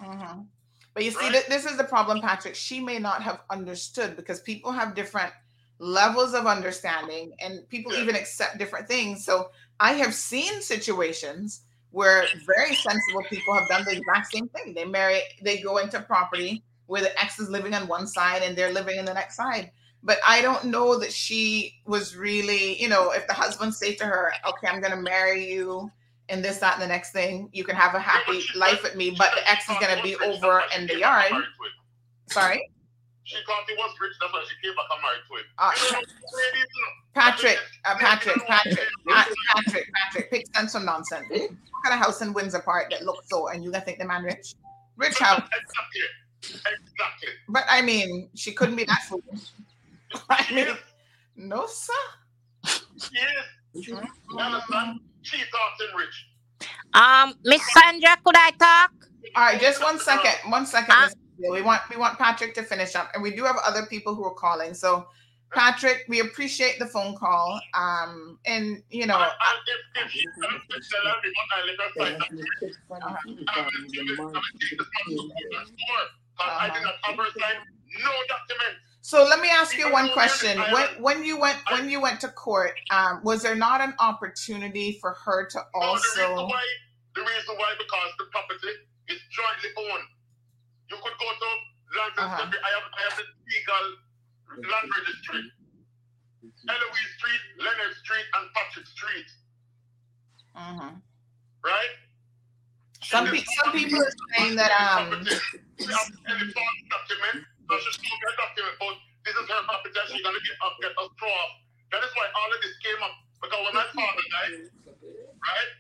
[0.01, 0.47] Mhm.
[0.95, 2.55] But you see, th- this is the problem, Patrick.
[2.55, 5.33] She may not have understood because people have different
[5.79, 9.25] levels of understanding and people even accept different things.
[9.25, 14.75] So I have seen situations where very sensible people have done the exact same thing.
[14.75, 18.57] They marry, they go into property where the ex is living on one side and
[18.57, 19.71] they're living in the next side.
[20.03, 24.05] But I don't know that she was really, you know, if the husband say to
[24.05, 25.91] her, "Okay, I'm going to marry you,"
[26.31, 29.11] and this, that, and the next thing, you can have a happy life with me,
[29.19, 31.33] but the ex is going to be over in the yard.
[32.29, 32.71] Sorry,
[33.25, 35.45] She thought he was rich, that's why she came back and married to him.
[35.59, 40.73] Uh, You know, ladies, you know, Patrick, uh, Patrick, Patrick, Pat- Patrick, Patrick, pick sense
[40.73, 41.27] from nonsense.
[41.29, 41.51] What
[41.85, 44.23] kind of house in Windsor Park that looks so, and you gonna think the man
[44.23, 44.55] rich?
[44.97, 46.01] Rich house, Exactly.
[46.43, 47.29] Exactly.
[47.49, 49.51] but I mean, she couldn't be that foolish.
[50.31, 50.69] I mean,
[51.37, 51.93] no, sir.
[52.65, 53.45] Yes.
[53.75, 53.97] You
[54.39, 55.01] understand?
[55.23, 56.27] She thought him rich.
[56.95, 58.93] Um, Miss Sandra, could I talk?
[59.37, 60.35] All right, just one second.
[60.51, 60.95] One second.
[61.01, 61.53] Miss Cecile.
[61.53, 64.25] We want we want Patrick to finish up, and we do have other people who
[64.25, 64.75] are calling.
[64.75, 65.07] So,
[65.53, 67.61] Patrick, we appreciate the phone call.
[67.75, 69.31] Um, and you know, And
[69.97, 70.61] if, if she doesn't
[70.91, 72.75] tell everyone, I let her find that rich.
[76.39, 77.57] I did not have her sign
[78.03, 78.77] no document.
[79.03, 80.59] So let me ask you one question.
[80.73, 84.99] When when you went when you went to court, um, was there not an opportunity
[85.01, 86.47] for her to No, the reason also?
[86.49, 86.65] why,
[87.15, 88.69] the reason why, because the property
[89.09, 90.05] is jointly owned.
[90.91, 92.37] You could go to land Uh-huh.
[92.45, 92.61] registry.
[92.65, 93.85] I have, I have the legal
[94.71, 95.53] land registry.
[96.69, 99.27] Eloise Street, Leonard Street, and Patrick Street.
[100.57, 101.03] Mhm.
[101.65, 101.91] Right?
[103.03, 105.27] Some pe- some people are saying that um.
[107.71, 109.95] She has any false document, so she's going to document, but this is her property,
[109.95, 111.53] and she's going to get, uh, get a straw off.
[111.95, 113.15] That is why all of this came up.
[113.43, 114.55] Because when my father died,
[115.41, 115.71] right,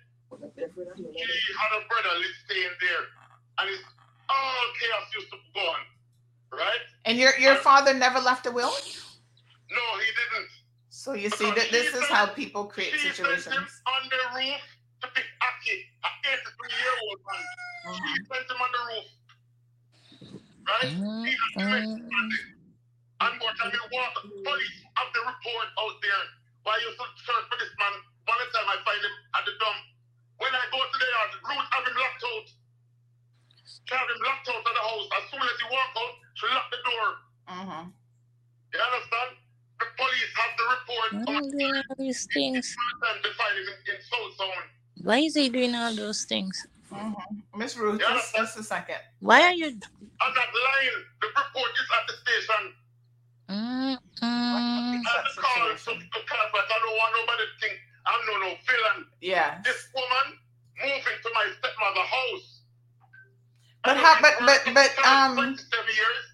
[0.97, 2.13] she had a brother
[2.47, 3.03] staying there,
[3.61, 3.85] and it's
[4.31, 5.83] all chaos used to go on,
[6.57, 6.83] right?
[7.05, 8.71] And your your father never left a will.
[9.71, 10.51] No, he didn't.
[10.89, 13.83] So you see that this is how people create She sent him situations.
[13.87, 14.61] on the roof
[15.03, 17.95] to pick ackee, an 83-year-old man.
[17.95, 19.07] She sent him on the roof,
[20.71, 20.91] right?
[21.27, 22.39] He had to make money.
[23.21, 26.25] Unfortunately, walk, police have the report out there.
[26.65, 27.95] Why you should search for this man?
[28.25, 29.81] One time I find him at the dump.
[30.41, 32.47] When I go to the yard, Ruth have him locked out.
[33.61, 35.07] She have him locked out of the house.
[35.21, 37.09] As soon as he walk out, she lock the door.
[37.51, 37.85] Mm-hmm.
[38.73, 39.31] You understand?
[39.81, 41.09] The police have the report.
[41.27, 42.65] Why are you doing all these things?
[43.05, 46.57] And they find him in, in Why is he doing all those things?
[47.57, 48.97] Miss Ruth, just, just a second.
[49.21, 49.67] Why are you?
[49.67, 51.05] I'm not lying.
[51.21, 52.73] The report is at the station.
[55.41, 56.21] Call to the
[56.53, 59.07] but I don't want nobody to think I'm no no villain.
[59.21, 59.61] Yeah.
[59.65, 60.39] This woman
[60.79, 62.61] moving to my stepmother's house.
[63.83, 64.21] But how?
[64.21, 65.57] But but but um.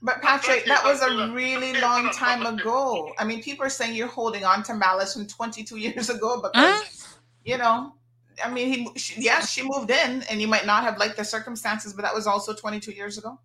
[0.02, 3.12] But Patrick, that was a really long time ago.
[3.18, 7.16] I mean, people are saying you're holding on to malice from 22 years ago because
[7.44, 7.92] you know.
[8.44, 11.24] I mean, he she, yes, she moved in, and you might not have liked the
[11.24, 13.38] circumstances, but that was also 22 years ago.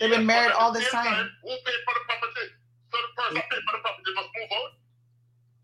[0.00, 1.30] They've been married all this time.
[1.42, 2.48] Who paid for the property?
[2.90, 4.72] So the person paid for the property must move out.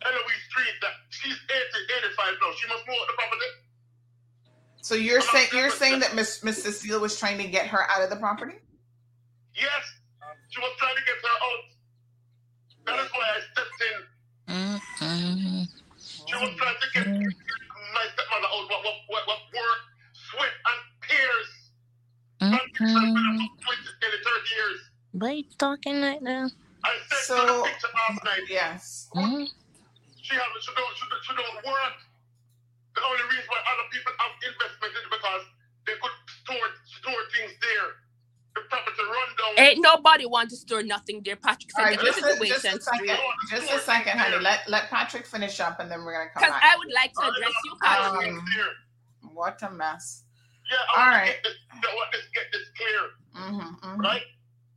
[0.06, 2.52] Eloise Street, that she's 80, 85 now.
[2.54, 3.50] She must move out the property.
[4.80, 8.02] So you're saying you're saying that Miss Miss Cecile was trying to get her out
[8.02, 8.54] of the property?
[9.54, 9.84] Yes,
[10.48, 11.64] she was trying to get her out.
[12.86, 13.98] That is why I stepped in.
[14.54, 15.68] Mm-mm.
[15.98, 17.28] She was trying to get mm-hmm.
[24.50, 24.80] Years.
[25.12, 26.50] Why you talking like that?
[26.84, 28.42] I sent So- her the picture last night.
[28.48, 29.08] Yes.
[29.14, 29.46] Mm?
[30.22, 31.96] She, have, she, don't, she, don't- she don't work.
[32.94, 35.42] The only reason why other people have investment is because
[35.86, 36.10] they could
[36.42, 37.88] store store things there.
[38.54, 38.98] The property
[39.58, 41.36] Ain't nobody want to store nothing there.
[41.36, 43.18] Patrick All said right, the just a, just a second,
[43.50, 44.42] just a second, honey.
[44.42, 46.60] Let let Patrick finish up, and then we're gonna come Because.
[46.62, 48.32] I would like to address you, Patrick.
[48.32, 50.24] Um, what a mess.
[50.70, 51.26] Yeah, I All want right.
[51.28, 53.02] to get this, I want to get this clear,
[53.36, 54.00] Mm-hmm, mm-hmm.
[54.00, 54.26] right?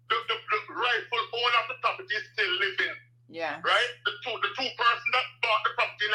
[0.10, 2.96] The, the, the rightful owner of the property is still living,
[3.30, 3.60] Yeah.
[3.66, 3.92] right?
[4.06, 6.12] The two, the two person that bought the property in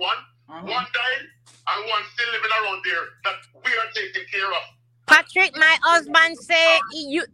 [0.00, 0.16] 1981,
[0.50, 0.68] Mhm.
[0.70, 1.26] one died
[1.68, 4.64] and one still living around there that we are taking care of.
[5.06, 7.24] Patrick, my husband say you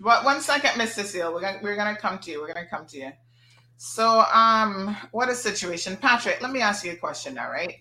[0.00, 1.32] What one second, Miss Cecile.
[1.32, 2.40] We're gonna we're gonna come to you.
[2.40, 3.12] We're gonna come to you.
[3.78, 5.96] So um what a situation.
[5.96, 7.74] Patrick, let me ask you a question now, right?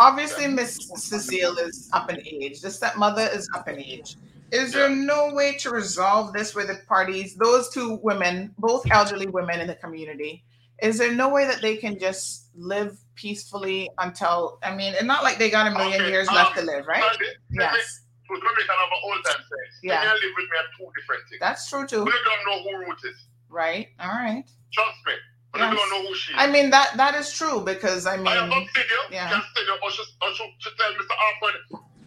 [0.00, 2.60] Obviously, Miss Cecile is up in age.
[2.60, 4.16] The stepmother is up in age.
[4.50, 9.26] Is there no way to resolve this with the parties, those two women, both elderly
[9.26, 10.44] women in the community?
[10.82, 15.22] Is there no way that they can just live peacefully until I mean, it's not
[15.22, 17.02] like they got a million Okay, years um, left to live, right?
[17.02, 18.02] Sunday, Yes.
[18.28, 19.44] So let me kind of an old time.
[19.82, 20.02] Yeah.
[20.02, 20.12] Yeah.
[20.12, 21.40] live with me are two different things.
[21.40, 22.04] That's true too.
[22.04, 23.26] We don't know who Ruth is.
[23.48, 23.88] Right.
[24.00, 24.44] All right.
[24.72, 25.12] Trust me.
[25.60, 25.74] Yes.
[25.74, 26.38] don't know who she is.
[26.38, 28.98] I mean that that is true because I mean I have a video.
[29.10, 29.30] yeah.
[29.30, 31.16] Just tell you, or she, or she, she tell Mr.
[31.26, 31.54] Alfred,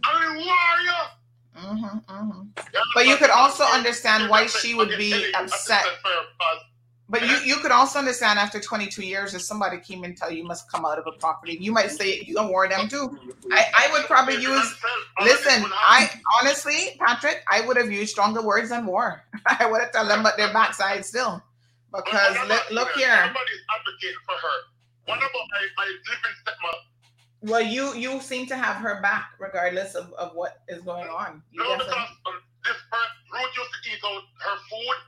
[0.04, 1.04] I'm a warrior.
[1.58, 2.48] Mhm, mhm.
[2.94, 5.86] But you could also understand why she would be upset.
[7.10, 10.44] But you, you could also understand after 22 years if somebody came and tell you
[10.44, 13.18] must come out of a property, you might say you can warn them too.
[13.50, 14.76] I, I would probably use
[15.22, 16.10] listen, I
[16.42, 19.24] honestly, Patrick, I would have used stronger words than war.
[19.46, 21.42] I would have told them about their backside still.
[21.94, 23.16] Because look, look here.
[23.16, 24.58] Somebody's advocating for her.
[25.08, 26.84] What about my, my living stepmother?
[27.42, 31.42] Well, you you seem to have her back regardless of, of what is going on.
[31.52, 31.94] You No, because
[32.28, 35.00] um, this person, Ruth used to eat out her food.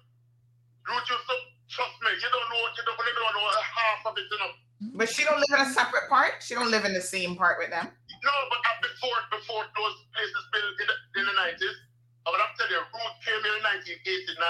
[0.88, 1.36] Ruth used to,
[1.68, 4.52] trust me, you don't know, you don't, you don't know half of it, you know.
[4.96, 6.40] But she don't live in a separate part.
[6.40, 7.92] She don't live in the same part with them.
[7.92, 11.76] No, but uh, before before those places built in the, in the 90s,
[12.24, 14.48] I would have to tell you, Ruth came here in 1989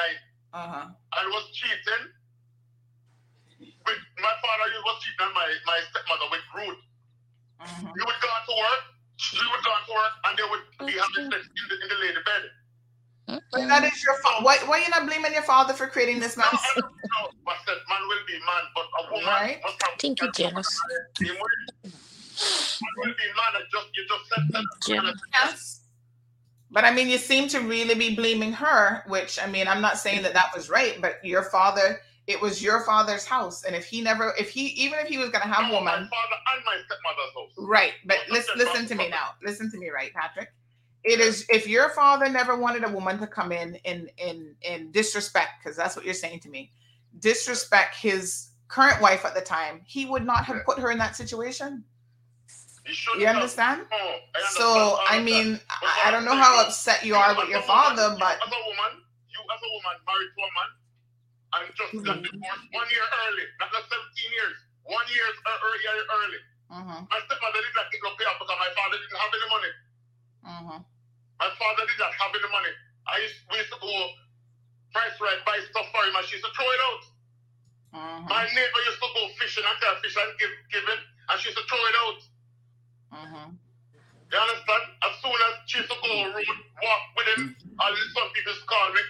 [0.53, 0.85] Uh-huh.
[0.93, 2.05] and was cheating.
[3.89, 6.81] With, my father he was cheating on my, my stepmother with Ruth.
[7.57, 7.89] Mm-hmm.
[7.89, 8.83] He would go to work,
[9.17, 11.97] she would go to work, and they would be having sex in the, in the
[12.05, 12.43] lady bed.
[13.51, 14.43] But that is your fault.
[14.43, 16.49] Why why you not blaming your father for creating this mess?
[16.77, 19.59] No, but that man will be man, but a woman Right.
[19.63, 20.67] must have think you jealous.
[21.17, 21.27] same.
[21.27, 25.15] Man will be man, and just you just said that.
[25.33, 25.81] Yes.
[26.71, 29.97] But I mean, you seem to really be blaming her, which I mean, I'm not
[29.97, 31.99] saying that that was right, but your father,
[32.29, 35.29] it was your father's house, and if he never, if he, even if he was
[35.31, 37.51] gonna have a woman, My father and my stepmother's house.
[37.57, 37.93] right?
[38.05, 39.29] But listen, listen to me now.
[39.43, 40.49] Listen to me, right, Patrick?
[41.03, 44.91] It is if your father never wanted a woman to come in in in in
[44.91, 46.71] disrespect, because that's what you're saying to me,
[47.19, 51.15] disrespect his current wife at the time, he would not have put her in that
[51.15, 51.83] situation.
[53.17, 53.81] You understand?
[53.91, 54.15] Oh,
[54.51, 58.37] so I mean, I, I don't know how upset you are with your father, but
[58.37, 60.69] As a woman, you as a woman married to a man,
[61.53, 65.93] and just got divorced one year early, not not 17 years, one year uh, earlier
[66.05, 66.41] early.
[66.69, 69.47] Mhm, My stepmother did not get no pay up because my father didn't have any
[69.49, 69.71] money.
[70.45, 70.77] mhm.
[71.41, 72.73] My father did not have any money.
[73.07, 73.89] I used, we used to go
[74.93, 77.03] price right, buy stuff for him, and she used to throw it out.
[77.89, 78.29] Mm-hmm.
[78.29, 81.49] My neighbor used to go fishing and tell fish and give, give it, and she
[81.49, 82.19] used to throw it out.
[83.17, 83.49] Mm-hmm.
[84.29, 84.83] You understand?
[85.01, 88.93] As soon as she used to go road, walk with him, these some people call
[88.93, 89.01] me.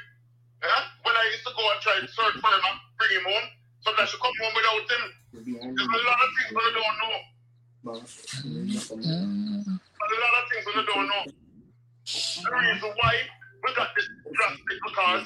[0.63, 0.83] Yeah?
[1.03, 3.47] When I used to go and try to search for him and bring him home,
[3.81, 5.03] sometimes she come home without him.
[5.33, 7.17] There's a lot of things that I don't know.
[8.59, 11.23] There's a lot of things that I don't know.
[11.29, 13.13] The reason why
[13.63, 15.25] we got this drastic because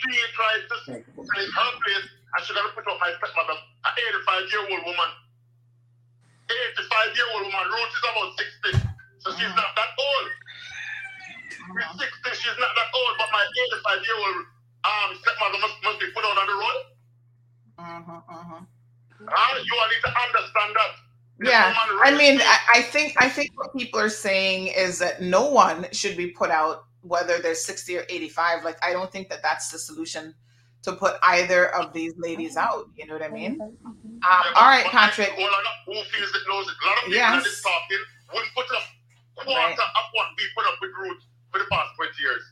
[0.00, 3.54] she tried to sell in her place and she got to put up my stepmother,
[3.86, 5.10] an 85 year old woman.
[6.50, 8.30] 85 year old woman, Ruth is about
[8.82, 8.90] 60.
[9.22, 10.26] So she's not that old.
[11.66, 13.44] She's 60, she's not that old, but my
[13.80, 14.38] 85 year old
[14.84, 16.80] um, stepmother must, must be put out on the road.
[17.80, 18.64] Mm-hmm, mm-hmm.
[19.28, 20.92] Ah, you all need to understand that.
[21.38, 24.98] This Yeah, woman I mean, I, I think I think what people are saying is
[25.00, 28.64] that no one should be put out, whether they're sixty or eighty-five.
[28.64, 30.34] Like, I don't think that that's the solution
[30.82, 32.88] to put either of these ladies out.
[32.96, 33.60] You know what I mean?
[33.60, 33.96] Um,
[34.56, 35.30] all right, Patrick.
[35.86, 36.74] Who feels it knows it.
[36.84, 37.42] A lot of people Yes.
[37.44, 37.98] that is talking
[38.32, 38.82] wouldn't put up
[39.36, 41.22] quarter of what we put up with Ruth
[41.54, 42.42] for the past 20 years.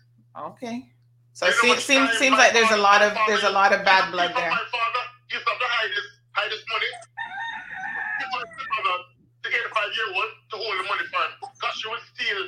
[0.54, 0.86] Okay.
[1.34, 4.12] So it seems seems, seems like there's a lot of there's a lot of bad
[4.12, 4.50] blood there.
[4.50, 6.06] My father used to have to hide his,
[6.38, 6.92] hide his money.
[8.20, 8.96] He was his mother,
[9.42, 11.32] the 85 year old, to hold the money for him.
[11.40, 12.40] Because she would steal.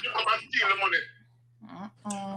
[0.00, 1.02] She would come and steal the money.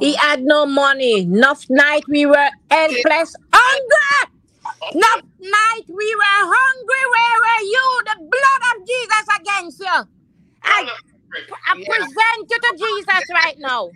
[0.02, 1.22] He had no money.
[1.22, 4.22] Enough night we were helpless, hungry.
[4.94, 7.06] Enough night we were hungry.
[7.15, 7.88] Where were you?
[8.10, 9.98] The blood of Jesus against you.
[10.64, 10.89] I,
[11.67, 13.89] I present you to Jesus right now.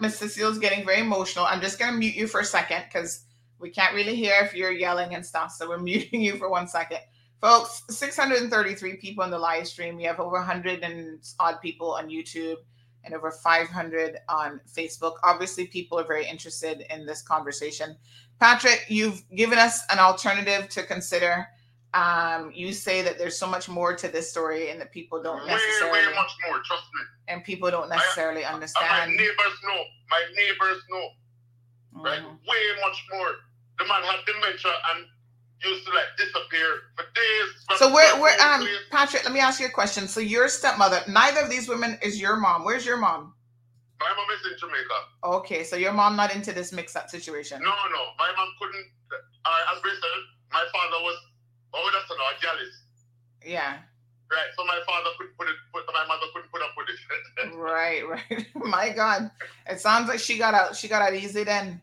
[0.00, 1.44] Miss Cecile's getting very emotional.
[1.44, 3.24] I'm just going to mute you for a second because
[3.58, 5.52] we can't really hear if you're yelling and stuff.
[5.52, 7.00] So we're muting you for one second.
[7.40, 9.96] Folks, 633 people in the live stream.
[9.96, 12.56] We have over 100 and odd people on YouTube
[13.04, 15.14] and over 500 on Facebook.
[15.22, 17.96] Obviously, people are very interested in this conversation.
[18.40, 21.46] Patrick, you've given us an alternative to consider.
[21.96, 25.40] Um, you say that there's so much more to this story and that people don't
[25.46, 26.60] Way, necessarily way much more.
[26.64, 27.02] Trust me.
[27.28, 29.10] and people don't necessarily understand.
[29.10, 29.82] my neighbors know.
[30.10, 31.08] My neighbors know.
[32.02, 32.20] Right?
[32.20, 32.48] Mm-hmm.
[32.48, 33.30] Way much more.
[33.78, 35.06] The man had dementia and
[35.64, 37.78] used to like disappear for days.
[37.78, 38.76] So where to um place.
[38.90, 40.06] Patrick, let me ask you a question.
[40.08, 42.64] So your stepmother, neither of these women is your mom.
[42.64, 43.34] Where's your mom?
[44.00, 44.98] My mom is in Jamaica.
[45.24, 47.60] Okay, so your mom not into this mix-up situation.
[47.62, 48.02] No, no.
[48.18, 48.86] My mom couldn't.
[49.44, 50.20] Uh, as we said,
[50.52, 51.16] my father was.
[51.76, 52.72] Oh, that's not jealous.
[53.44, 53.76] Yeah.
[54.32, 54.50] Right.
[54.56, 55.54] So my father couldn't put it.
[55.72, 56.98] Put, my mother couldn't put up with it.
[57.54, 58.46] Right, right.
[58.56, 59.30] My God.
[59.68, 61.80] It sounds like she got out she got out easy then.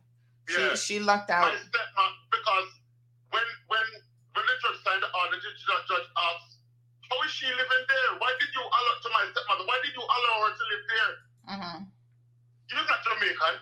[0.49, 0.75] She Yeah.
[0.75, 1.47] she lucked out.
[1.47, 2.69] My stepmom, because
[3.31, 3.85] when when
[4.33, 6.57] when the judge signed the order, the judge, judge asked,
[7.07, 8.09] "How is she living there?
[8.19, 9.63] Why did you allow to my stepmother?
[9.69, 11.11] Why did you allow her to live there?
[11.53, 11.79] Mm-hmm.
[12.73, 13.55] You're not Jamaican.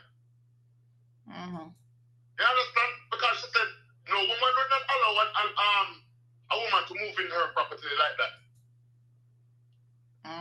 [1.30, 1.68] Mm-hmm.
[1.70, 2.92] You understand?
[3.14, 3.70] Because she said
[4.10, 5.88] no woman would not allow an, an um
[6.52, 8.34] a woman to move in her property like that.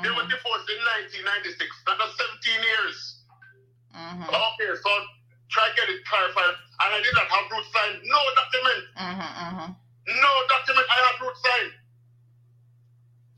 [0.03, 0.81] They were divorced in
[1.25, 1.57] 1996.
[1.89, 2.97] That was 17 years.
[3.91, 4.29] Mm-hmm.
[4.29, 4.91] Okay, so
[5.51, 6.57] try get it clarified.
[6.85, 7.93] And I did not have root sign.
[8.07, 8.83] No document.
[8.97, 9.71] Mm-hmm, mm-hmm.
[10.15, 10.87] No document.
[10.89, 11.69] I have root sign.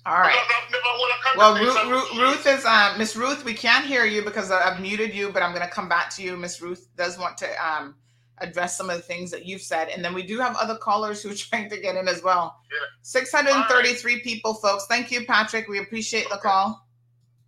[0.05, 0.35] All right.
[0.35, 3.45] Because I've never hold a Well, Ruth, Ruth, Ruth is um, Miss Ruth.
[3.45, 6.23] We can't hear you because I've muted you, but I'm going to come back to
[6.23, 6.37] you.
[6.37, 7.95] Miss Ruth does want to um,
[8.39, 11.23] address some of the things that you've said, and then we do have other callers
[11.23, 12.57] who are trying to get in as well.
[12.71, 12.79] Yeah.
[13.03, 14.87] 633 people, folks.
[14.87, 15.69] Thank you, Patrick.
[15.69, 16.87] We appreciate the call.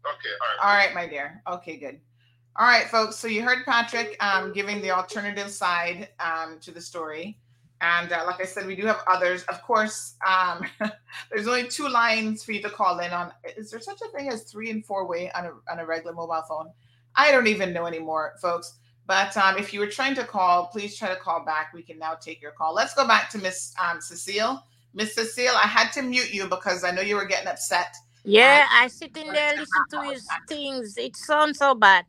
[0.05, 0.31] Okay,
[0.63, 0.85] all right.
[0.85, 1.43] All right, my dear.
[1.49, 2.01] Okay, good.
[2.57, 3.17] All right, folks.
[3.17, 7.39] So you heard Patrick um, giving the alternative side um, to the story.
[7.81, 9.43] And uh, like I said, we do have others.
[9.45, 10.65] Of course, um,
[11.31, 13.33] there's only two lines for you to call in on.
[13.57, 16.15] Is there such a thing as three and four way on a, on a regular
[16.15, 16.71] mobile phone?
[17.17, 18.79] I don't even know anymore, folks.
[19.07, 21.73] But um, if you were trying to call, please try to call back.
[21.75, 22.75] We can now take your call.
[22.75, 24.63] Let's go back to Miss um, Cecile.
[24.95, 27.95] Miss Cecile, I had to mute you because I know you were getting upset.
[28.25, 30.97] Yeah, I sit in there listen to his things.
[30.97, 32.07] It sounds so bad.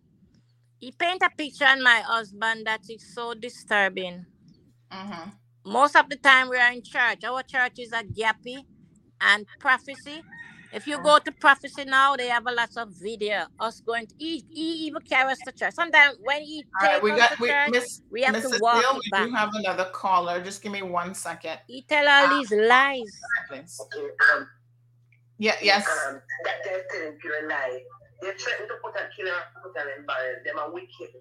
[0.80, 4.26] He paint a picture on my husband that is so disturbing.
[4.92, 5.30] Mm-hmm.
[5.66, 7.24] Most of the time we are in church.
[7.26, 8.64] Our church is a gappy
[9.20, 10.22] and prophecy.
[10.76, 13.46] If you go to prophecy now, they have a lot of video.
[13.62, 15.74] Us going to he, he even carry us to church.
[15.74, 18.34] Sometimes when he All right, take we us got to we, church, Miss we have
[18.34, 19.28] Miss to Cecile, walk it we back.
[19.30, 20.44] do have another caller.
[20.44, 21.60] Just give me one second.
[21.68, 23.22] He tell all these lies.
[23.48, 23.80] Please.
[25.38, 25.88] Yeah, yes.
[26.10, 27.80] Um, that they're telling pure lie.
[28.22, 29.32] They're threatening to put a killer,
[29.64, 30.36] put her in barrel.
[30.44, 31.16] Them are wicked.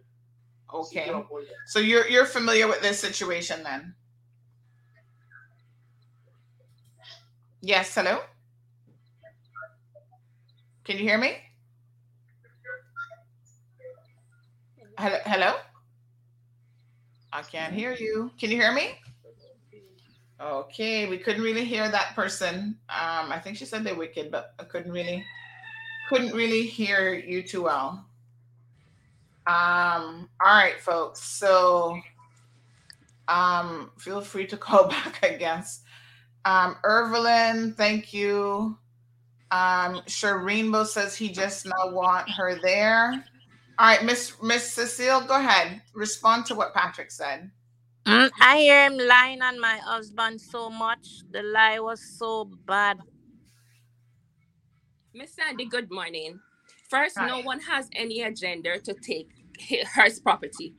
[0.75, 1.05] Okay.
[1.05, 1.47] See, no good.
[1.67, 3.95] So you're you're familiar with this situation then?
[7.61, 8.19] Yes, hello?
[10.85, 11.37] Can you hear me?
[14.99, 15.55] Hello, hello?
[17.33, 18.31] I can't hear you.
[18.39, 18.91] Can you hear me?
[20.41, 22.79] Okay, we couldn't really hear that person.
[22.89, 25.25] Um, I think she said they're wicked, but I couldn't really
[26.09, 28.07] couldn't really hear you too well.
[29.47, 31.21] Um, all right, folks.
[31.23, 31.99] So
[33.29, 35.83] um feel free to call back, I guess.
[36.45, 38.77] Um, Evelyn, thank you.
[39.51, 43.25] Um, sure Rainbow says he just now want her there.
[43.79, 45.83] All right, Miss Miss Cecile, go ahead.
[45.95, 47.51] Respond to what Patrick said.
[48.07, 51.23] Mm, I hear him lying on my husband so much.
[51.31, 52.99] The lie was so bad.
[55.15, 56.41] Miss Sandy, good morning.
[56.91, 59.29] First, no one has any agenda to take
[59.61, 60.75] hi- her property.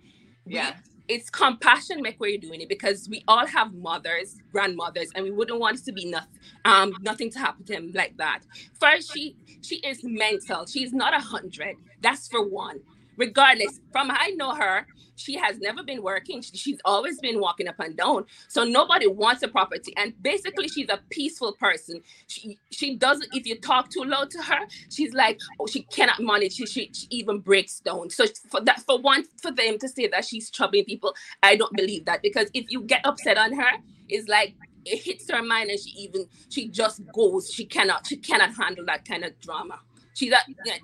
[0.46, 0.74] We- Yeah.
[1.08, 5.32] It's compassion make where you're doing it because we all have mothers, grandmothers, and we
[5.32, 6.30] wouldn't want it to be nothing,
[6.66, 8.42] um, nothing to happen to them like that.
[8.80, 10.66] First, she she is mental.
[10.68, 11.78] She's not a hundred.
[12.02, 12.80] That's for one.
[13.18, 16.42] Regardless, from I know her, she has never been working.
[16.42, 18.26] She's always been walking up and down.
[18.48, 19.94] So nobody wants a property.
[19.98, 22.02] And basically, she's a peaceful person.
[22.28, 23.34] She she doesn't.
[23.34, 24.60] If you talk too loud to her,
[24.90, 26.54] she's like, oh, she cannot manage.
[26.54, 28.10] She, she, she even breaks down.
[28.10, 31.74] So for that, for one, for them to say that she's troubling people, I don't
[31.76, 33.72] believe that because if you get upset on her,
[34.10, 34.56] it's like
[34.86, 37.52] it hits her mind and she even she just goes.
[37.52, 39.80] She cannot she cannot handle that kind of drama.
[40.14, 40.38] She's a,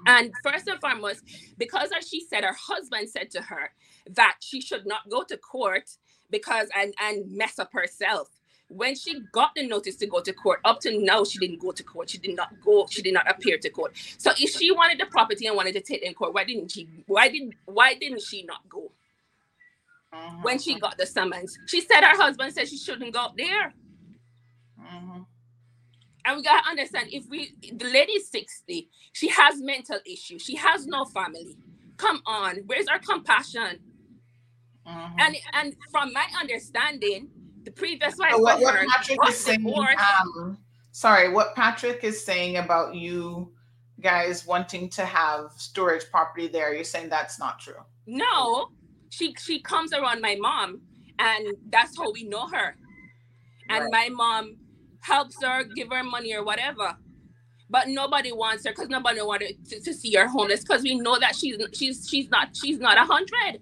[0.07, 1.21] and first and foremost,
[1.57, 3.71] because as she said, her husband said to her
[4.09, 5.89] that she should not go to court
[6.29, 8.29] because and and mess up herself.
[8.69, 11.71] when she got the notice to go to court, up to now she didn't go
[11.71, 12.09] to court.
[12.09, 12.87] She did not go.
[12.89, 13.93] She did not appear to court.
[14.17, 16.71] So if she wanted the property and wanted to take it in court, why didn't
[16.71, 16.87] she?
[17.07, 18.91] Why didn't why didn't she not go?
[20.13, 20.43] Mm-hmm.
[20.43, 23.73] When she got the summons, she said her husband said she shouldn't go up there.
[24.81, 25.21] Mm-hmm.
[26.25, 30.87] And we gotta understand if we the lady's 60, she has mental issues, she has
[30.87, 31.57] no family.
[31.97, 33.79] Come on, where's our compassion?
[34.85, 37.29] And and from my understanding,
[37.63, 39.73] the previous wife So what, what Patrick got is saying,
[40.19, 40.57] um,
[40.91, 43.51] sorry, what Patrick is saying about you
[44.01, 47.75] guys wanting to have storage property there, you're saying that's not true.
[48.07, 48.69] No,
[49.09, 50.81] she she comes around my mom,
[51.19, 52.75] and that's how we know her.
[53.69, 54.57] And my mom
[54.99, 56.97] helps her, give her money or whatever.
[57.69, 61.17] But nobody wants her because nobody wanted to, to see her homeless because we know
[61.19, 63.61] that she's she's she's not she's not a hundred.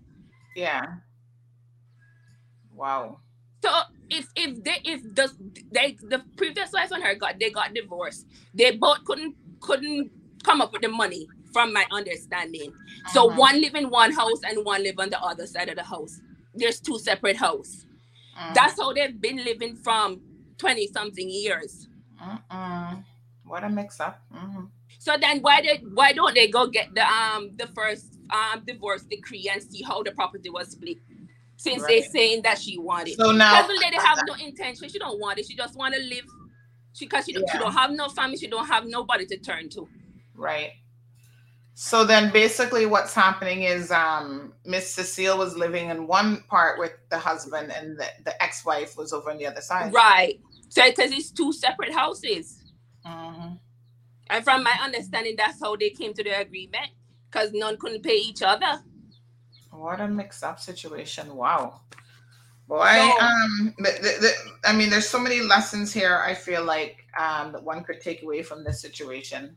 [0.56, 0.96] Yeah.
[2.80, 3.20] Wow.
[3.64, 3.72] So
[4.10, 5.32] if if they if the
[5.72, 10.12] they the previous wife and her got they got divorced, they both couldn't couldn't
[10.44, 12.74] come up with the money from my understanding.
[13.14, 13.38] So Mhm.
[13.38, 16.22] one live in one house and one live on the other side of the house.
[16.56, 17.86] There's two separate house.
[18.54, 20.22] That's how they've been living from
[20.58, 21.88] 20 something years.
[22.22, 23.06] Mm-mm.
[23.46, 24.22] What a mix up.
[24.32, 24.66] hmm
[25.00, 29.04] So then why did why don't they go get the um the first um divorce
[29.10, 30.98] decree and see how the property was split?
[31.60, 33.16] Since they're saying that she wanted.
[33.16, 34.88] So now- Because the lady have no intention.
[34.88, 35.46] She don't want it.
[35.46, 36.24] She just want to live.
[36.94, 38.38] She because she, don't she don't have no family.
[38.38, 39.86] She don't have nobody to turn to.
[40.36, 40.72] Right.
[41.74, 46.94] So then basically what's happening is um Miss Cecile was living in one part with
[47.10, 49.94] the husband and the, the ex-wife was over on the other side.
[49.94, 50.40] Right.
[50.70, 52.64] So because it's two separate houses.
[53.06, 53.56] Mm-hmm.
[54.30, 56.88] And from my understanding, that's how they came to the agreement.
[57.30, 58.82] Because none couldn't pay each other.
[59.72, 61.36] What a mix-up situation.
[61.36, 61.82] Wow.
[62.68, 64.34] Boy, So- um the, the, the,
[64.70, 68.22] I mean there's so many lessons here I feel like um that one could take
[68.24, 69.56] away from this situation.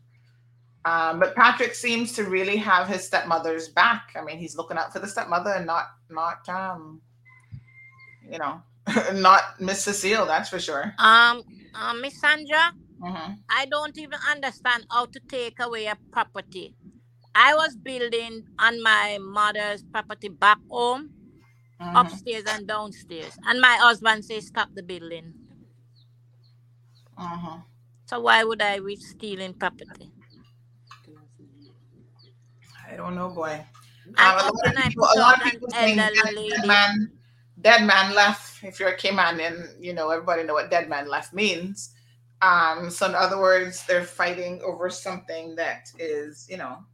[0.84, 4.10] Um, but Patrick seems to really have his stepmother's back.
[4.16, 7.01] I mean, he's looking out for the stepmother and not not um
[8.30, 8.62] you know,
[9.14, 10.93] not Miss Cecile, that's for sure.
[10.98, 11.43] Um,
[11.74, 13.39] um, Miss Sandra, Mhm.
[13.51, 16.74] I don't even understand how to take away a property.
[17.34, 21.10] I was building on my mother's property back home,
[21.80, 21.96] Mhm.
[21.96, 25.34] upstairs and downstairs, and my husband says stop the building.
[27.18, 27.64] Mhm.
[28.06, 30.12] So why would I be stealing property?
[32.88, 33.64] I don't know, boy.
[34.18, 37.12] Um, a lot of people, a lot of people elderly dead man,
[37.60, 38.62] dead man left.
[38.62, 41.94] If you're a Cayman, and you know everybody know what dead man left means.
[42.42, 46.84] Um, so in other words, they're fighting over something that is, you know,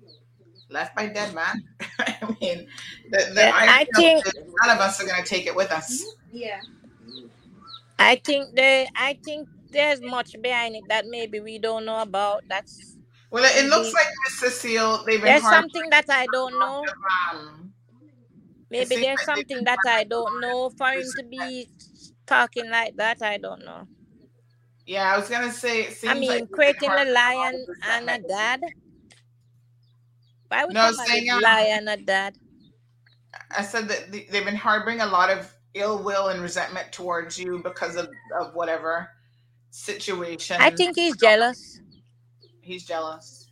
[0.70, 1.62] left by dead man.
[1.98, 2.66] I mean,
[3.10, 4.24] the, the I of think-
[4.64, 6.02] none of us are going to take it with us.
[6.02, 6.36] Mm-hmm.
[6.36, 6.60] Yeah.
[7.98, 12.44] I think they I think there's much behind it that maybe we don't know about.
[12.48, 12.96] That's
[13.30, 15.04] Well, it, it looks like Miss Cecile.
[15.04, 16.84] They've been there's something that I don't know.
[18.70, 21.68] Maybe there's like something that I don't know for him to be
[22.26, 23.20] talking like that.
[23.22, 23.88] I don't know.
[24.86, 25.82] yeah, I was gonna say.
[25.84, 28.60] It seems I mean, like creating a lion and a this dad.
[30.48, 32.34] Why would No, saying, um, lie and a dad?
[33.56, 37.60] I said that they've been harboring a lot of ill will and resentment towards you
[37.62, 38.08] because of,
[38.40, 39.10] of whatever
[39.70, 40.56] situation.
[40.60, 41.80] I think he's jealous.
[42.62, 43.46] he's jealous.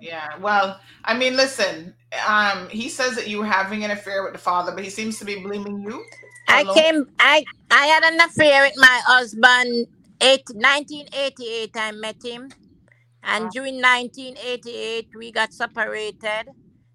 [0.00, 0.28] Yeah.
[0.40, 1.94] Well, I mean, listen.
[2.28, 5.18] Um, he says that you were having an affair with the father, but he seems
[5.18, 6.04] to be blaming you.
[6.48, 6.74] I alone.
[6.74, 7.06] came.
[7.18, 9.86] I I had an affair with my husband.
[10.20, 12.50] Eight, 1988, I met him,
[13.22, 16.48] and during 1988 we got separated.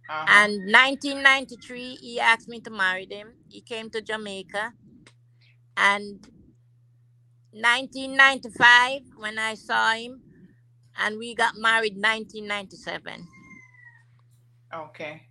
[0.09, 0.25] Uh-huh.
[0.27, 3.33] And 1993 he asked me to marry him.
[3.47, 4.73] He came to Jamaica,
[5.77, 6.19] and
[7.51, 10.21] 1995 when I saw him,
[10.97, 13.27] and we got married 1997.
[14.73, 15.21] Okay.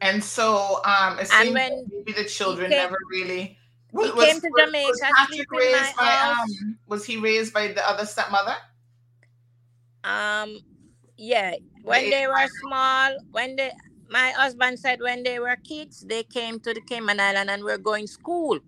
[0.00, 3.58] And so, um, it seems when maybe the children came- never really.
[3.92, 6.38] he came to Jamaica, Was Patrick raised by house.
[6.62, 6.78] um?
[6.86, 8.56] Was he raised by the other stepmother?
[10.06, 10.60] Um,
[11.18, 13.72] yeah, when they were small, when they,
[14.10, 17.78] my husband said when they were kids, they came to the Cayman Island and were
[17.78, 18.60] going school.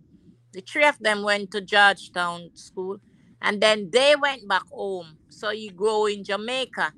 [0.52, 2.98] The three of them went to George Town school,
[3.43, 5.19] and then they went back home.
[5.31, 6.94] So he grew in Jamaica.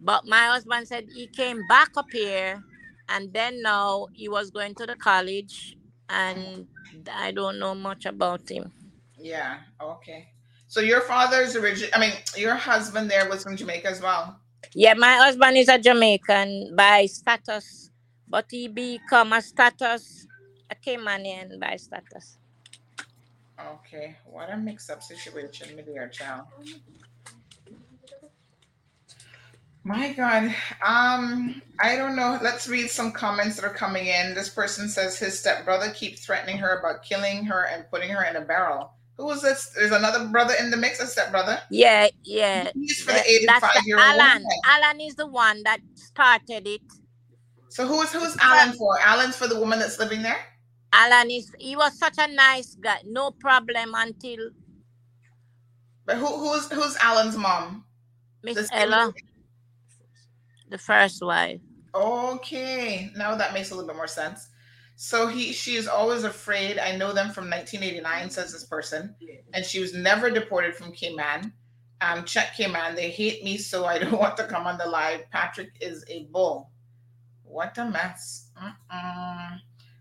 [0.00, 2.62] But my husband said he came back up here,
[3.08, 5.76] and then now he was going to the college,
[6.08, 6.68] and
[7.12, 8.72] I don't know much about him.
[9.18, 9.60] Yeah.
[9.80, 10.28] Okay.
[10.70, 11.90] So your father's origin.
[11.92, 14.38] I mean, your husband there was from Jamaica as well.
[14.72, 17.90] Yeah, my husband is a Jamaican by status,
[18.28, 20.28] but he become a status
[20.70, 22.38] a Caymanian by status.
[23.58, 26.46] Okay, what a mix-up situation with your child.
[29.82, 30.54] My God.
[30.86, 32.38] Um, I don't know.
[32.40, 34.34] Let's read some comments that are coming in.
[34.34, 38.36] This person says his stepbrother keeps threatening her about killing her and putting her in
[38.36, 38.92] a barrel.
[39.20, 39.70] Who is this?
[39.76, 41.60] There's another brother in the mix, a stepbrother.
[41.70, 42.70] Yeah, yeah.
[42.74, 44.06] He's for That- the 85 year old.
[44.06, 44.42] Alan.
[44.42, 44.58] woman.
[44.66, 46.80] Alan is the one that started it.
[47.68, 48.98] So who's who's Alan for?
[49.00, 50.40] Alan's for the woman that's living there.
[50.92, 54.50] Alan is he was such a nice guy, no problem until
[56.06, 57.84] But who who's who's Alan's mom?
[58.42, 59.12] Miss Ella,
[60.70, 61.60] the first wife.
[61.94, 64.48] Okay, now that makes a little bit more sense.
[65.02, 66.78] So he she is always afraid.
[66.78, 69.16] I know them from 1989, says this person,
[69.54, 71.54] and she was never deported from Cayman.
[72.02, 72.96] Um, check Cayman.
[72.96, 75.22] They hate me, so I don't want to come on the live.
[75.30, 76.70] Patrick is a bull.
[77.44, 78.50] What a mess.
[78.62, 79.60] Mm-mm.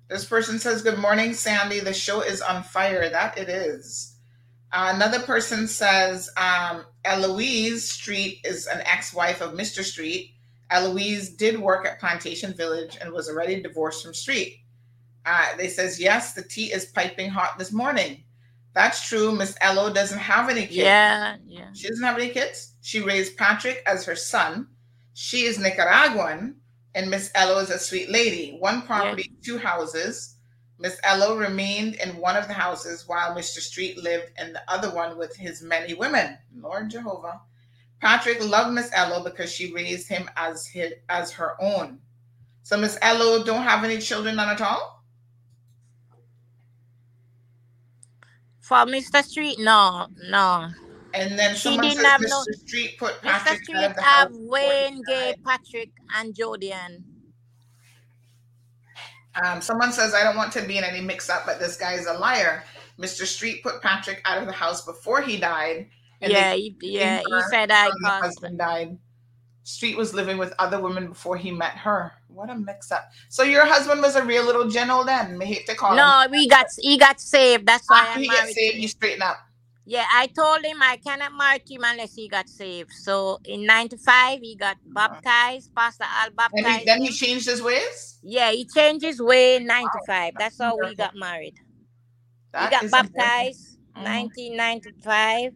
[0.09, 1.79] This person says, "Good morning, Sandy.
[1.79, 3.09] The show is on fire.
[3.09, 4.17] That it is."
[4.73, 9.81] Uh, another person says, um, "Eloise Street is an ex-wife of Mr.
[9.81, 10.33] Street."
[10.69, 14.57] Eloise did work at Plantation Village and was already divorced from Street.
[15.25, 18.23] Uh, they says yes, the tea is piping hot this morning.
[18.73, 19.31] That's true.
[19.33, 20.77] Miss Elo doesn't have any kids.
[20.77, 21.71] Yeah, yeah.
[21.73, 22.75] She doesn't have any kids.
[22.81, 24.67] She raised Patrick as her son.
[25.13, 26.55] She is Nicaraguan,
[26.95, 28.55] and Miss Elo is a sweet lady.
[28.59, 30.35] One property, two houses.
[30.79, 33.59] Miss Elo remained in one of the houses while Mr.
[33.59, 36.37] Street lived in the other one with his many women.
[36.55, 37.41] Lord Jehovah.
[37.99, 41.99] Patrick loved Miss Elo because she raised him as his as her own.
[42.63, 44.98] So Miss Elo don't have any children none at all?
[48.69, 49.23] For Mr.
[49.23, 50.69] Street, no, no.
[51.15, 52.29] And then He someone didn't says have Mr.
[52.29, 52.43] no.
[52.67, 53.21] Street put Mr.
[53.23, 54.37] Patrick out Street of the have house.
[54.39, 57.03] Wayne, Gay, Patrick, and Jodian.
[59.43, 61.93] Um, someone says, I don't want to be in any mix up, but this guy
[61.93, 62.63] is a liar.
[62.99, 63.25] Mr.
[63.25, 65.89] Street put Patrick out of the house before he died.
[66.21, 67.21] Yeah, they he, yeah.
[67.25, 68.23] He her said I when the caused.
[68.23, 68.99] husband died.
[69.63, 72.11] Street was living with other women before he met her.
[72.39, 73.03] What a mix up.
[73.27, 75.37] So your husband was a real little general then.
[75.41, 75.97] I hate to call him.
[75.97, 77.65] No, we got he got saved.
[77.67, 78.55] That's why After I'm he gets married.
[78.55, 79.37] saved, you straighten up.
[79.85, 82.91] Yeah, I told him I cannot marry him unless he got saved.
[82.93, 85.75] So in '95, he got baptized.
[85.75, 87.13] Pastor Al And baptized he, then he him.
[87.13, 88.19] changed his ways?
[88.23, 90.35] Yeah, he changed his way in '95.
[90.37, 91.55] That's how we got married.
[92.57, 93.13] He got is amazing.
[93.15, 94.03] baptized Mhm.
[94.03, 95.53] 1995.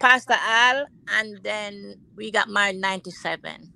[0.00, 3.72] Pastor Al, and then we got married '97.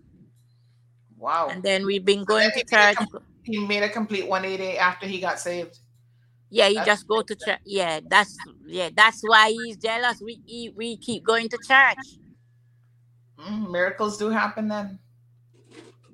[1.25, 1.49] Wow.
[1.51, 2.97] And then we've been going then to made, church.
[2.97, 5.79] com- he made a complete 180 after he got saved.
[6.51, 7.61] Yeah, he That's just go to church.
[7.65, 8.37] Yeah, that's
[8.67, 10.21] yeah, that's why he's jealous.
[10.21, 11.97] We he, we keep going to church.
[13.39, 14.99] Mm, miracles do happen then.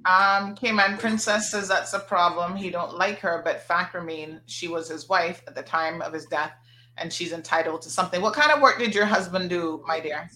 [0.06, 2.54] Um, Cayman Princess says that's a problem.
[2.54, 6.12] He don't like her, but fact remain she was his wife at the time of
[6.12, 6.52] his death,
[6.98, 8.22] and she's entitled to something.
[8.22, 10.30] What kind of work did your husband do, my dear?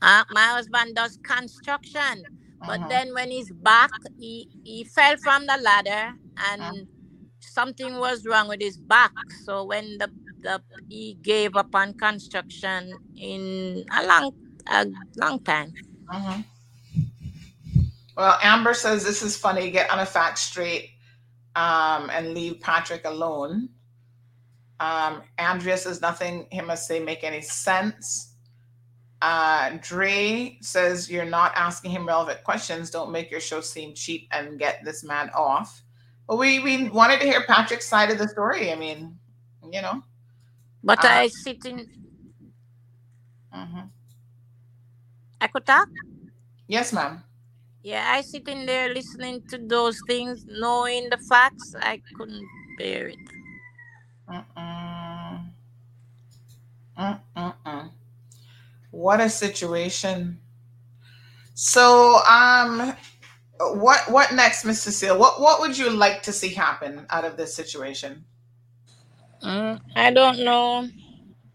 [0.00, 2.22] Uh, my husband does construction,
[2.66, 2.88] but Mhm.
[2.88, 6.88] then when he's back, he he fell from the ladder and
[7.40, 9.14] something was wrong with his back.
[9.44, 10.10] So when the
[10.42, 14.32] the he gave up on construction in a long
[14.66, 15.74] a long time.
[16.12, 16.44] Mhm.
[18.16, 19.70] Well, Amber says this is funny.
[19.70, 20.90] Get on a fact straight,
[21.56, 23.70] um, and leave Patrick alone.
[24.80, 28.29] Um, Andrea says nothing he must say make any sense.
[29.22, 32.90] Uh, Dre says you're not asking him relevant questions.
[32.90, 35.82] Don't make your show seem cheap and get this man off.
[36.26, 38.72] But we we wanted to hear Patrick's side of the story.
[38.72, 39.18] I mean,
[39.70, 40.02] you know.
[40.82, 41.86] But Uh, I sit in.
[43.52, 43.90] mhm.
[45.40, 45.88] I could talk.
[46.66, 47.24] Yes, ma'am.
[47.82, 51.74] Yeah, I sit in there listening to those things, knowing the facts.
[51.80, 52.46] I couldn't
[52.78, 53.18] bear it.
[54.28, 55.50] Mm-mm.
[56.96, 57.90] Mm-mm-mm.
[58.90, 60.40] What a situation.
[61.54, 62.94] So, um,
[63.58, 65.18] what what next, Miss Cecile?
[65.18, 68.24] What what would you like to see happen out of this situation?
[69.42, 70.88] Mm, I don't know.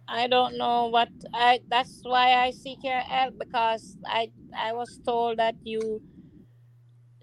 [0.08, 1.60] I don't know what I.
[1.70, 6.02] That's why I seek your help because I I was told that you,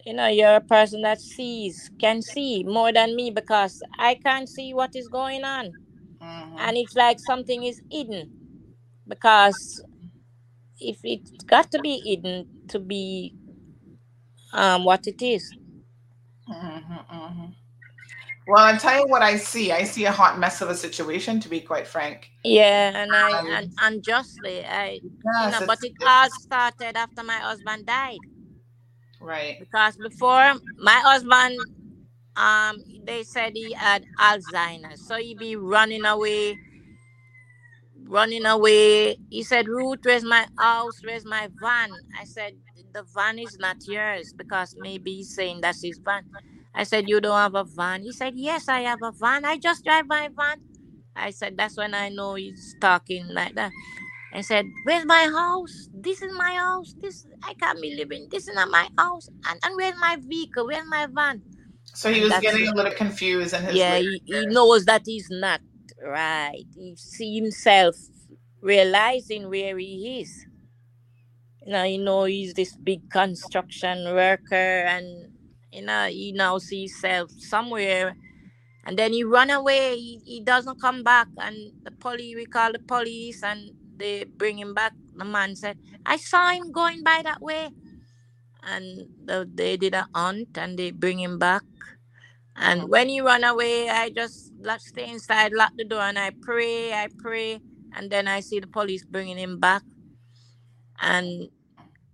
[0.04, 4.48] you know, you're a person that sees, can see more than me because I can't
[4.48, 5.74] see what is going on,
[6.56, 8.30] and it's like something is hidden
[9.08, 9.82] because
[10.90, 13.34] if it's got to be eaten to be
[14.52, 15.54] um what it is.
[16.48, 17.54] Mhm, mhm.
[18.46, 19.72] Well, I'll tell you what I see.
[19.72, 22.30] I see a hot mess of a situation, to be quite frank.
[22.44, 25.02] Yeah, and I Um, and unjustly I
[25.38, 28.20] you know, but it all started after my husband died.
[29.20, 29.58] right.
[29.58, 31.66] because before my husband
[32.36, 32.76] um
[33.06, 36.58] they said he had alzheimer's so he'd be running away
[38.08, 39.16] running away.
[39.30, 41.00] He said, Ruth, where's my house?
[41.04, 41.90] Where's my van?
[42.20, 42.54] I said,
[42.94, 46.24] the van is not yours because maybe he's saying that's his van.
[46.74, 48.02] I said, You don't have a van?
[48.02, 49.44] He said, Yes, I have a van.
[49.44, 50.58] I just drive my van.
[51.16, 53.72] I said, That's when I know he's talking like that.
[54.34, 55.88] I said, Where's my house?
[55.94, 56.94] This is my house.
[57.00, 58.28] This I can't be living.
[58.30, 59.28] This is not my house.
[59.48, 60.66] And, and where's my vehicle?
[60.66, 61.42] Where's my van?
[61.94, 62.72] So he was that's getting it.
[62.72, 65.60] a little confused and his Yeah, he, he knows that he's not
[66.02, 66.64] right.
[66.74, 67.96] He see himself
[68.60, 70.46] realizing where he is.
[71.64, 74.54] You know, you know he's this big construction worker
[74.86, 75.32] and
[75.72, 78.16] you know he now sees himself somewhere.
[78.84, 79.96] And then he run away.
[79.96, 81.28] He, he doesn't come back.
[81.38, 84.92] And the police we call the police and they bring him back.
[85.16, 87.70] The man said i saw him going by that way.
[88.62, 91.62] And the, they did a hunt and they bring him back.
[92.56, 96.30] And when he run away i just lock, stay inside lock the door and i
[96.42, 97.60] pray i pray
[97.96, 99.82] and then i see the police bringing him back
[101.02, 101.48] and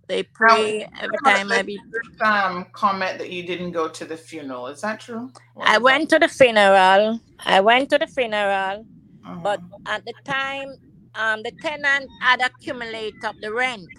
[0.07, 1.81] they pray every time i be
[2.21, 4.67] um comment that you didn't go to the funeral.
[4.67, 5.31] Is that true?
[5.63, 7.21] I went to the funeral.
[7.45, 8.87] I went to the funeral,
[9.25, 9.41] Uh-huh.
[9.43, 10.75] but at the time,
[11.15, 13.91] um, the tenant had accumulated up the rent.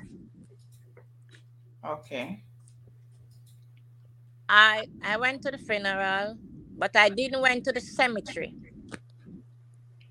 [1.86, 2.42] Okay.
[4.48, 6.38] I I went to the funeral,
[6.80, 8.54] but I didn't went to the cemetery.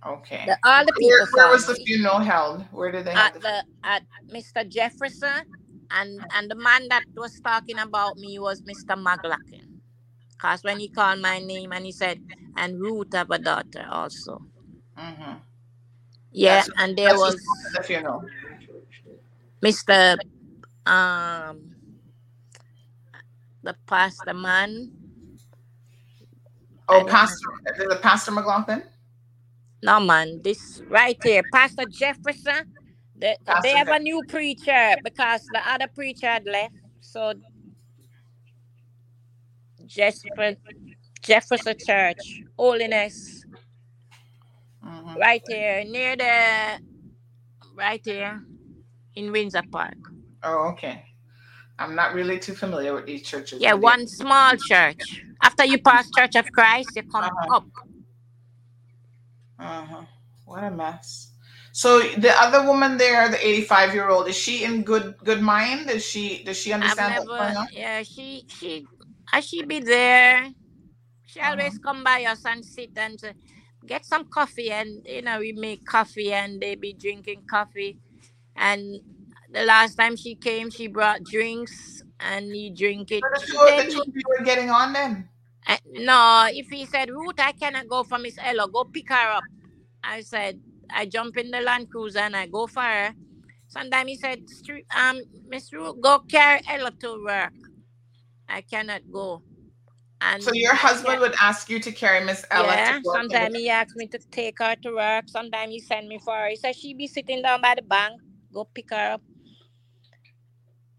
[0.05, 0.43] Okay.
[0.45, 2.63] The, all the people Where, where was the funeral held?
[2.71, 4.61] Where did they have at the the at Mr.
[4.69, 5.43] Jefferson,
[5.91, 8.95] and and the man that was talking about me was Mr.
[8.95, 9.81] McLaughlin.
[10.37, 12.21] Cause when he called my name and he said,
[12.55, 14.45] and Ruth have a daughter also.
[14.97, 15.41] Mhm.
[16.31, 17.35] Yeah, That's- and there was
[17.75, 18.23] the funeral.
[19.61, 20.17] Mr.
[20.85, 21.75] Um,
[23.63, 24.98] the pastor man.
[26.89, 28.83] Oh, Pastor, is it Pastor McLaughlin?
[29.83, 32.65] No man, this right here, Pastor Jefferson.
[33.17, 36.75] They, Pastor they have a new preacher because the other preacher had left.
[37.01, 37.33] So
[39.85, 40.57] Jefferson,
[41.21, 43.45] Jefferson Church, Holiness,
[44.85, 45.17] Mm-hmm.
[45.19, 46.79] right here near the,
[47.75, 48.41] right here
[49.15, 49.97] in Windsor Park.
[50.43, 51.03] Oh, okay.
[51.79, 53.61] I'm not really too familiar with these churches.
[53.61, 55.23] Yeah, one small church.
[55.41, 57.65] After you pass Church of Christ, you come up.
[59.59, 60.03] Uh-huh.
[60.45, 61.33] What a mess.
[61.73, 65.87] So the other woman there, the 85 year old, is she in good good mind?
[65.87, 67.67] Does she does she understand what's going never, on?
[67.71, 68.87] yeah, she, she,
[69.33, 70.49] I she be there.
[71.25, 71.79] She always Uh-huh.
[71.79, 73.33] come by us and sit and say,
[73.85, 77.97] get some coffee, and you know we make coffee, and they be drinking coffee.
[78.55, 79.01] And
[79.51, 83.23] the last time she came, she brought drinks, and you drink it.
[83.23, 85.29] So the two, said the two of you were getting on then.
[85.67, 89.31] Uh, no, if he said, Ruth, I cannot go for Miss Ella, go pick her
[89.33, 89.43] up.
[90.03, 90.59] I said,
[90.93, 93.15] I jump in the Land Cruiser and I go for her.
[93.67, 97.53] Sometimes he said, "Stru- um, Miss Ruth, go carry Ella to work.
[98.49, 99.43] I cannot go.
[100.21, 103.69] And So your husband can't- would ask you to carry Miss Ella yeah, sometimes he
[103.69, 105.29] asks me to take her to work.
[105.29, 106.49] Sometimes he send me for her.
[106.49, 108.21] He said she be sitting down by the bank.
[108.53, 109.23] Go pick her up.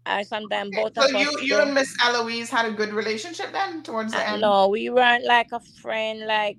[0.05, 3.51] I sometimes both So of us you you and Miss Eloise had a good relationship
[3.51, 4.41] then towards the Uh, end.
[4.41, 6.25] no, we weren't like a friend.
[6.27, 6.57] Like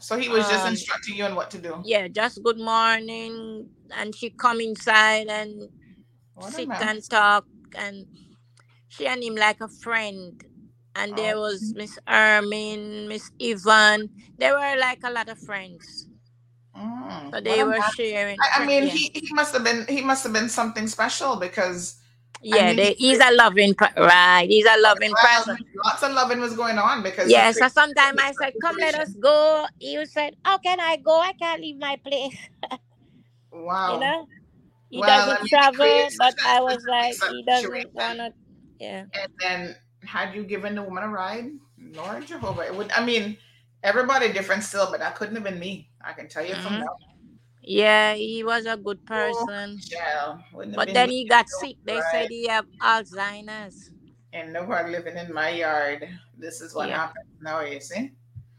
[0.00, 1.82] So he was just um, instructing you on what to do.
[1.84, 5.68] yeah, just good morning, and she come inside and
[6.34, 7.46] What sit and talk,
[7.76, 8.06] and
[8.88, 10.34] she and him like a friend.
[10.96, 11.40] And there Oh.
[11.40, 14.10] was Miss Ermin, Miss Yvonne.
[14.38, 16.08] They were like a lot of friends.
[16.76, 18.38] Mm, So they were sharing.
[18.40, 18.92] I, I mean, yeah.
[18.92, 21.96] he, he must have been he must have been something special because
[22.44, 24.46] Yeah, mean, they, he's a loving, right?
[24.48, 25.56] He's a loving well, person.
[25.84, 29.14] lots of loving was going on because Yeah, so sometimes I said, "Come, let us
[29.20, 31.20] go." He said, "How can I go?
[31.20, 32.36] I can't leave my place."
[33.52, 33.94] Wow.
[33.94, 34.26] You know,
[34.90, 38.30] he Well, doesn't travel, but I was like, he doesn't wanna.
[38.78, 39.06] Yeah.
[39.14, 42.90] And then had you given the woman a ride, Lord Jehovah, it would.
[42.92, 43.36] I mean,
[43.82, 45.88] everybody different still, but that couldn't have been me.
[46.02, 46.80] I can tell you from Mhm.
[46.80, 46.96] now.
[47.66, 49.78] Yeah, he was a good Oh, person.
[50.52, 51.76] wouldn't But then he got sick.
[51.84, 53.90] They said he have Alzheimer's.
[54.32, 56.08] and nobody living in my yard.
[56.36, 56.96] This is what Yeah.
[56.96, 57.24] happened.
[57.40, 58.12] Now you see.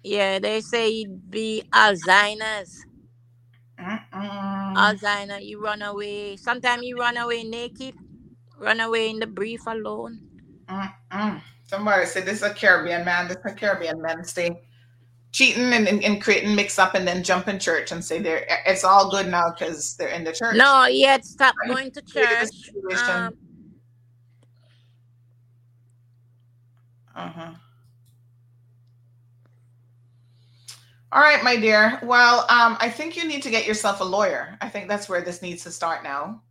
[0.03, 2.85] Yeah, they say he'd be Alzheimer's.
[3.79, 4.73] Mm-mm.
[4.75, 6.37] Alzheimer, you run away.
[6.37, 7.95] Sometimes you run away naked,
[8.59, 10.21] run away in the brief alone.
[10.69, 11.41] Mm-mm.
[11.65, 13.27] Somebody said this is a Caribbean man.
[13.27, 14.51] This is a Caribbean man stay
[15.35, 18.47] cheating and, and, and creating mix up and then jump in church and say they're
[18.65, 20.55] it's all good now because they're in the church.
[20.55, 21.71] No, he stop Right.
[21.71, 22.47] going to church.
[23.09, 23.33] Um,
[27.13, 27.53] Uh-huh.
[31.11, 31.99] All right, my dear.
[32.03, 34.57] Well, um, I think you need to get yourself a lawyer.
[34.61, 36.41] I think that's where this needs to start now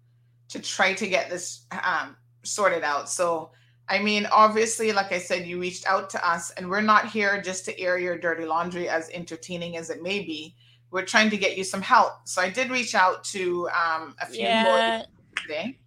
[0.48, 3.09] to try to get this um, sorted out.
[3.09, 3.51] So,
[3.89, 7.40] I mean, obviously, like I said, you reached out to us, and we're not here
[7.43, 10.55] just to air your dirty laundry, as entertaining as it may be.
[10.90, 12.12] We're trying to get you some help.
[12.27, 14.65] So, I did reach out to um, a few Yeah.
[14.65, 15.06] lawyers
[15.36, 15.78] today.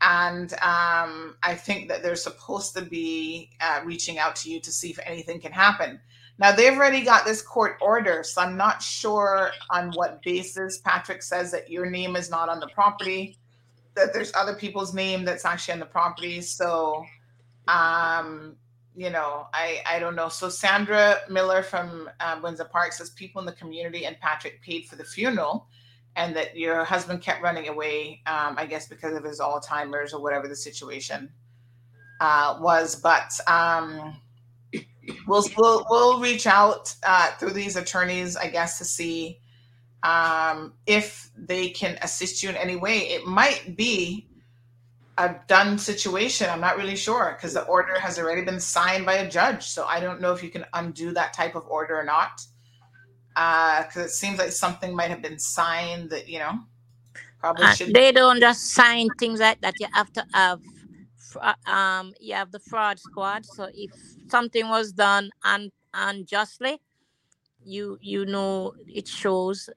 [0.00, 4.72] And um, I think that they're supposed to be uh, reaching out to you to
[4.72, 6.00] see if anything can happen.
[6.38, 11.22] Now, they've already got this court order, so I'm not sure on what basis Patrick
[11.22, 13.38] says that your name is not on the property,
[13.94, 16.40] that there's other people's name that's actually on the property.
[16.40, 17.04] So,
[17.68, 18.56] um,
[18.94, 20.28] you know, I, I don't know.
[20.28, 24.86] So, Sandra Miller from uh, Windsor Park says people in the community and Patrick paid
[24.86, 25.66] for the funeral
[26.16, 30.22] and that your husband kept running away, um, I guess because of his Alzheimer's or
[30.22, 31.30] whatever the situation
[32.20, 32.96] uh, was.
[32.96, 34.20] But um,
[35.26, 39.40] we'll, we'll we'll reach out uh, through these attorneys, I guess, to see
[40.02, 42.98] um, if they can assist you in any way.
[43.00, 44.28] It might be
[45.18, 46.48] a done situation.
[46.50, 49.64] I'm not really sure because the order has already been signed by a judge.
[49.64, 52.42] So I don't know if you can undo that type of order or not
[53.34, 56.60] because it seems like something might have been signed that you know
[57.40, 57.92] probably Uh, should.
[57.92, 59.78] they don't just sign things like that.
[59.80, 60.60] You have to have,
[61.66, 63.46] um, you have the fraud squad.
[63.46, 63.92] So if
[64.30, 66.80] something was done un- unjustly,
[67.64, 69.68] you you know it shows.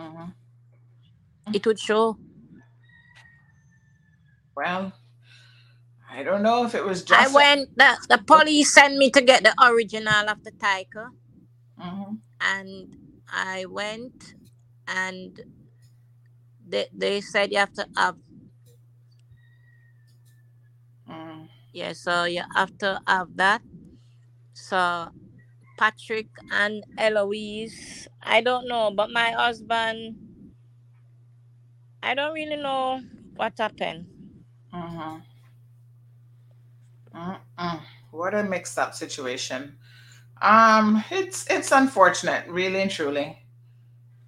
[0.00, 0.34] Mhm.
[1.52, 2.18] It would show.
[4.56, 4.92] Well,
[6.10, 7.20] I don't know if it was just.
[7.20, 7.76] I went.
[7.76, 11.10] The, the police sent me to get the original of the title,
[11.78, 12.20] Mhm.
[12.40, 12.96] and
[13.32, 14.34] I went,
[14.88, 15.40] and
[16.68, 18.16] they they said you have to have.
[21.08, 21.48] Mm.
[21.72, 23.62] Yeah, so you have to have that.
[24.54, 25.10] So
[25.80, 30.14] Patrick and Eloise, I don't know, but my husband,
[32.02, 33.00] I don't really know
[33.36, 34.06] what happened.
[34.74, 35.22] Mhm.
[37.14, 37.80] Mm-mm.
[38.10, 39.78] What a mixed up situation.
[40.42, 43.38] Um, it's it's unfortunate, really and truly.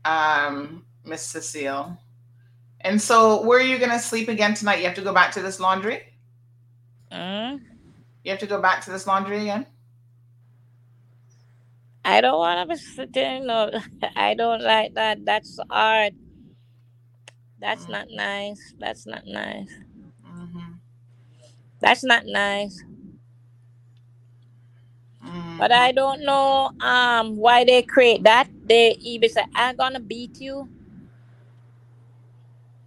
[0.07, 1.99] Um, Miss Cecile.
[2.81, 4.79] And so, where are you gonna sleep again tonight?
[4.79, 6.01] You have to go back to this laundry.
[7.13, 7.61] Mm?
[8.25, 9.67] You have to go back to this laundry again.
[12.05, 13.47] I don't want to be sitting.
[13.47, 13.71] No,
[14.17, 15.25] I don't like that.
[15.25, 16.15] That's hard.
[17.59, 18.75] That's not nice.
[18.79, 19.71] That's not nice.
[20.27, 20.73] Mm-hmm.
[21.81, 22.83] That's not nice.
[25.25, 25.59] Mm-hmm.
[25.59, 28.49] But I don't know um why they create that.
[28.65, 30.69] They even say I'm gonna beat you.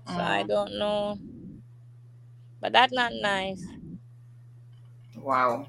[0.06, 0.48] So I Mm.
[0.48, 1.20] don't know.
[2.62, 3.64] But that's not nice.
[5.16, 5.68] Wow.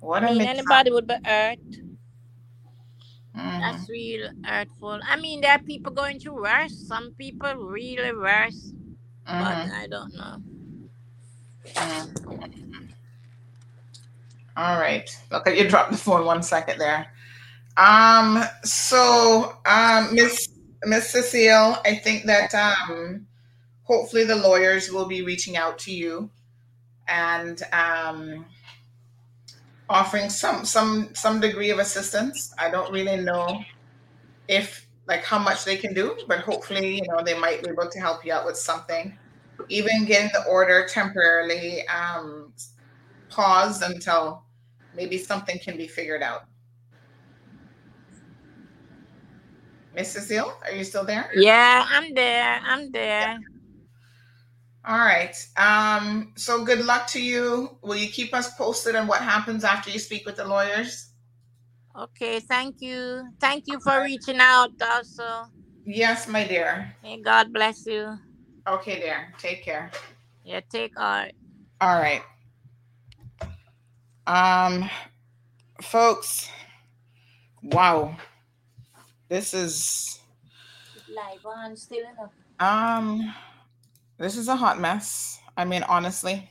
[0.00, 1.58] What I mean anybody would be hurt.
[3.34, 5.00] That's real hurtful.
[5.06, 6.86] I mean there are people going through worse.
[6.86, 8.72] Some people really worse.
[9.38, 9.70] But Mhm.
[9.72, 10.42] I don't know.
[11.74, 12.90] Mhm.
[14.56, 15.08] All right.
[15.32, 17.06] Okay, you dropped the phone one second there.
[17.76, 20.48] Um, so um Miss
[20.84, 23.26] Miss Cecile, I think that um
[23.84, 26.30] hopefully the lawyers will be reaching out to you
[27.08, 28.46] and um
[29.88, 32.52] offering some some some degree of assistance.
[32.58, 33.62] I don't really know
[34.48, 37.90] if like how much they can do, but hopefully, you know, they might be able
[37.90, 39.16] to help you out with something.
[39.68, 42.52] Even getting the order temporarily um
[43.28, 44.44] paused until
[44.94, 46.42] maybe something can be figured out.
[49.94, 51.30] Miss Cecile, are you still there?
[51.36, 52.60] Yeah, I'm there.
[52.64, 53.38] I'm there.
[54.86, 55.34] All right.
[55.56, 57.78] Um, so good luck to you.
[57.82, 61.10] Will you keep us posted on what happens after you speak with the lawyers?
[61.98, 63.22] Okay, thank you.
[63.40, 65.44] Thank you for reaching out also.
[65.86, 66.94] Yes, my dear.
[67.02, 68.18] May God bless you.
[68.68, 69.32] Okay, dear.
[69.38, 69.90] Take care.
[70.44, 71.32] Yeah, take heart.
[71.80, 72.22] All right.
[74.26, 74.88] Um,
[75.82, 76.48] folks,
[77.62, 78.16] wow.
[79.28, 80.20] This is
[81.08, 82.30] Live on still enough.
[82.60, 83.34] um
[84.18, 85.38] this is a hot mess.
[85.56, 86.50] I mean, honestly.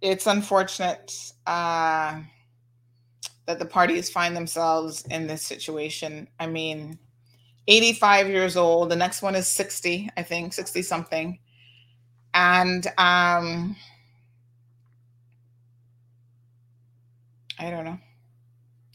[0.00, 1.12] It's unfortunate
[1.46, 2.20] uh
[3.46, 6.28] that the parties find themselves in this situation.
[6.38, 6.98] I mean,
[7.68, 11.38] 85 years old, the next one is 60, I think, 60 something.
[12.34, 13.76] And um
[17.58, 17.98] I don't know.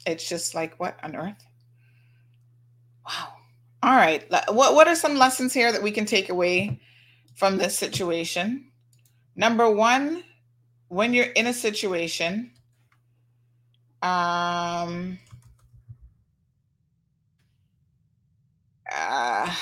[0.06, 1.46] It's just like what on earth?
[3.06, 3.30] Wow.
[3.84, 4.30] All right.
[4.50, 6.82] What what are some lessons here that we can take away
[7.38, 8.66] from this situation?
[9.38, 10.24] Number 1,
[10.90, 12.52] when you're in a situation,
[14.02, 15.18] Um,
[18.94, 19.56] uh,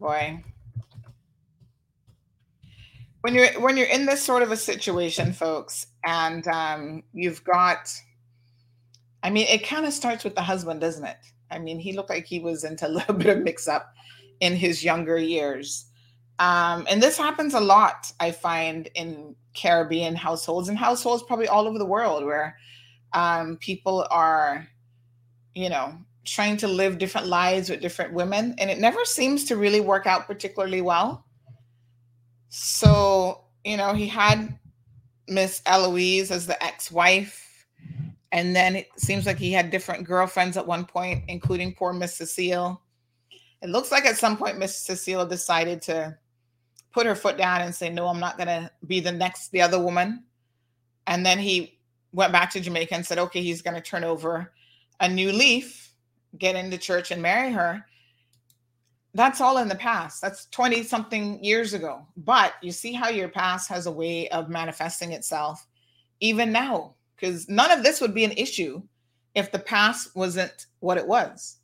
[0.00, 0.42] boy.
[3.20, 7.90] When you're when you're in this sort of a situation, folks, and um, you've got,
[9.22, 11.16] I mean, it kind of starts with the husband, doesn't it?
[11.50, 13.94] I mean, he looked like he was into a little bit of mix up
[14.40, 15.86] in his younger years.
[16.38, 21.68] Um, and this happens a lot, I find, in Caribbean households and households probably all
[21.68, 22.56] over the world where
[23.12, 24.66] um, people are,
[25.54, 28.54] you know, trying to live different lives with different women.
[28.58, 31.24] And it never seems to really work out particularly well.
[32.48, 34.58] So, you know, he had
[35.28, 37.66] Miss Eloise as the ex wife.
[38.32, 42.16] And then it seems like he had different girlfriends at one point, including poor Miss
[42.16, 42.80] Cecile.
[43.62, 46.16] It looks like at some point Miss Cecile decided to
[46.92, 49.62] put her foot down and say, No, I'm not going to be the next, the
[49.62, 50.24] other woman.
[51.06, 51.78] And then he
[52.12, 54.52] went back to Jamaica and said, Okay, he's going to turn over
[55.00, 55.92] a new leaf,
[56.38, 57.84] get into church and marry her.
[59.12, 60.20] That's all in the past.
[60.20, 62.06] That's 20 something years ago.
[62.16, 65.66] But you see how your past has a way of manifesting itself
[66.20, 68.82] even now, because none of this would be an issue
[69.34, 71.58] if the past wasn't what it was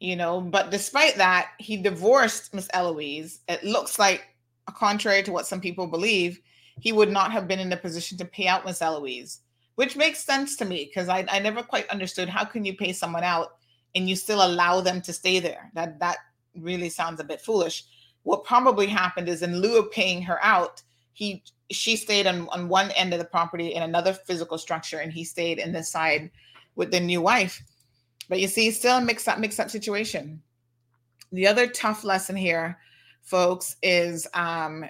[0.00, 0.40] you know.
[0.40, 3.40] But despite that, he divorced Miss Eloise.
[3.48, 4.28] It looks like,
[4.74, 6.40] contrary to what some people believe,
[6.80, 9.40] he would not have been in a position to pay out Miss Eloise,
[9.76, 12.92] which makes sense to me because I, I never quite understood how can you pay
[12.92, 13.56] someone out
[13.94, 15.70] and you still allow them to stay there.
[15.74, 16.18] That that
[16.56, 17.84] really sounds a bit foolish.
[18.22, 22.68] What probably happened is in lieu of paying her out, he she stayed on, on
[22.68, 26.30] one end of the property in another physical structure and he stayed in the side
[26.76, 27.62] with the new wife
[28.28, 30.42] but you see, still a mixed up, mixed up situation.
[31.32, 32.78] The other tough lesson here,
[33.22, 34.84] folks, is um,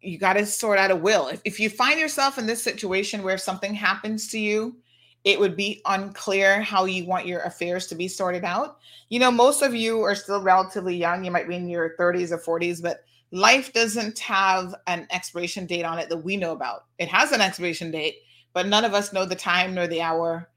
[0.00, 1.28] you got to sort out a will.
[1.28, 4.76] If, if you find yourself in this situation where something happens to you,
[5.24, 8.78] it would be unclear how you want your affairs to be sorted out.
[9.08, 11.24] You know, most of you are still relatively young.
[11.24, 15.84] You might be in your 30s or 40s, but life doesn't have an expiration date
[15.84, 16.84] on it that we know about.
[16.98, 18.18] It has an expiration date,
[18.52, 20.48] but none of us know the time nor the hour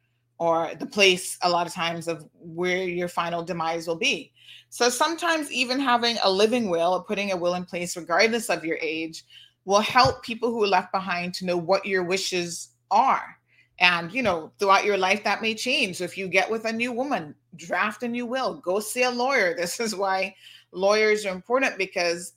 [0.41, 4.33] or the place a lot of times of where your final demise will be.
[4.69, 8.65] So sometimes even having a living will or putting a will in place, regardless of
[8.65, 9.23] your age,
[9.65, 13.37] will help people who are left behind to know what your wishes are.
[13.79, 15.97] And you know, throughout your life, that may change.
[15.97, 19.11] So if you get with a new woman, draft a new will, go see a
[19.11, 19.53] lawyer.
[19.57, 20.33] This is why
[20.71, 22.33] lawyers are important because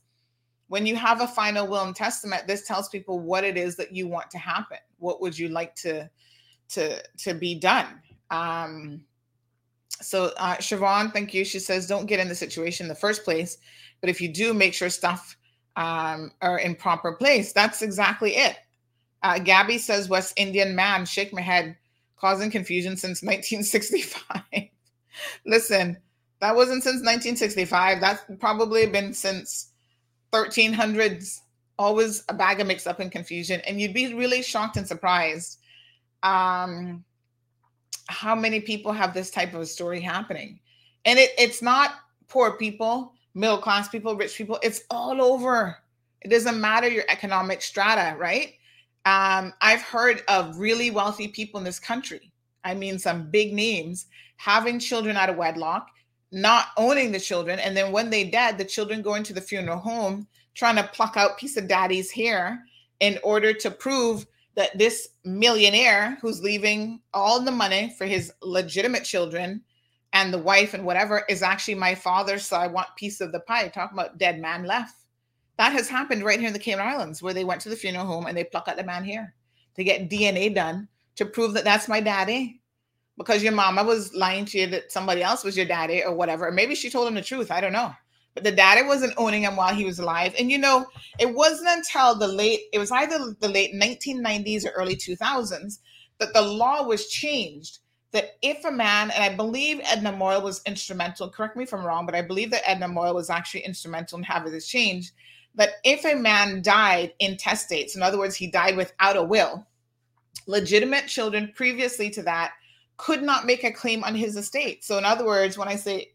[0.69, 3.97] when you have a final will and testament, this tells people what it is that
[3.97, 4.79] you want to happen.
[4.99, 6.11] What would you like to
[6.75, 7.87] to to be done.
[8.31, 9.05] Um,
[10.01, 11.45] so uh, Siobhan, thank you.
[11.45, 13.59] She says, don't get in the situation in the first place,
[14.01, 15.37] but if you do, make sure stuff
[15.77, 17.53] um, are in proper place.
[17.53, 18.57] That's exactly it.
[19.23, 21.77] Uh, Gabby says, West Indian man, shake my head,
[22.17, 24.43] causing confusion since 1965.
[25.47, 25.97] Listen,
[26.41, 28.01] that wasn't since 1965.
[28.01, 29.71] That's probably been since
[30.33, 31.41] 1300s.
[31.79, 33.63] Always a bag of mix up and confusion.
[33.67, 35.61] And you'd be really shocked and surprised
[36.25, 37.05] um,
[38.09, 40.59] how many people have this type of a story happening.
[41.05, 41.93] And it, it's not
[42.29, 45.77] poor people, middle class people, rich people, it's all over.
[46.23, 48.55] It doesn't matter your economic strata, right?
[49.05, 52.33] Um, I've heard of really wealthy people in this country.
[52.65, 54.07] I mean, some big names
[54.37, 55.89] having children out of wedlock,
[56.33, 57.59] not owning the children.
[57.59, 61.17] And then when they dead, the children go into the funeral home trying to pluck
[61.17, 62.65] out piece of daddy's hair
[63.01, 64.27] in order to prove
[64.57, 69.63] that this millionaire who's leaving all the money for his legitimate children
[70.13, 73.41] and the wife and whatever is actually my father, so I want piece of the
[73.41, 73.69] pie.
[73.69, 74.95] Talking about dead man left.
[75.57, 78.07] That has happened right here in the Cayman Islands, where they went to the funeral
[78.07, 79.35] home and they pluck out the man here
[79.77, 82.61] to get DNA done to prove that that's my daddy.
[83.17, 86.51] Because your mama was lying to you that somebody else was your daddy or whatever.
[86.51, 87.53] Maybe she told him the truth.
[87.53, 87.95] I don't know
[88.35, 90.35] but the daddy wasn't owning him while he was alive.
[90.39, 90.87] And you know,
[91.19, 95.79] it wasn't until the late, it was either the late 1990s or early 2000s
[96.19, 97.79] that the law was changed
[98.13, 101.85] that if a man, and I believe Edna Moyle was instrumental, correct me if I'm
[101.85, 105.13] wrong, but I believe that Edna Moyle was actually instrumental in having this change,
[105.57, 109.67] that if a man died intestate, so in other words, he died without a will,
[110.47, 112.53] legitimate children previously to that
[112.97, 114.85] could not make a claim on his estate.
[114.85, 116.13] So in other words, when I say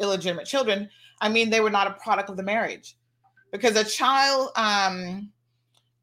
[0.00, 0.90] illegitimate children,
[1.20, 2.96] I mean, they were not a product of the marriage
[3.52, 5.30] because a child um,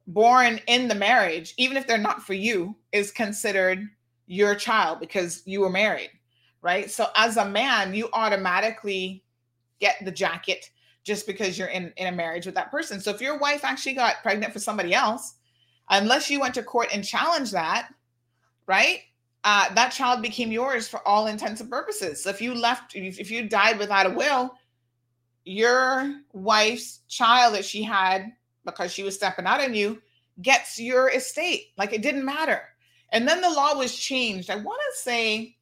[0.08, 3.88] born in the marriage, even if they're not for you, is considered
[4.26, 6.10] your child because you were married,
[6.62, 6.90] right?
[6.90, 9.24] So as a man, you automatically
[9.80, 10.70] get the jacket
[11.04, 13.00] just because you're in, in a marriage with that person.
[13.00, 15.36] So if your wife actually got pregnant for somebody else,
[15.90, 17.90] unless you went to court and challenged that,
[18.68, 19.00] right?
[19.44, 22.24] Uh, that child became yours for all intents and purposes.
[22.24, 24.54] So if you left, if if you died without a will,
[25.46, 28.32] your wife's child that she had
[28.66, 30.02] because she was stepping out on you
[30.42, 31.72] gets your estate.
[31.78, 32.62] Like it didn't matter.
[33.12, 34.50] And then the law was changed.
[34.50, 35.56] I want to say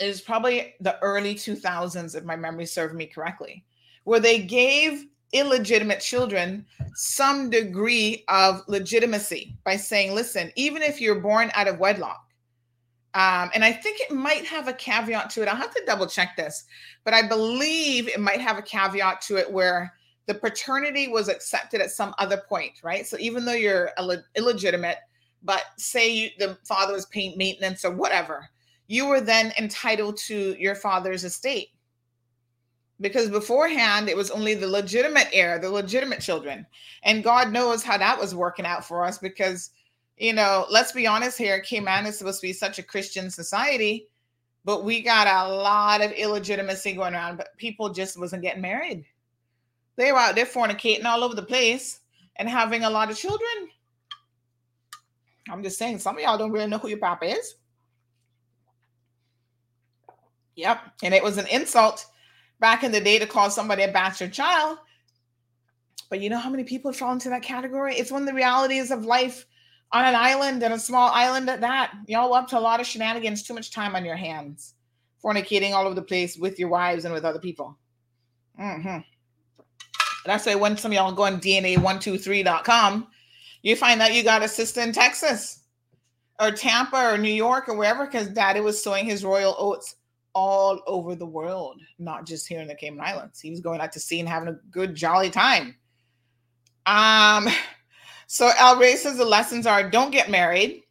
[0.00, 3.64] it was probably the early 2000s, if my memory served me correctly,
[4.04, 6.64] where they gave illegitimate children
[6.94, 12.27] some degree of legitimacy by saying, listen, even if you're born out of wedlock,
[13.14, 15.48] um, and I think it might have a caveat to it.
[15.48, 16.64] I'll have to double check this,
[17.04, 19.94] but I believe it might have a caveat to it where
[20.26, 23.06] the paternity was accepted at some other point, right?
[23.06, 24.98] So even though you're Ill- illegitimate,
[25.42, 28.48] but say you, the father was paying maintenance or whatever,
[28.88, 31.68] you were then entitled to your father's estate.
[33.00, 36.66] Because beforehand, it was only the legitimate heir, the legitimate children.
[37.04, 39.70] And God knows how that was working out for us because,
[40.18, 44.08] you know, let's be honest here, Cayman is supposed to be such a Christian society,
[44.64, 49.04] but we got a lot of illegitimacy going around, but people just wasn't getting married
[49.98, 52.00] they were out there fornicating all over the place
[52.36, 53.68] and having a lot of children.
[55.50, 57.56] I'm just saying, some of y'all don't really know who your papa is.
[60.54, 60.78] Yep.
[61.02, 62.06] And it was an insult
[62.60, 64.78] back in the day to call somebody a bastard child.
[66.10, 67.96] But you know how many people fall into that category?
[67.96, 69.46] It's one of the realities of life
[69.92, 71.94] on an island and a small island at that.
[72.06, 74.74] Y'all up to a lot of shenanigans, too much time on your hands,
[75.24, 77.76] fornicating all over the place with your wives and with other people.
[78.60, 78.98] Mm-hmm.
[80.26, 83.06] That's why when some of y'all go on DNA123.com,
[83.62, 85.64] you find out you got a sister in Texas
[86.40, 89.96] or Tampa or New York or wherever, because daddy was sowing his royal oats
[90.34, 93.40] all over the world, not just here in the Cayman Islands.
[93.40, 95.74] He was going out to sea and having a good, jolly time.
[96.86, 97.48] Um,
[98.28, 100.84] so El Ray says the lessons are don't get married,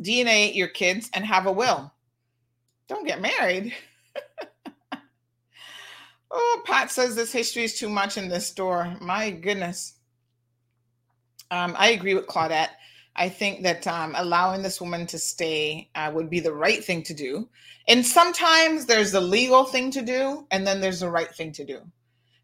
[0.00, 1.92] DNA your kids, and have a will.
[2.88, 3.74] Don't get married.
[6.30, 8.94] Oh, Pat says this history is too much in this store.
[9.00, 9.94] My goodness.
[11.50, 12.70] Um, I agree with Claudette.
[13.14, 17.02] I think that um, allowing this woman to stay uh, would be the right thing
[17.04, 17.48] to do.
[17.88, 21.64] And sometimes there's the legal thing to do, and then there's the right thing to
[21.64, 21.80] do.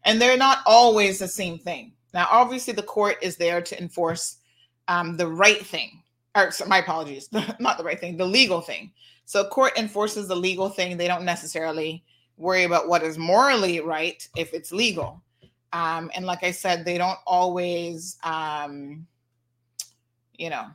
[0.05, 1.93] And they're not always the same thing.
[2.13, 4.37] Now, obviously, the court is there to enforce
[4.87, 6.01] um, the right thing.
[6.35, 7.29] Or so my apologies,
[7.59, 8.91] not the right thing, the legal thing.
[9.25, 10.97] So, court enforces the legal thing.
[10.97, 12.03] They don't necessarily
[12.37, 15.21] worry about what is morally right if it's legal.
[15.71, 19.07] Um, and like I said, they don't always, um,
[20.37, 20.67] you know,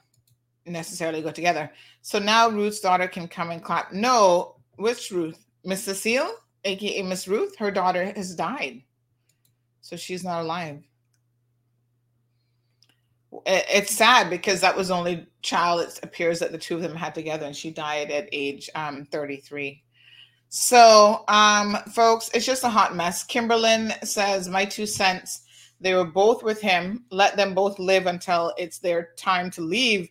[0.66, 1.70] necessarily go together.
[2.02, 3.92] So now Ruth's daughter can come and clap.
[3.92, 5.44] No, which Ruth?
[5.64, 6.34] Miss Cecile,
[6.64, 8.82] aka Miss Ruth, her daughter has died.
[9.80, 10.82] So she's not alive.
[13.46, 17.14] It's sad because that was only child it appears that the two of them had
[17.14, 19.82] together, and she died at age um, 33.
[20.48, 23.26] So, um, folks, it's just a hot mess.
[23.26, 25.42] Kimberlyn says, My two cents.
[25.80, 27.04] They were both with him.
[27.10, 30.08] Let them both live until it's their time to leave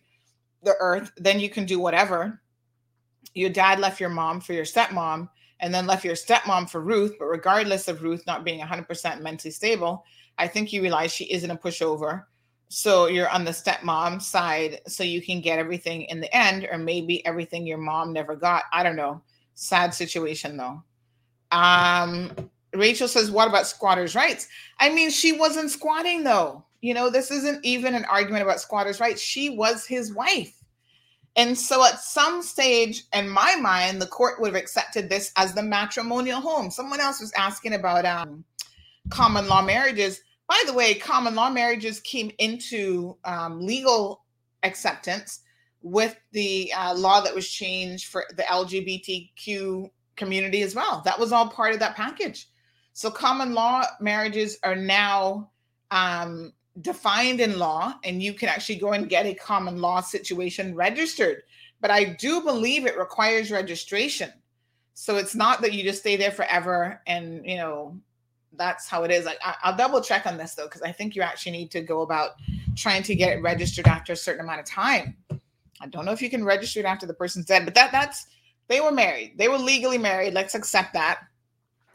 [0.62, 1.12] the earth.
[1.16, 2.40] Then you can do whatever.
[3.34, 5.28] Your dad left your mom for your stepmom
[5.60, 7.16] and then left your stepmom for Ruth.
[7.18, 10.04] But regardless of Ruth not being 100% mentally stable,
[10.38, 12.24] I think you realize she isn't a pushover.
[12.68, 16.78] So you're on the stepmom side so you can get everything in the end, or
[16.78, 18.64] maybe everything your mom never got.
[18.72, 19.22] I don't know
[19.60, 20.84] Sad situation though.
[21.50, 22.30] Um,
[22.74, 24.46] Rachel says, What about squatters' rights?
[24.78, 26.64] I mean, she wasn't squatting though.
[26.80, 29.20] You know, this isn't even an argument about squatters' rights.
[29.20, 30.54] She was his wife.
[31.34, 35.54] And so at some stage, in my mind, the court would have accepted this as
[35.54, 36.70] the matrimonial home.
[36.70, 38.44] Someone else was asking about um,
[39.10, 40.20] common law marriages.
[40.48, 44.24] By the way, common law marriages came into um, legal
[44.62, 45.40] acceptance
[45.82, 51.02] with the uh, law that was changed for the LGBTQ community as well.
[51.04, 52.48] That was all part of that package.
[52.94, 55.50] So common law marriages are now
[55.90, 60.74] um, defined in law, and you can actually go and get a common law situation
[60.74, 61.42] registered.
[61.80, 64.32] But I do believe it requires registration.
[64.94, 68.00] So it's not that you just stay there forever and, you know,
[68.56, 69.26] that's how it is.
[69.26, 72.02] I, will double check on this though, because I think you actually need to go
[72.02, 72.32] about
[72.76, 75.16] trying to get it registered after a certain amount of time.
[75.80, 78.26] I don't know if you can register it after the person's dead, but that that's
[78.68, 79.34] they were married.
[79.36, 80.34] They were legally married.
[80.34, 81.20] Let's accept that.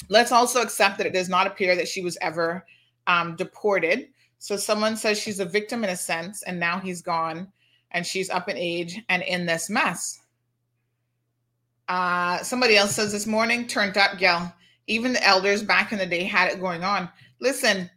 [0.10, 2.66] Let's also accept that it does not appear that she was ever
[3.08, 4.10] um, deported.
[4.40, 7.52] So someone says she's a victim in a sense, and now he's gone,
[7.92, 10.22] and she's up in age and in this mess.
[11.88, 14.54] Uh, somebody else says this morning, turned up, gal.
[14.88, 17.10] Even the elders back in the day had it going on.
[17.40, 17.90] Listen,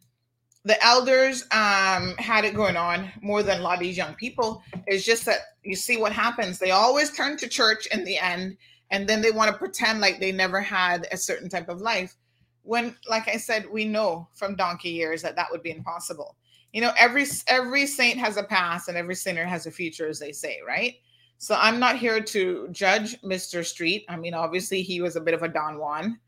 [0.67, 4.63] the elders um, had it going on more than a lot of these young people.
[4.89, 6.59] It's just that you see what happens.
[6.59, 8.57] They always turn to church in the end,
[8.91, 12.17] and then they want to pretend like they never had a certain type of life.
[12.63, 16.37] When, like I said, we know from donkey years that that would be impossible.
[16.73, 20.19] You know, every every saint has a past, and every sinner has a future, as
[20.19, 20.97] they say, right?
[21.39, 23.65] So I'm not here to judge Mr.
[23.65, 24.05] Street.
[24.09, 26.19] I mean, obviously he was a bit of a Don Juan.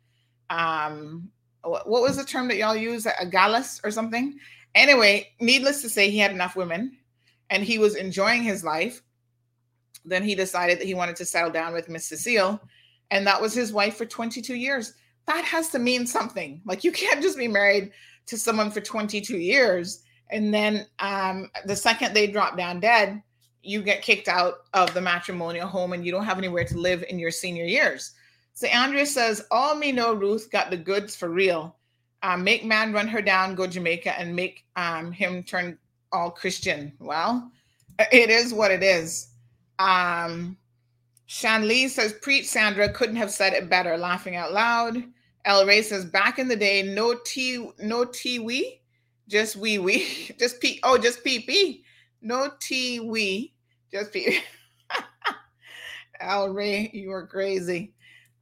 [0.51, 1.31] Um,
[1.63, 3.07] what was the term that y'all use?
[3.07, 4.39] A gallus or something?
[4.75, 6.97] Anyway, needless to say, he had enough women
[7.51, 9.03] and he was enjoying his life.
[10.05, 12.61] Then he decided that he wanted to settle down with Miss Cecile,
[13.11, 14.95] and that was his wife for 22 years.
[15.27, 16.63] That has to mean something.
[16.65, 17.91] Like you can't just be married
[18.27, 23.23] to someone for 22 years and then um, the second they drop down dead,
[23.63, 27.05] you get kicked out of the matrimonial home and you don't have anywhere to live
[27.09, 28.13] in your senior years.
[28.59, 31.77] So Andrea says, All me know Ruth got the goods for real.
[32.25, 35.79] Um, make man run her down, go Jamaica, and make um, him turn
[36.11, 36.93] all Christian.
[36.99, 37.53] Well,
[38.11, 39.29] it is what it is.
[39.79, 40.57] Um,
[41.27, 42.93] Shanley says, Preach, Sandra.
[42.93, 43.97] Couldn't have said it better.
[43.97, 45.05] Laughing out loud.
[45.45, 48.81] El Ray says, Back in the day, no tea, no tea we,
[49.29, 50.81] just wee wee, just pee.
[50.83, 51.85] Oh, just pee pee.
[52.23, 53.55] No tea we,
[53.93, 54.41] just pee.
[56.21, 57.95] El Ray, you are crazy.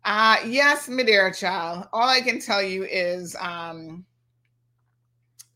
[0.06, 1.88] Uh, yes, Madeira child.
[1.92, 4.06] All I can tell you is um,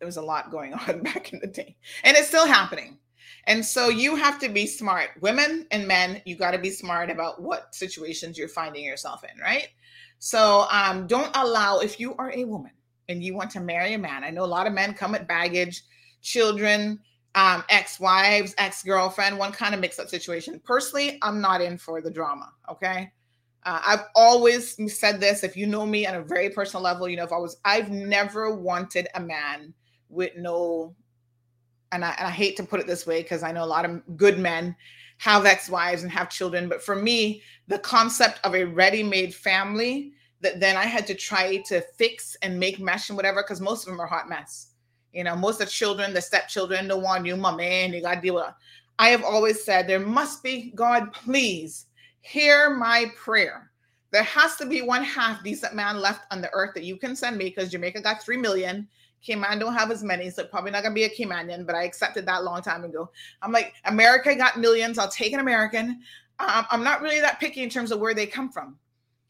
[0.00, 2.98] there was a lot going on back in the day, and it's still happening.
[3.44, 5.10] And so you have to be smart.
[5.20, 9.40] Women and men, you got to be smart about what situations you're finding yourself in,
[9.40, 9.68] right?
[10.18, 12.72] So um, don't allow, if you are a woman
[13.08, 15.26] and you want to marry a man, I know a lot of men come with
[15.26, 15.82] baggage,
[16.22, 16.98] children,
[17.36, 20.60] um, ex wives, ex girlfriend, one kind of mixed up situation.
[20.64, 23.10] Personally, I'm not in for the drama, okay?
[23.64, 25.44] Uh, I've always said this.
[25.44, 27.90] If you know me on a very personal level, you know if I was, I've
[27.90, 29.74] never wanted a man
[30.08, 30.94] with no,
[31.92, 33.84] and I, and I hate to put it this way because I know a lot
[33.84, 34.74] of good men
[35.18, 40.58] have ex-wives and have children, but for me, the concept of a ready-made family that
[40.58, 43.92] then I had to try to fix and make mesh and whatever, because most of
[43.92, 44.68] them are hot mess.
[45.12, 48.14] You know, most of the children, the stepchildren, the one you, my man, you got
[48.14, 48.46] to deal with.
[48.98, 51.86] I have always said there must be God, please
[52.20, 53.70] hear my prayer.
[54.12, 57.14] There has to be one half decent man left on the earth that you can
[57.14, 58.88] send me because Jamaica got 3 million.
[59.22, 62.24] Cayman don't have as many, so probably not gonna be a Caymanian, but I accepted
[62.26, 63.10] that long time ago.
[63.42, 64.98] I'm like, America got millions.
[64.98, 66.00] I'll take an American.
[66.38, 68.78] Um, I'm not really that picky in terms of where they come from.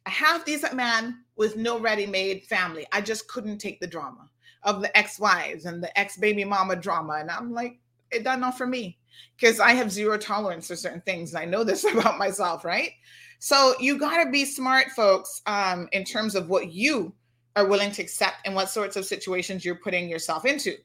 [0.07, 2.87] A half decent man with no ready-made family.
[2.93, 4.31] I just couldn't take the drama
[4.63, 7.15] of the ex-wives and the ex-baby mama drama.
[7.15, 7.81] And I'm like,
[8.13, 9.00] it done not for me
[9.37, 11.33] because I have zero tolerance for certain things.
[11.33, 12.91] And I know this about myself, right?
[13.39, 17.13] So you got to be smart, folks, um, in terms of what you
[17.57, 20.77] are willing to accept and what sorts of situations you're putting yourself into.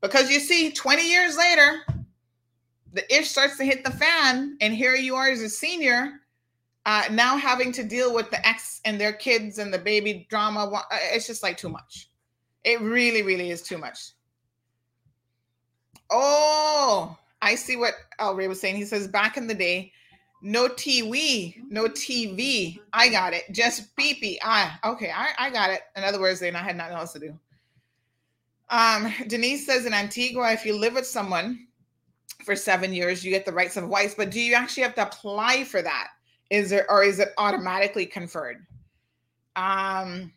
[0.00, 1.80] Because you see, 20 years later,
[2.92, 6.20] the ish starts to hit the fan, and here you are as a senior,
[6.84, 10.66] uh, now having to deal with the ex and their kids and the baby drama.
[10.66, 10.82] Uh,
[11.12, 12.10] it's just like too much.
[12.64, 14.10] It really, really is too much.
[16.10, 18.76] Oh, I see what El Ray was saying.
[18.76, 19.92] He says back in the day,
[20.42, 22.78] no TV, no TV.
[22.92, 23.44] I got it.
[23.52, 24.38] Just beepy.
[24.42, 25.10] Ah, okay.
[25.14, 25.82] I, I got it.
[25.96, 27.38] In other words, they not had nothing else to do.
[28.70, 31.66] Um, Denise says in Antigua, if you live with someone
[32.44, 34.16] for seven years, you get the rights of wife.
[34.16, 36.08] But do you actually have to apply for that?
[36.50, 38.66] Is there or is it automatically conferred?
[39.56, 40.32] Um,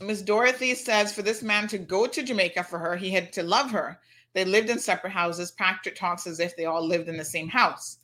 [0.00, 3.42] Miss Dorothy says for this man to go to Jamaica for her, he had to
[3.42, 3.98] love her.
[4.34, 5.50] They lived in separate houses.
[5.50, 7.98] Patrick talks as if they all lived in the same house.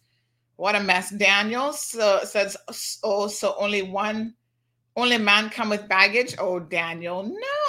[0.57, 1.11] What a mess.
[1.11, 2.57] Daniel so, says,
[3.05, 4.35] oh, so only one,
[4.97, 6.35] only man come with baggage?
[6.39, 7.23] Oh, Daniel,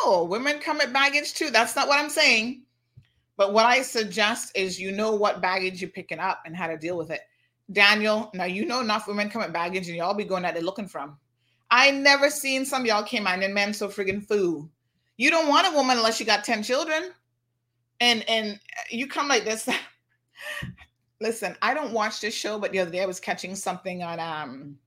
[0.04, 1.52] no, women come with baggage too.
[1.52, 2.64] That's not what I'm saying.
[3.38, 6.78] But what I suggest is you know what baggage you're picking up and how to
[6.78, 7.22] deal with it.
[7.72, 10.64] Daniel, now you know enough women come with baggage and y'all be going at it
[10.64, 11.18] looking from.
[11.72, 14.68] I never seen some y'all came on and men so friggin' fool.
[15.18, 17.12] You don't want a woman unless you got 10 children
[18.00, 18.60] and and
[18.90, 19.68] you come like this.
[21.22, 24.20] Listen i don't watch this show but the other day i was catching something on
[24.22, 24.78] um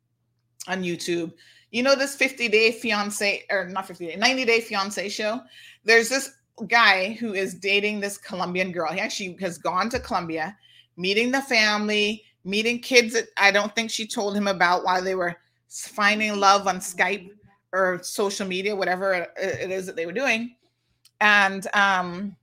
[0.66, 1.32] on youtube.
[1.70, 5.40] You know this 50 day fiance or not 50 day 90 day fiance show?
[5.84, 6.30] There's this
[6.68, 8.92] guy who is dating this colombian girl.
[8.92, 10.56] He actually has gone to colombia
[10.96, 15.14] meeting the family meeting kids that i don't think she told him about while they
[15.14, 15.34] were
[15.68, 17.30] finding love on skype
[17.72, 20.54] or social media whatever it is that they were doing.
[21.20, 22.36] And um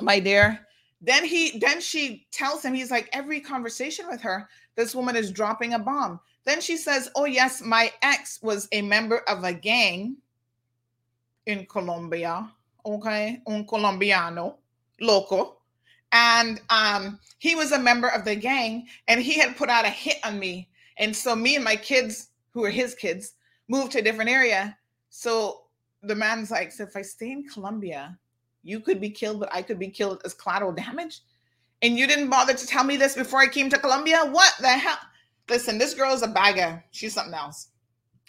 [0.00, 0.66] my dear.
[1.00, 5.30] Then he then she tells him he's like every conversation with her, this woman is
[5.30, 6.20] dropping a bomb.
[6.44, 10.16] Then she says, "Oh yes, my ex was a member of a gang
[11.46, 12.50] in Colombia.
[12.86, 14.56] Okay, un colombiano.
[15.00, 15.56] loco,
[16.12, 19.90] and um, he was a member of the gang, and he had put out a
[19.90, 20.68] hit on me,
[20.98, 23.34] and so me and my kids, who are his kids,
[23.68, 24.76] moved to a different area.
[25.10, 25.62] So
[26.02, 28.18] the man's like, so if I stay in Colombia,
[28.64, 31.20] you could be killed, but I could be killed as collateral damage.
[31.82, 34.24] And you didn't bother to tell me this before I came to Colombia?
[34.24, 34.98] What the hell?
[35.48, 36.82] Listen, this girl is a bagger.
[36.90, 37.68] She's something else.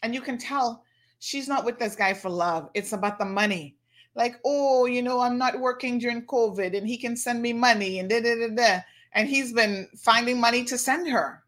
[0.04, 0.84] And you can tell
[1.20, 2.70] she's not with this guy for love.
[2.74, 3.78] It's about the money.
[4.14, 8.00] Like, oh, you know, I'm not working during COVID and he can send me money
[8.00, 8.80] and da da da da.
[9.14, 11.44] And he's been finding money to send her.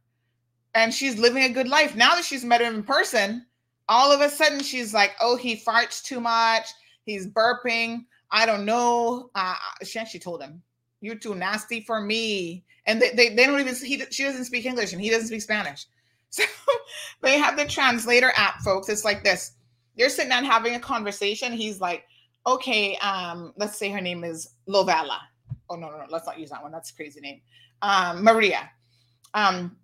[0.73, 1.95] And she's living a good life.
[1.95, 3.45] Now that she's met him in person,
[3.89, 6.67] all of a sudden she's like, oh, he farts too much.
[7.03, 8.05] He's burping.
[8.31, 9.29] I don't know.
[9.35, 10.61] Uh, she actually told him,
[11.01, 12.63] you're too nasty for me.
[12.85, 15.41] And they, they, they don't even, he, she doesn't speak English and he doesn't speak
[15.41, 15.85] Spanish.
[16.29, 16.43] So
[17.21, 18.89] they have the translator app, folks.
[18.89, 19.53] It's like this.
[19.95, 21.53] You're sitting down having a conversation.
[21.53, 22.03] He's like,
[22.45, 25.21] okay, um, let's say her name is Lovella.
[25.69, 26.73] Oh, no, no, no, let's not use that one.
[26.73, 27.39] That's a crazy name.
[27.81, 28.69] Um, Maria.
[29.33, 29.77] Um,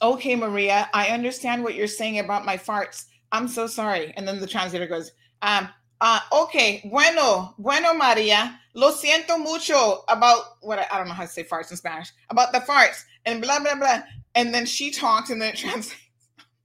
[0.00, 3.04] okay, Maria, I understand what you're saying about my farts.
[3.30, 4.14] I'm so sorry.
[4.16, 5.12] And then the translator goes,
[5.42, 5.68] um,
[6.00, 11.22] uh, okay, bueno, bueno, Maria, lo siento mucho about what I, I don't know how
[11.22, 14.02] to say farts in Spanish, about the farts and blah, blah, blah.
[14.34, 16.00] And then she talks and then it translates.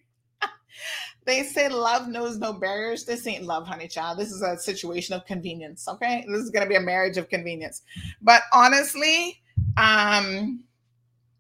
[1.25, 3.05] they say love knows no barriers.
[3.05, 4.19] This ain't love, honey child.
[4.19, 5.89] This is a situation of convenience.
[5.89, 6.25] Okay.
[6.29, 7.83] This is to be a marriage of convenience.
[8.21, 9.43] But honestly,
[9.77, 10.65] um,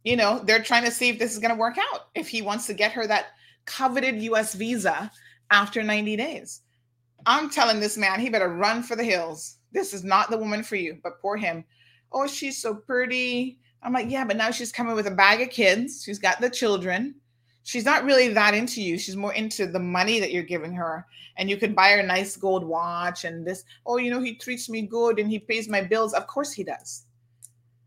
[0.04, 2.08] you know, they're trying to see if this is to work out.
[2.14, 3.26] If he wants to get her that
[3.66, 5.10] coveted US visa
[5.50, 6.62] after 90 days.
[7.26, 9.56] I'm telling this man, he better run for the hills.
[9.72, 11.64] This is not the woman for you, but poor him.
[12.12, 13.59] Oh, she's so pretty.
[13.82, 16.02] I'm like, yeah, but now she's coming with a bag of kids.
[16.05, 17.14] She's got the children.
[17.62, 18.98] She's not really that into you.
[18.98, 21.06] She's more into the money that you're giving her.
[21.36, 23.64] And you could buy her a nice gold watch and this.
[23.86, 26.12] Oh, you know, he treats me good and he pays my bills.
[26.12, 27.05] Of course he does.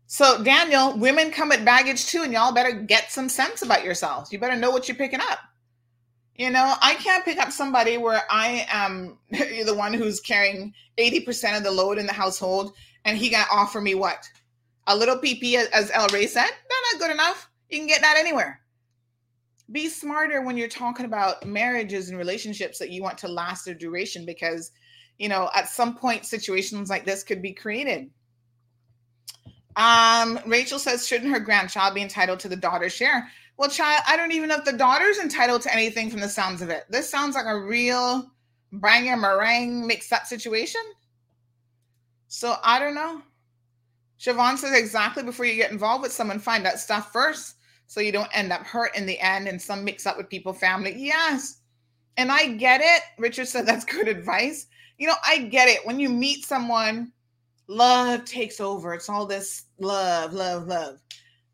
[0.06, 4.32] So, Daniel, women come with baggage too, and y'all better get some sense about yourselves.
[4.32, 5.40] You better know what you're picking up.
[6.36, 11.56] You know, I can't pick up somebody where I am the one who's carrying 80%
[11.56, 12.74] of the load in the household
[13.04, 14.28] and he got offer me what?
[14.86, 17.48] A little PP, as El Ray said, they're not good enough.
[17.70, 18.60] You can get that anywhere.
[19.72, 23.74] Be smarter when you're talking about marriages and relationships that you want to last their
[23.74, 24.72] duration because,
[25.18, 28.10] you know, at some point, situations like this could be created.
[29.76, 33.28] Um, Rachel says, shouldn't her grandchild be entitled to the daughter's share?
[33.56, 36.60] Well, child, I don't even know if the daughter's entitled to anything from the sounds
[36.60, 36.84] of it.
[36.90, 38.30] This sounds like a real
[38.72, 40.80] banger meringue mixed up situation.
[42.26, 43.22] So I don't know.
[44.18, 47.56] Siobhan says exactly before you get involved with someone, find out stuff first
[47.86, 50.52] so you don't end up hurt in the end and some mix up with people,
[50.52, 50.94] family.
[50.96, 51.58] Yes.
[52.16, 53.02] And I get it.
[53.18, 54.66] Richard said that's good advice.
[54.98, 55.84] You know, I get it.
[55.86, 57.12] When you meet someone,
[57.68, 58.94] love takes over.
[58.94, 61.00] It's all this love, love, love.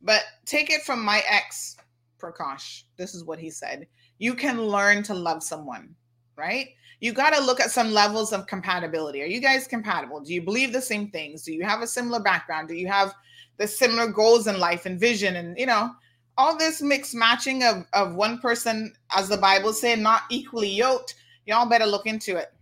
[0.02, 1.76] But take it from my ex,
[2.20, 2.84] Prakash.
[2.96, 3.86] This is what he said.
[4.18, 5.94] You can learn to love someone,
[6.36, 6.68] right?
[7.00, 9.22] You got to look at some levels of compatibility.
[9.22, 10.20] Are you guys compatible?
[10.20, 11.42] Do you believe the same things?
[11.42, 12.68] Do you have a similar background?
[12.68, 13.14] Do you have
[13.56, 15.36] the similar goals in life and vision?
[15.36, 15.90] And, you know,
[16.36, 21.14] all this mixed matching of, of one person, as the Bible said, not equally yoked.
[21.46, 22.52] Y'all better look into it.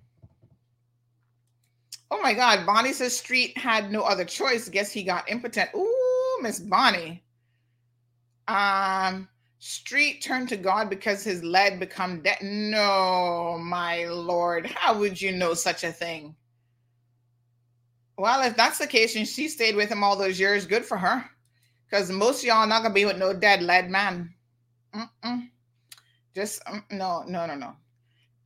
[2.11, 2.65] Oh my God.
[2.65, 4.69] Bonnie says Street had no other choice.
[4.69, 5.71] Guess he got impotent.
[5.75, 7.23] Ooh, Miss Bonnie.
[8.47, 9.29] Um,
[9.59, 12.39] Street turned to God because his lead become dead.
[12.43, 16.37] No, my Lord, how would you know such a thing?
[18.17, 20.97] Well, if that's the case and she stayed with him all those years, good for
[20.97, 21.25] her.
[21.89, 24.35] Because most y'all not gonna be with no dead lead man.
[24.95, 25.49] Mm-mm.
[26.35, 27.75] Just um, no, no, no, no.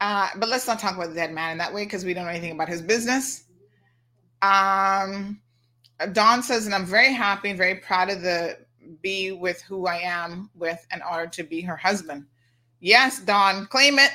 [0.01, 2.25] Uh, but let's not talk about the dead man in that way because we don't
[2.25, 3.45] know anything about his business.
[4.41, 5.41] Um,
[6.13, 8.59] Don says, and I'm very happy and very proud of the
[9.01, 12.27] be with who I am with in order to be her husband.
[12.81, 14.11] Yes, Don, claim it.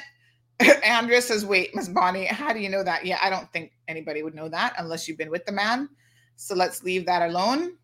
[0.84, 3.06] Andrea says, wait, Miss Bonnie, how do you know that?
[3.06, 5.90] Yeah, I don't think anybody would know that unless you've been with the man.
[6.36, 7.78] So let's leave that alone.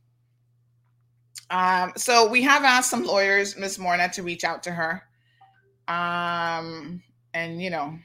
[1.49, 5.03] Um, so we have asked some lawyers, Miss Morna, to reach out to her.
[5.87, 7.03] Um,
[7.33, 7.97] and you know,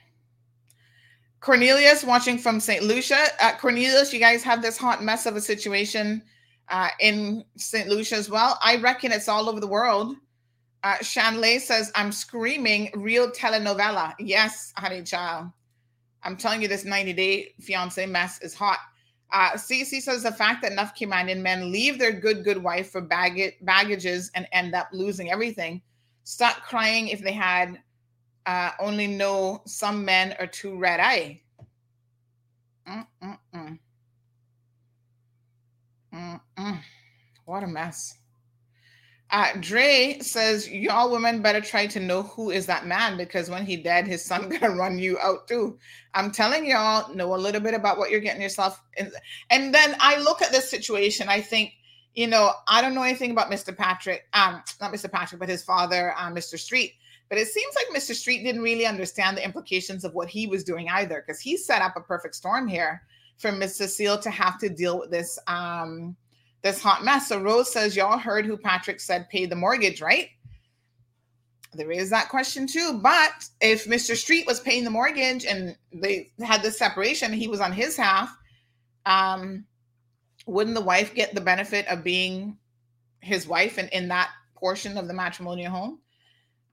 [1.40, 2.82] Cornelius watching from St.
[2.82, 3.26] Lucia.
[3.40, 6.22] Uh, Cornelius, you guys have this hot mess of a situation
[6.70, 7.88] uh, in St.
[7.88, 8.58] Lucia as well.
[8.62, 10.16] I reckon it's all over the world.
[10.82, 14.14] Uh, Shanley says, I'm screaming real telenovela.
[14.18, 15.48] Yes, honey child.
[16.22, 18.78] I'm telling you, this 90 day fiance mess is hot.
[19.30, 23.00] Uh, Cece says the fact that enough Caymanian men leave their good, good wife for
[23.00, 25.82] baggage, baggages and end up losing everything.
[26.24, 27.78] Stop crying if they had
[28.46, 31.40] uh, only know some men are too red eye.
[32.88, 33.78] Mm-mm-mm.
[36.18, 36.80] Mm-mm.
[37.44, 38.18] What a mess.
[39.30, 43.66] Uh, Dre says, y'all women better try to know who is that man because when
[43.66, 45.78] he dead, his son gonna run you out too.
[46.14, 49.12] I'm telling y'all, know a little bit about what you're getting yourself in.
[49.50, 51.74] And then I look at this situation, I think,
[52.14, 53.76] you know, I don't know anything about Mr.
[53.76, 55.12] Patrick, um, not Mr.
[55.12, 56.58] Patrick, but his father, uh, Mr.
[56.58, 56.94] Street.
[57.28, 58.14] But it seems like Mr.
[58.14, 61.82] Street didn't really understand the implications of what he was doing either, because he set
[61.82, 63.02] up a perfect storm here
[63.38, 66.16] for Miss Cecile to have to deal with this um
[66.62, 67.28] this hot mess.
[67.28, 70.28] So Rose says, Y'all heard who Patrick said paid the mortgage, right?
[71.74, 72.98] There is that question too.
[73.02, 74.16] But if Mr.
[74.16, 78.36] Street was paying the mortgage and they had this separation, he was on his half,
[79.06, 79.64] um,
[80.46, 82.56] wouldn't the wife get the benefit of being
[83.20, 86.00] his wife and in that portion of the matrimonial home?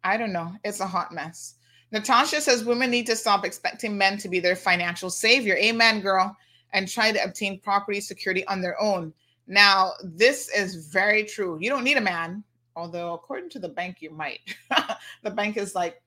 [0.03, 0.53] I don't know.
[0.63, 1.55] It's a hot mess.
[1.91, 5.55] Natasha says women need to stop expecting men to be their financial savior.
[5.57, 6.35] Amen, girl.
[6.75, 9.13] And try to obtain property security on their own.
[9.47, 11.57] Now, this is very true.
[11.61, 12.43] You don't need a man,
[12.75, 14.41] although according to the bank, you might.
[15.23, 16.01] the bank is like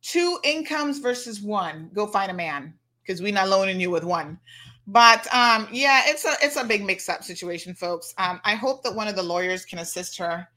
[0.00, 1.90] two incomes versus one.
[1.92, 2.72] Go find a man
[3.02, 4.40] because we're not loaning you with one.
[4.86, 8.14] But um, yeah, it's a it's a big mix-up situation, folks.
[8.18, 10.48] Um, I hope that one of the lawyers can assist her.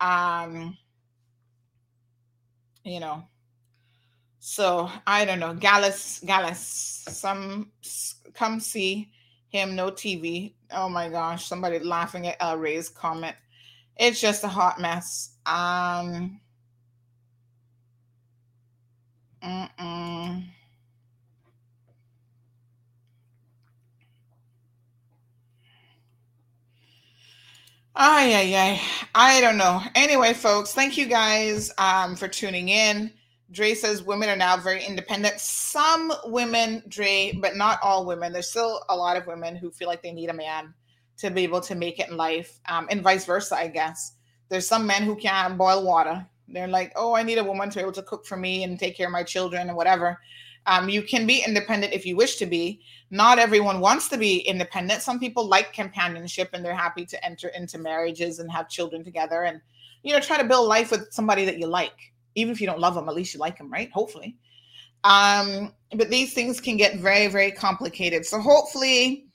[0.00, 0.76] Um,
[2.84, 3.24] you know,
[4.44, 5.54] so I don't know.
[5.54, 7.70] Gallus, Gallus, some
[8.34, 9.12] come see
[9.46, 10.54] him, no TV.
[10.72, 13.36] Oh my gosh, somebody laughing at El Ray's comment.
[13.96, 15.36] It's just a hot mess.
[15.46, 16.40] Um
[19.44, 20.44] mm-mm.
[27.94, 28.80] Ay, ay, ay.
[29.14, 29.80] I don't know.
[29.94, 33.12] Anyway, folks, thank you guys um, for tuning in.
[33.52, 35.38] Dre says women are now very independent.
[35.38, 38.32] Some women, Dre, but not all women.
[38.32, 40.72] There's still a lot of women who feel like they need a man
[41.18, 44.14] to be able to make it in life, um, and vice versa, I guess.
[44.48, 46.26] There's some men who can't boil water.
[46.48, 48.78] They're like, oh, I need a woman to be able to cook for me and
[48.78, 50.18] take care of my children and whatever.
[50.66, 52.80] Um, you can be independent if you wish to be.
[53.10, 55.02] Not everyone wants to be independent.
[55.02, 59.42] Some people like companionship and they're happy to enter into marriages and have children together
[59.42, 59.60] and,
[60.02, 62.11] you know, try to build life with somebody that you like.
[62.34, 63.90] Even if you don't love them, at least you like them, right?
[63.92, 64.36] Hopefully.
[65.04, 68.24] Um, but these things can get very, very complicated.
[68.24, 69.26] So hopefully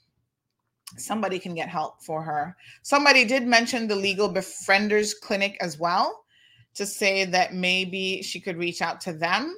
[0.96, 2.56] somebody can get help for her.
[2.82, 6.24] Somebody did mention the Legal Befrienders Clinic as well
[6.74, 9.56] to say that maybe she could reach out to them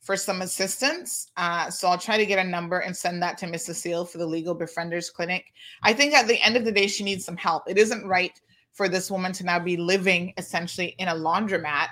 [0.00, 1.30] for some assistance.
[1.36, 4.18] Uh, so I'll try to get a number and send that to Miss Cecile for
[4.18, 5.44] the Legal Befrienders Clinic.
[5.82, 7.64] I think at the end of the day, she needs some help.
[7.68, 8.32] It isn't right
[8.72, 11.88] for this woman to now be living essentially in a laundromat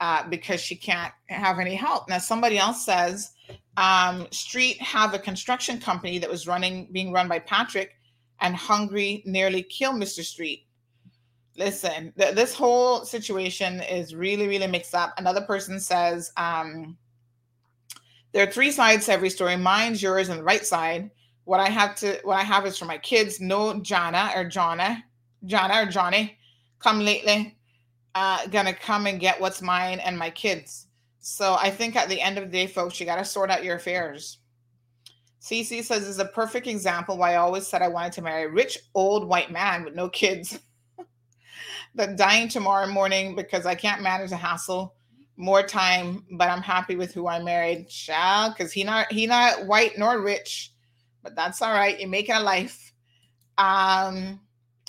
[0.00, 2.08] uh, because she can't have any help.
[2.08, 3.32] Now, somebody else says
[3.76, 7.96] um, Street have a construction company that was running, being run by Patrick,
[8.40, 10.24] and Hungry nearly killed Mr.
[10.24, 10.66] Street.
[11.56, 15.12] Listen, th- this whole situation is really, really mixed up.
[15.18, 16.96] Another person says, um,
[18.32, 21.10] there are three sides to every story mine's yours and the right side
[21.44, 25.02] what i have to what i have is for my kids no jana or Jana,
[25.44, 26.38] jana or johnny
[26.78, 27.56] come lately
[28.14, 30.86] uh gonna come and get what's mine and my kids
[31.20, 33.64] so i think at the end of the day folks you got to sort out
[33.64, 34.38] your affairs
[35.40, 38.48] cc says is a perfect example why i always said i wanted to marry a
[38.48, 40.58] rich old white man with no kids
[41.94, 44.94] that dying tomorrow morning because i can't manage the hassle
[45.40, 49.66] more time, but I'm happy with who I married, child, because he not he not
[49.66, 50.72] white nor rich,
[51.22, 51.98] but that's all right.
[51.98, 52.92] You're making a life.
[53.56, 54.40] Um,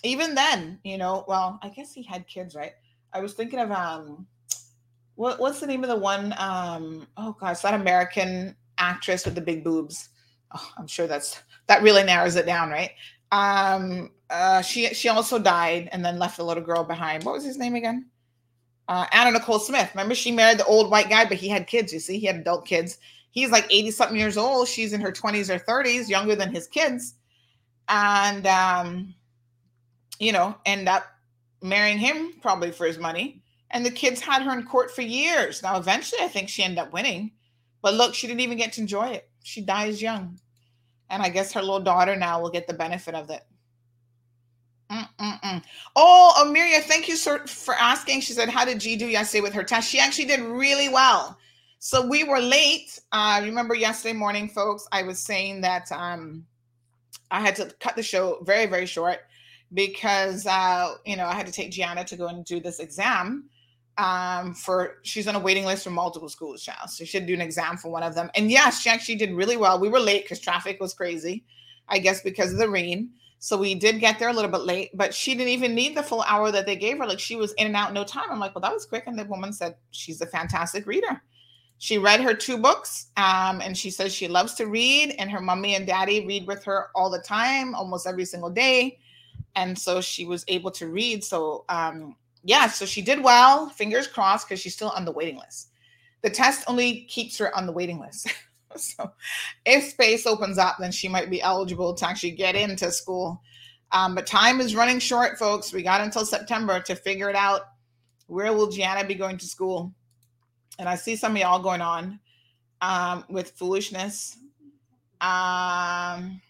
[0.03, 2.73] even then, you know, well, I guess he had kids, right?
[3.13, 4.27] I was thinking of um
[5.15, 6.33] what what's the name of the one?
[6.37, 10.09] Um, oh gosh, that American actress with the big boobs.
[10.55, 12.91] Oh, I'm sure that's that really narrows it down, right?
[13.31, 17.23] Um, uh, she she also died and then left a little girl behind.
[17.23, 18.09] What was his name again?
[18.87, 19.89] uh, Anna Nicole Smith.
[19.93, 21.93] Remember, she married the old white guy, but he had kids.
[21.93, 22.97] You see, he had adult kids.
[23.31, 24.67] He's like 80 something years old.
[24.67, 27.15] She's in her 20s or 30s, younger than his kids.
[27.87, 29.15] And, um,
[30.19, 31.05] you know, end up
[31.61, 33.41] marrying him probably for his money.
[33.71, 35.63] And the kids had her in court for years.
[35.63, 37.31] Now, eventually, I think she ended up winning.
[37.81, 39.29] But look, she didn't even get to enjoy it.
[39.43, 40.39] She dies young.
[41.09, 43.41] And I guess her little daughter now will get the benefit of it.
[44.91, 45.63] Mm-mm-mm.
[45.95, 48.21] Oh, Amelia, thank you sir, for asking.
[48.21, 49.89] She said, How did G do yesterday with her test?
[49.89, 51.37] She actually did really well.
[51.79, 52.99] So we were late.
[53.11, 56.45] Uh, remember yesterday morning, folks, I was saying that um,
[57.31, 59.19] I had to cut the show very, very short
[59.73, 63.49] because, uh, you know, I had to take Gianna to go and do this exam
[63.97, 66.89] um, for, she's on a waiting list for multiple schools, child.
[66.89, 68.29] So she had to do an exam for one of them.
[68.35, 69.79] And yes, she actually did really well.
[69.79, 71.45] We were late because traffic was crazy,
[71.87, 73.11] I guess because of the rain.
[73.39, 76.03] So we did get there a little bit late, but she didn't even need the
[76.03, 77.07] full hour that they gave her.
[77.07, 78.25] Like she was in and out no time.
[78.29, 79.05] I'm like, well, that was quick.
[79.07, 81.21] And the woman said she's a fantastic reader.
[81.79, 85.41] She read her two books, um, and she says she loves to read, and her
[85.41, 88.99] mommy and daddy read with her all the time, almost every single day.
[89.55, 91.23] And so she was able to read.
[91.23, 93.69] So um, yeah, so she did well.
[93.69, 95.69] Fingers crossed, because she's still on the waiting list.
[96.21, 98.31] The test only keeps her on the waiting list.
[98.75, 99.11] so
[99.65, 103.41] if space opens up, then she might be eligible to actually get into school.
[103.91, 105.73] Um, but time is running short, folks.
[105.73, 107.61] We got until September to figure it out.
[108.27, 109.93] Where will Gianna be going to school?
[110.79, 112.19] And I see some of y'all going on
[112.79, 114.37] um, with foolishness.
[115.19, 116.41] Um,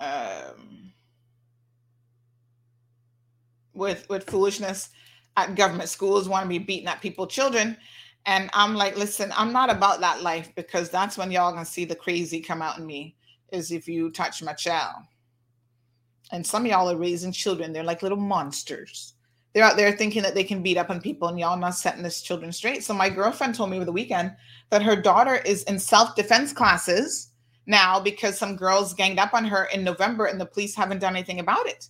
[0.00, 0.92] um,
[3.74, 4.90] with with foolishness
[5.36, 7.76] at government schools want to be beating at people children.
[8.26, 11.84] And i'm like listen i'm not about that life because that's when y'all gonna see
[11.84, 13.16] the crazy come out in me
[13.52, 15.04] is if you touch my child.
[16.30, 19.14] And some of y'all are raising children they're like little monsters.
[19.54, 22.02] They're out there thinking that they can beat up on people and y'all not setting
[22.02, 22.84] this children straight.
[22.84, 24.32] So my girlfriend told me over the weekend
[24.68, 27.27] that her daughter is in self-defense classes
[27.68, 31.14] now because some girls ganged up on her in november and the police haven't done
[31.14, 31.88] anything about it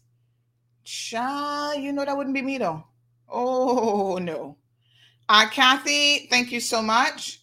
[0.90, 2.82] Cha, you know that wouldn't be me though.
[3.28, 4.56] Oh no.
[5.28, 7.42] Uh, Kathy, thank you so much.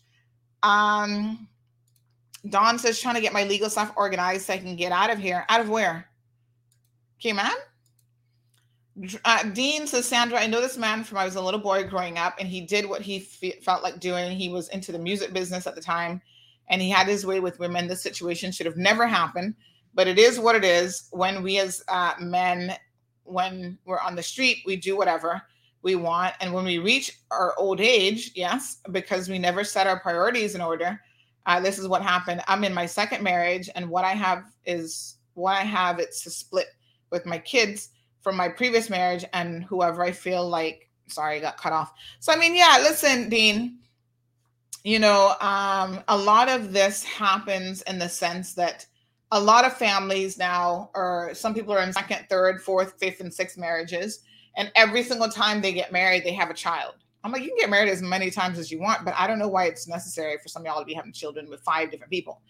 [0.64, 1.48] Um,
[2.50, 5.20] Dawn says trying to get my legal stuff organized so I can get out of
[5.20, 5.46] here.
[5.48, 6.10] Out of where?
[7.20, 7.52] Cayman?
[9.24, 12.18] Uh, Dean says, Sandra, I know this man from I was a little boy growing
[12.18, 14.36] up, and he did what he fe- felt like doing.
[14.36, 16.20] He was into the music business at the time,
[16.68, 17.88] and he had his way with women.
[17.88, 19.56] This situation should have never happened,
[19.94, 21.08] but it is what it is.
[21.12, 22.76] When we as uh, men,
[23.24, 25.42] when we're on the street, we do whatever
[25.82, 26.34] we want.
[26.42, 30.62] And when we reach our old age, yes, because we never set our priorities in
[30.62, 31.00] order,
[31.46, 32.42] uh, this is what happened.
[32.48, 36.00] I'm in my second marriage, and what I have is what I have.
[36.00, 36.68] It's a split
[37.12, 37.90] with my kids
[38.22, 40.90] from my previous marriage and whoever I feel like.
[41.08, 41.94] Sorry, got cut off.
[42.20, 42.80] So I mean, yeah.
[42.82, 43.78] Listen, Dean.
[44.86, 48.86] You know, um, a lot of this happens in the sense that
[49.32, 53.34] a lot of families now, or some people are in second, third, fourth, fifth, and
[53.34, 54.20] sixth marriages
[54.58, 56.96] and every single time they get married, they have a child.
[57.24, 59.40] I'm like, you can get married as many times as you want, but I don't
[59.40, 62.42] know why it's necessary for some y'all to be having children with five different people.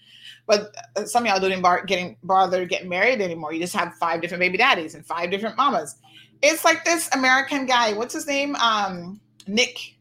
[0.45, 3.53] But uh, some y'all don't even bar- getting bother getting married anymore.
[3.53, 5.95] You just have five different baby daddies and five different mamas.
[6.41, 7.93] It's like this American guy.
[7.93, 8.55] What's his name?
[8.57, 9.94] Um, Nick,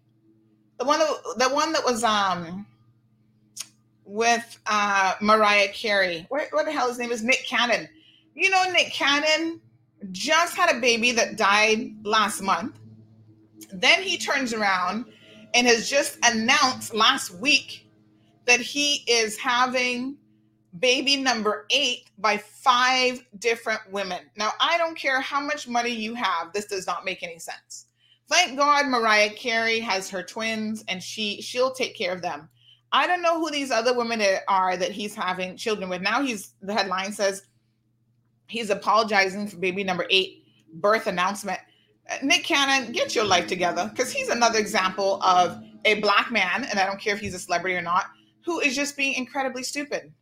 [0.79, 2.67] the one the one that was um
[4.05, 6.27] with uh Mariah Carey.
[6.29, 7.23] What, what the hell his name is?
[7.23, 7.89] Nick Cannon.
[8.35, 9.61] You know Nick Cannon
[10.13, 12.79] just had a baby that died last month.
[13.73, 15.07] Then he turns around
[15.55, 17.87] and has just announced last week
[18.45, 20.17] that he is having
[20.79, 24.19] baby number eight by five different women.
[24.37, 27.87] Now, I don't care how much money you have, this does not make any sense.
[28.29, 32.49] Thank God Mariah Carey has her twins and she she'll take care of them.
[32.93, 36.01] I don't know who these other women are that he's having children with.
[36.01, 37.43] Now he's the headline says
[38.47, 40.45] He's apologizing for baby number eight
[40.75, 41.59] birth announcement.
[42.11, 46.65] Uh, Nick Cannon, get your life together because he's another example of a black man,
[46.65, 48.07] and I don't care if he's a celebrity or not,
[48.45, 50.13] who is just being incredibly stupid.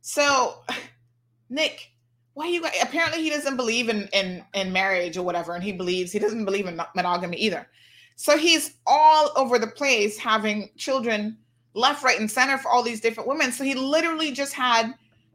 [0.00, 0.62] So,
[1.48, 1.92] Nick,
[2.38, 5.72] why you got, apparently he doesn't believe in, in in marriage or whatever, and he
[5.72, 7.66] believes he doesn't believe in monogamy either.
[8.14, 11.36] So he's all over the place having children
[11.74, 13.50] left, right, and center for all these different women.
[13.50, 14.94] So he literally just had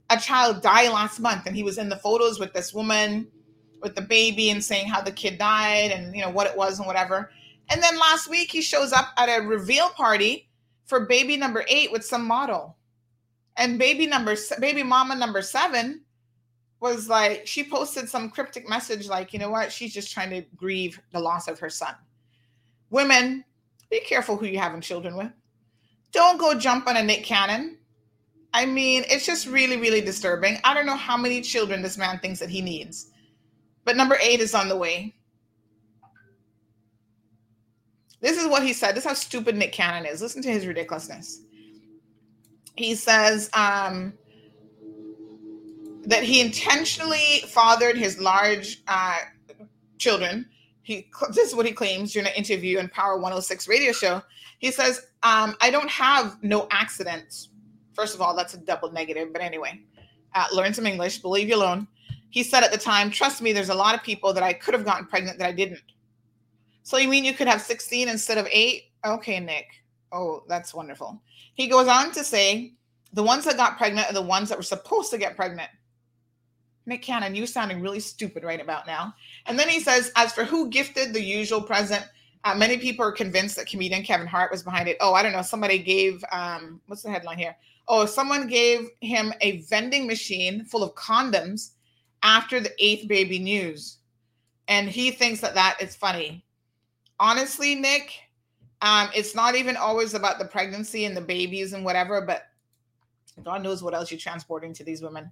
[0.09, 3.27] a child die last month and he was in the photos with this woman
[3.81, 6.77] with the baby and saying how the kid died and you know what it was
[6.77, 7.31] and whatever
[7.69, 10.49] and then last week he shows up at a reveal party
[10.85, 12.77] for baby number eight with some model
[13.57, 16.02] and baby number baby mama number seven
[16.83, 20.41] was like she posted some cryptic message like you know what she's just trying to
[20.55, 21.95] grieve the loss of her son
[22.91, 23.43] women
[23.89, 25.31] be careful who you're having children with
[26.11, 27.77] don't go jump on a nick cannon
[28.53, 30.59] I mean, it's just really, really disturbing.
[30.63, 33.09] I don't know how many children this man thinks that he needs,
[33.83, 35.15] but number eight is on the way.
[38.21, 38.91] This is what he said.
[38.95, 40.21] This is how stupid Nick Cannon is.
[40.21, 41.41] Listen to his ridiculousness.
[42.75, 44.13] He says um,
[46.05, 49.17] that he intentionally fathered his large uh,
[49.97, 50.49] children.
[50.81, 54.21] He this is what he claims during an interview in Power 106 radio show.
[54.59, 57.49] He says, um, "I don't have no accidents."
[57.93, 59.31] First of all, that's a double negative.
[59.31, 59.81] But anyway,
[60.35, 61.19] uh, learn some English.
[61.19, 61.87] Believe you alone.
[62.29, 64.73] He said at the time, "Trust me, there's a lot of people that I could
[64.73, 65.81] have gotten pregnant that I didn't."
[66.83, 68.91] So you mean you could have 16 instead of eight?
[69.05, 69.67] Okay, Nick.
[70.11, 71.21] Oh, that's wonderful.
[71.55, 72.73] He goes on to say
[73.13, 75.69] The ones that got pregnant are the ones that were supposed to get pregnant.
[76.85, 79.13] Nick Cannon, you sounding really stupid right about now.
[79.45, 82.05] And then he says, as for who gifted the usual present,
[82.43, 84.97] uh, many people are convinced that comedian Kevin Hart was behind it.
[84.99, 85.41] Oh, I don't know.
[85.41, 87.55] Somebody gave, um, what's the headline here?
[87.87, 91.71] Oh, someone gave him a vending machine full of condoms
[92.21, 93.97] after the eighth baby news.
[94.67, 96.45] And he thinks that that is funny.
[97.19, 98.11] Honestly, Nick,
[98.81, 102.43] um, it's not even always about the pregnancy and the babies and whatever, but
[103.43, 105.31] God knows what else you're transporting to these women.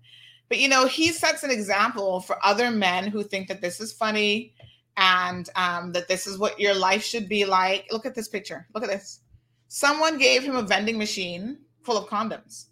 [0.51, 3.93] But you know, he sets an example for other men who think that this is
[3.93, 4.53] funny
[4.97, 7.87] and um, that this is what your life should be like.
[7.89, 8.67] Look at this picture.
[8.75, 9.21] Look at this.
[9.69, 12.65] Someone gave him a vending machine full of condoms.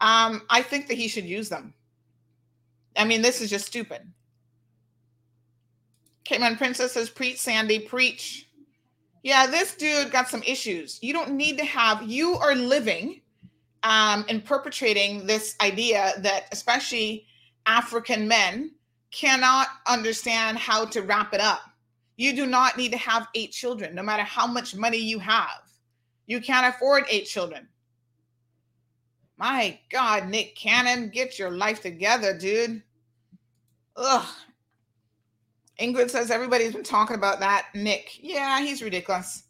[0.00, 1.74] Um, I think that he should use them.
[2.96, 4.02] I mean, this is just stupid.
[6.22, 8.48] Cayman Princess says, Preach, Sandy, preach.
[9.24, 11.00] Yeah, this dude got some issues.
[11.02, 13.22] You don't need to have, you are living
[13.86, 17.24] um, and perpetrating this idea that, especially
[17.66, 18.72] African men,
[19.12, 21.60] cannot understand how to wrap it up.
[22.16, 25.62] You do not need to have eight children, no matter how much money you have.
[26.26, 27.68] You can't afford eight children.
[29.38, 32.82] My God, Nick Cannon, get your life together, dude.
[33.94, 34.26] Ugh.
[35.80, 37.68] Ingrid says everybody's been talking about that.
[37.72, 39.44] Nick, yeah, he's ridiculous.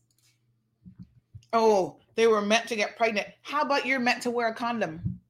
[1.55, 3.29] Oh, they were meant to get pregnant.
[3.43, 5.21] How about you're meant to wear a condom?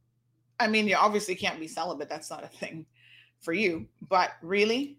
[0.58, 2.08] I mean, you obviously can't be celibate.
[2.08, 2.86] That's not a thing
[3.40, 3.86] for you.
[4.08, 4.96] But really?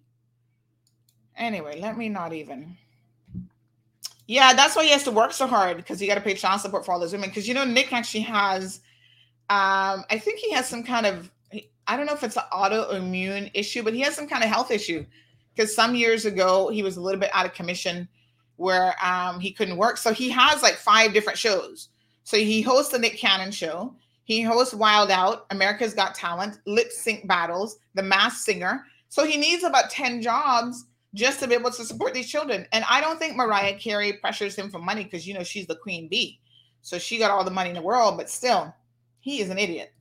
[1.35, 2.77] Anyway, let me not even.
[4.27, 6.59] Yeah, that's why he has to work so hard because you got to pay child
[6.59, 7.29] support for all those women.
[7.29, 8.81] Because you know, Nick actually has,
[9.49, 11.31] um, I think he has some kind of,
[11.87, 14.71] I don't know if it's an autoimmune issue, but he has some kind of health
[14.71, 15.05] issue.
[15.55, 18.09] Because some years ago he was a little bit out of commission
[18.57, 19.97] where um, he couldn't work.
[19.97, 21.89] So he has like five different shows.
[22.23, 23.95] So he hosts the Nick Cannon show.
[24.25, 28.83] He hosts Wild Out, America's Got Talent, Lip Sync Battles, The Masked Singer.
[29.07, 32.67] So he needs about 10 jobs just to be able to support these children.
[32.73, 35.75] And I don't think Mariah Carey pressures him for money because, you know, she's the
[35.75, 36.39] queen bee.
[36.81, 38.73] So she got all the money in the world, but still,
[39.21, 39.93] he is an idiot.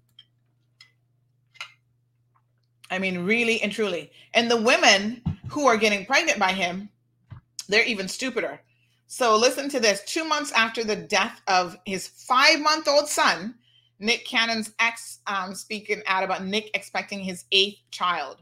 [2.90, 4.10] I mean, really and truly.
[4.34, 6.88] And the women who are getting pregnant by him,
[7.66, 8.60] they're even stupider.
[9.06, 10.02] So listen to this.
[10.04, 13.54] Two months after the death of his five month old son,
[13.98, 18.38] Nick Cannon's ex um, speaking out about Nick expecting his eighth child.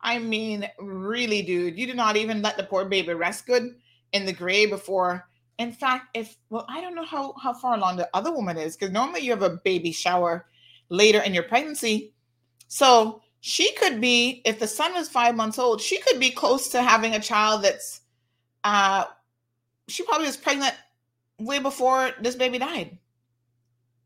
[0.00, 3.76] I mean, really, dude, you did not even let the poor baby rest good
[4.12, 5.28] in the grave before.
[5.58, 8.76] In fact, if well, I don't know how how far along the other woman is
[8.76, 10.46] because normally you have a baby shower
[10.88, 12.12] later in your pregnancy.
[12.68, 16.68] So she could be, if the son was five months old, she could be close
[16.68, 18.01] to having a child that's
[18.64, 19.04] uh
[19.88, 20.74] she probably was pregnant
[21.38, 22.98] way before this baby died.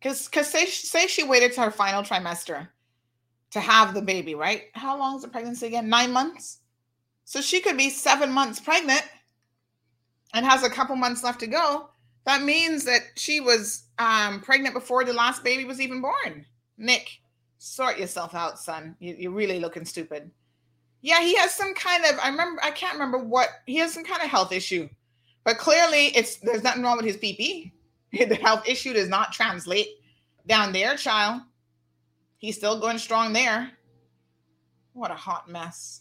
[0.02, 2.68] Cause cause say say she waited to her final trimester
[3.50, 4.64] to have the baby, right?
[4.74, 5.88] How long is the pregnancy again?
[5.88, 6.58] Nine months.
[7.24, 9.02] So she could be seven months pregnant
[10.34, 11.88] and has a couple months left to go.
[12.24, 16.44] That means that she was um, pregnant before the last baby was even born.
[16.76, 17.20] Nick,
[17.58, 18.96] sort yourself out, son.
[18.98, 20.30] You, you're really looking stupid.
[21.06, 22.18] Yeah, he has some kind of.
[22.20, 22.60] I remember.
[22.64, 23.48] I can't remember what.
[23.64, 24.88] He has some kind of health issue,
[25.44, 27.70] but clearly, it's there's nothing wrong with his PP.
[28.28, 29.86] The health issue does not translate
[30.48, 31.42] down there, child.
[32.38, 33.70] He's still going strong there.
[34.94, 36.00] What a hot mess.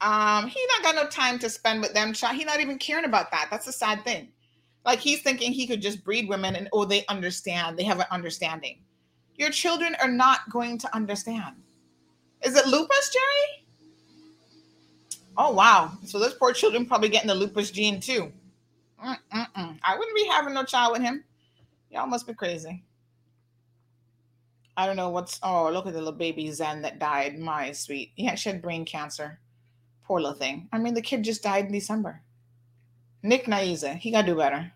[0.00, 2.12] Um, he not got no time to spend with them.
[2.12, 2.36] Child.
[2.36, 3.48] He not even caring about that.
[3.50, 4.28] That's a sad thing.
[4.84, 7.76] Like he's thinking he could just breed women and oh, they understand.
[7.76, 8.78] They have an understanding.
[9.34, 11.56] Your children are not going to understand.
[12.42, 13.65] Is it lupus, Jerry?
[15.38, 15.92] Oh wow!
[16.04, 18.32] So those poor children probably getting the lupus gene too.
[19.04, 19.78] Mm-mm-mm.
[19.82, 21.24] I wouldn't be having no child with him.
[21.90, 22.84] Y'all must be crazy.
[24.76, 25.38] I don't know what's.
[25.42, 27.38] Oh, look at the little baby Zen that died.
[27.38, 28.12] My sweet.
[28.16, 29.38] Yeah, she had brain cancer.
[30.04, 30.68] Poor little thing.
[30.72, 32.22] I mean, the kid just died in December.
[33.22, 34.72] Nick Naiza, he got to do better.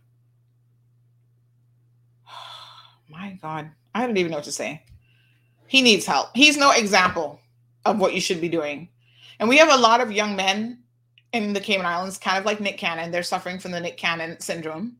[3.08, 3.70] My God.
[3.94, 4.82] I don't even know what to say.
[5.66, 6.30] He needs help.
[6.34, 7.40] He's no example
[7.84, 8.89] of what you should be doing.
[9.41, 10.78] And we have a lot of young men
[11.33, 13.10] in the Cayman Islands, kind of like Nick Cannon.
[13.10, 14.99] They're suffering from the Nick Cannon syndrome,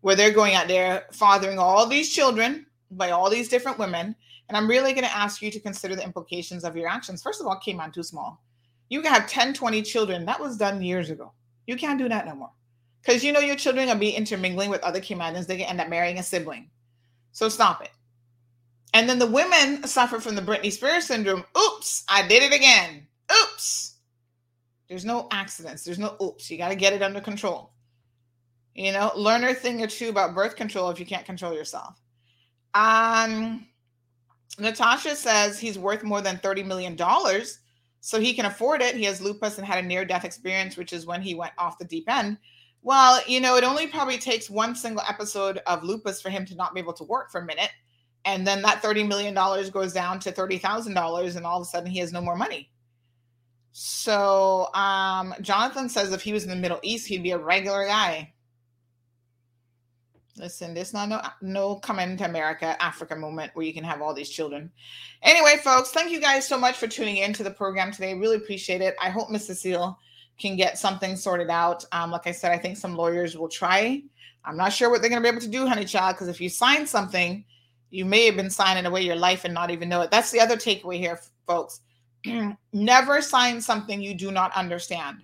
[0.00, 4.16] where they're going out there fathering all these children by all these different women.
[4.48, 7.22] And I'm really going to ask you to consider the implications of your actions.
[7.22, 8.42] First of all, Cayman too small.
[8.88, 10.26] You can have 10, 20 children.
[10.26, 11.32] That was done years ago.
[11.68, 12.50] You can't do that no more.
[13.02, 15.46] Because you know your children will be intermingling with other Caymanians.
[15.46, 16.70] They can end up marrying a sibling.
[17.30, 17.90] So stop it.
[18.94, 21.44] And then the women suffer from the Britney Spears syndrome.
[21.56, 23.06] Oops, I did it again.
[23.32, 23.94] Oops.
[24.88, 25.84] There's no accidents.
[25.84, 26.50] There's no oops.
[26.50, 27.72] You got to get it under control.
[28.74, 32.00] You know, learn a thing or two about birth control if you can't control yourself.
[32.74, 33.66] Um,
[34.58, 36.96] Natasha says he's worth more than $30 million,
[38.00, 38.94] so he can afford it.
[38.94, 41.78] He has lupus and had a near death experience, which is when he went off
[41.78, 42.36] the deep end.
[42.82, 46.54] Well, you know, it only probably takes one single episode of lupus for him to
[46.54, 47.70] not be able to work for a minute.
[48.26, 51.98] And then that $30 million goes down to $30,000, and all of a sudden he
[52.00, 52.70] has no more money.
[53.78, 57.86] So um, Jonathan says if he was in the Middle East, he'd be a regular
[57.86, 58.32] guy.
[60.38, 64.14] Listen, there's not no no coming to America, Africa moment where you can have all
[64.14, 64.72] these children.
[65.20, 68.14] Anyway, folks, thank you guys so much for tuning in to the program today.
[68.14, 68.96] Really appreciate it.
[68.98, 69.98] I hope Miss Cecile
[70.38, 71.84] can get something sorted out.
[71.92, 74.02] Um, like I said, I think some lawyers will try.
[74.46, 76.48] I'm not sure what they're to be able to do, honey child, because if you
[76.48, 77.44] sign something,
[77.90, 80.10] you may have been signing away your life and not even know it.
[80.10, 81.82] That's the other takeaway here, folks.
[82.72, 85.22] Never sign something you do not understand.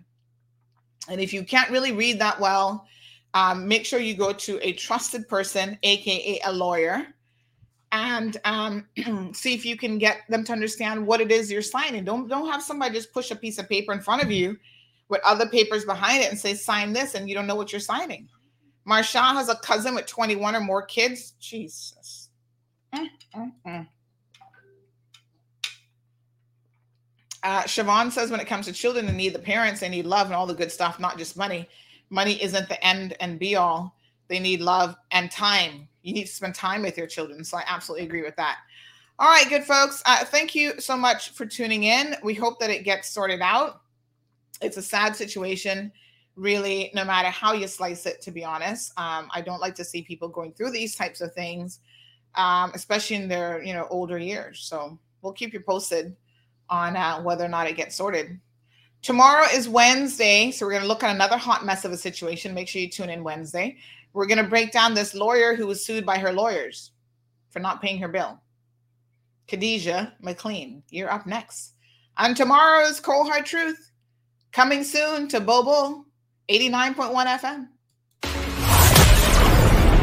[1.09, 2.87] And if you can't really read that well,
[3.35, 7.07] um, make sure you go to a trusted person, aka a lawyer,
[7.91, 8.87] and um,
[9.33, 12.05] see if you can get them to understand what it is you're signing.
[12.05, 14.59] Don't don't have somebody just push a piece of paper in front of you
[15.09, 17.81] with other papers behind it and say sign this, and you don't know what you're
[17.81, 18.29] signing.
[18.87, 21.35] Marsha has a cousin with 21 or more kids.
[21.39, 22.31] Jesus.
[22.95, 23.07] Mm,
[23.37, 23.87] mm, mm.
[27.43, 30.27] Uh, Siobhan says when it comes to children, they need the parents, they need love
[30.27, 31.69] and all the good stuff, not just money
[32.13, 33.97] money isn't the end and be all.
[34.29, 35.89] They need love and time.
[36.03, 37.43] You need to spend time with your children.
[37.43, 38.59] So I absolutely agree with that.
[39.19, 40.03] All right, good folks.
[40.05, 42.17] Uh, thank you so much for tuning in.
[42.23, 43.81] We hope that it gets sorted out.
[44.61, 45.93] It's a sad situation,
[46.37, 48.93] really, no matter how you slice it, to be honest.
[48.99, 51.81] Um, I don't like to see people going through these types of things,
[52.35, 54.61] um, especially in their you know older years.
[54.61, 56.17] So we'll keep you posted
[56.73, 58.41] on uh, whether or not it gets sorted.
[59.03, 62.55] Tomorrow is Wednesday, so we're going to look at another hot mess of a situation.
[62.55, 63.77] Make sure you tune in Wednesday.
[64.13, 66.93] We're going to break down this lawyer who was sued by her lawyers
[67.51, 68.41] for not paying her bill.
[69.49, 71.75] Khadijah McLean, you're up next.
[72.17, 73.91] On tomorrow's Cold Hard Truth,
[74.53, 76.07] coming soon to Bobo
[76.49, 77.69] 89.1 FM.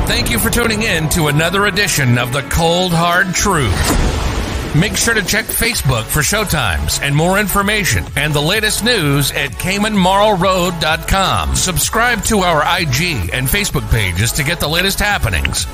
[0.08, 4.19] Thank you for tuning in to another edition of the Cold Hard Truth.
[4.78, 9.50] Make sure to check Facebook for showtimes and more information and the latest news at
[9.52, 11.56] CaymanMarlRoad.com.
[11.56, 15.66] Subscribe to our IG and Facebook pages to get the latest happenings.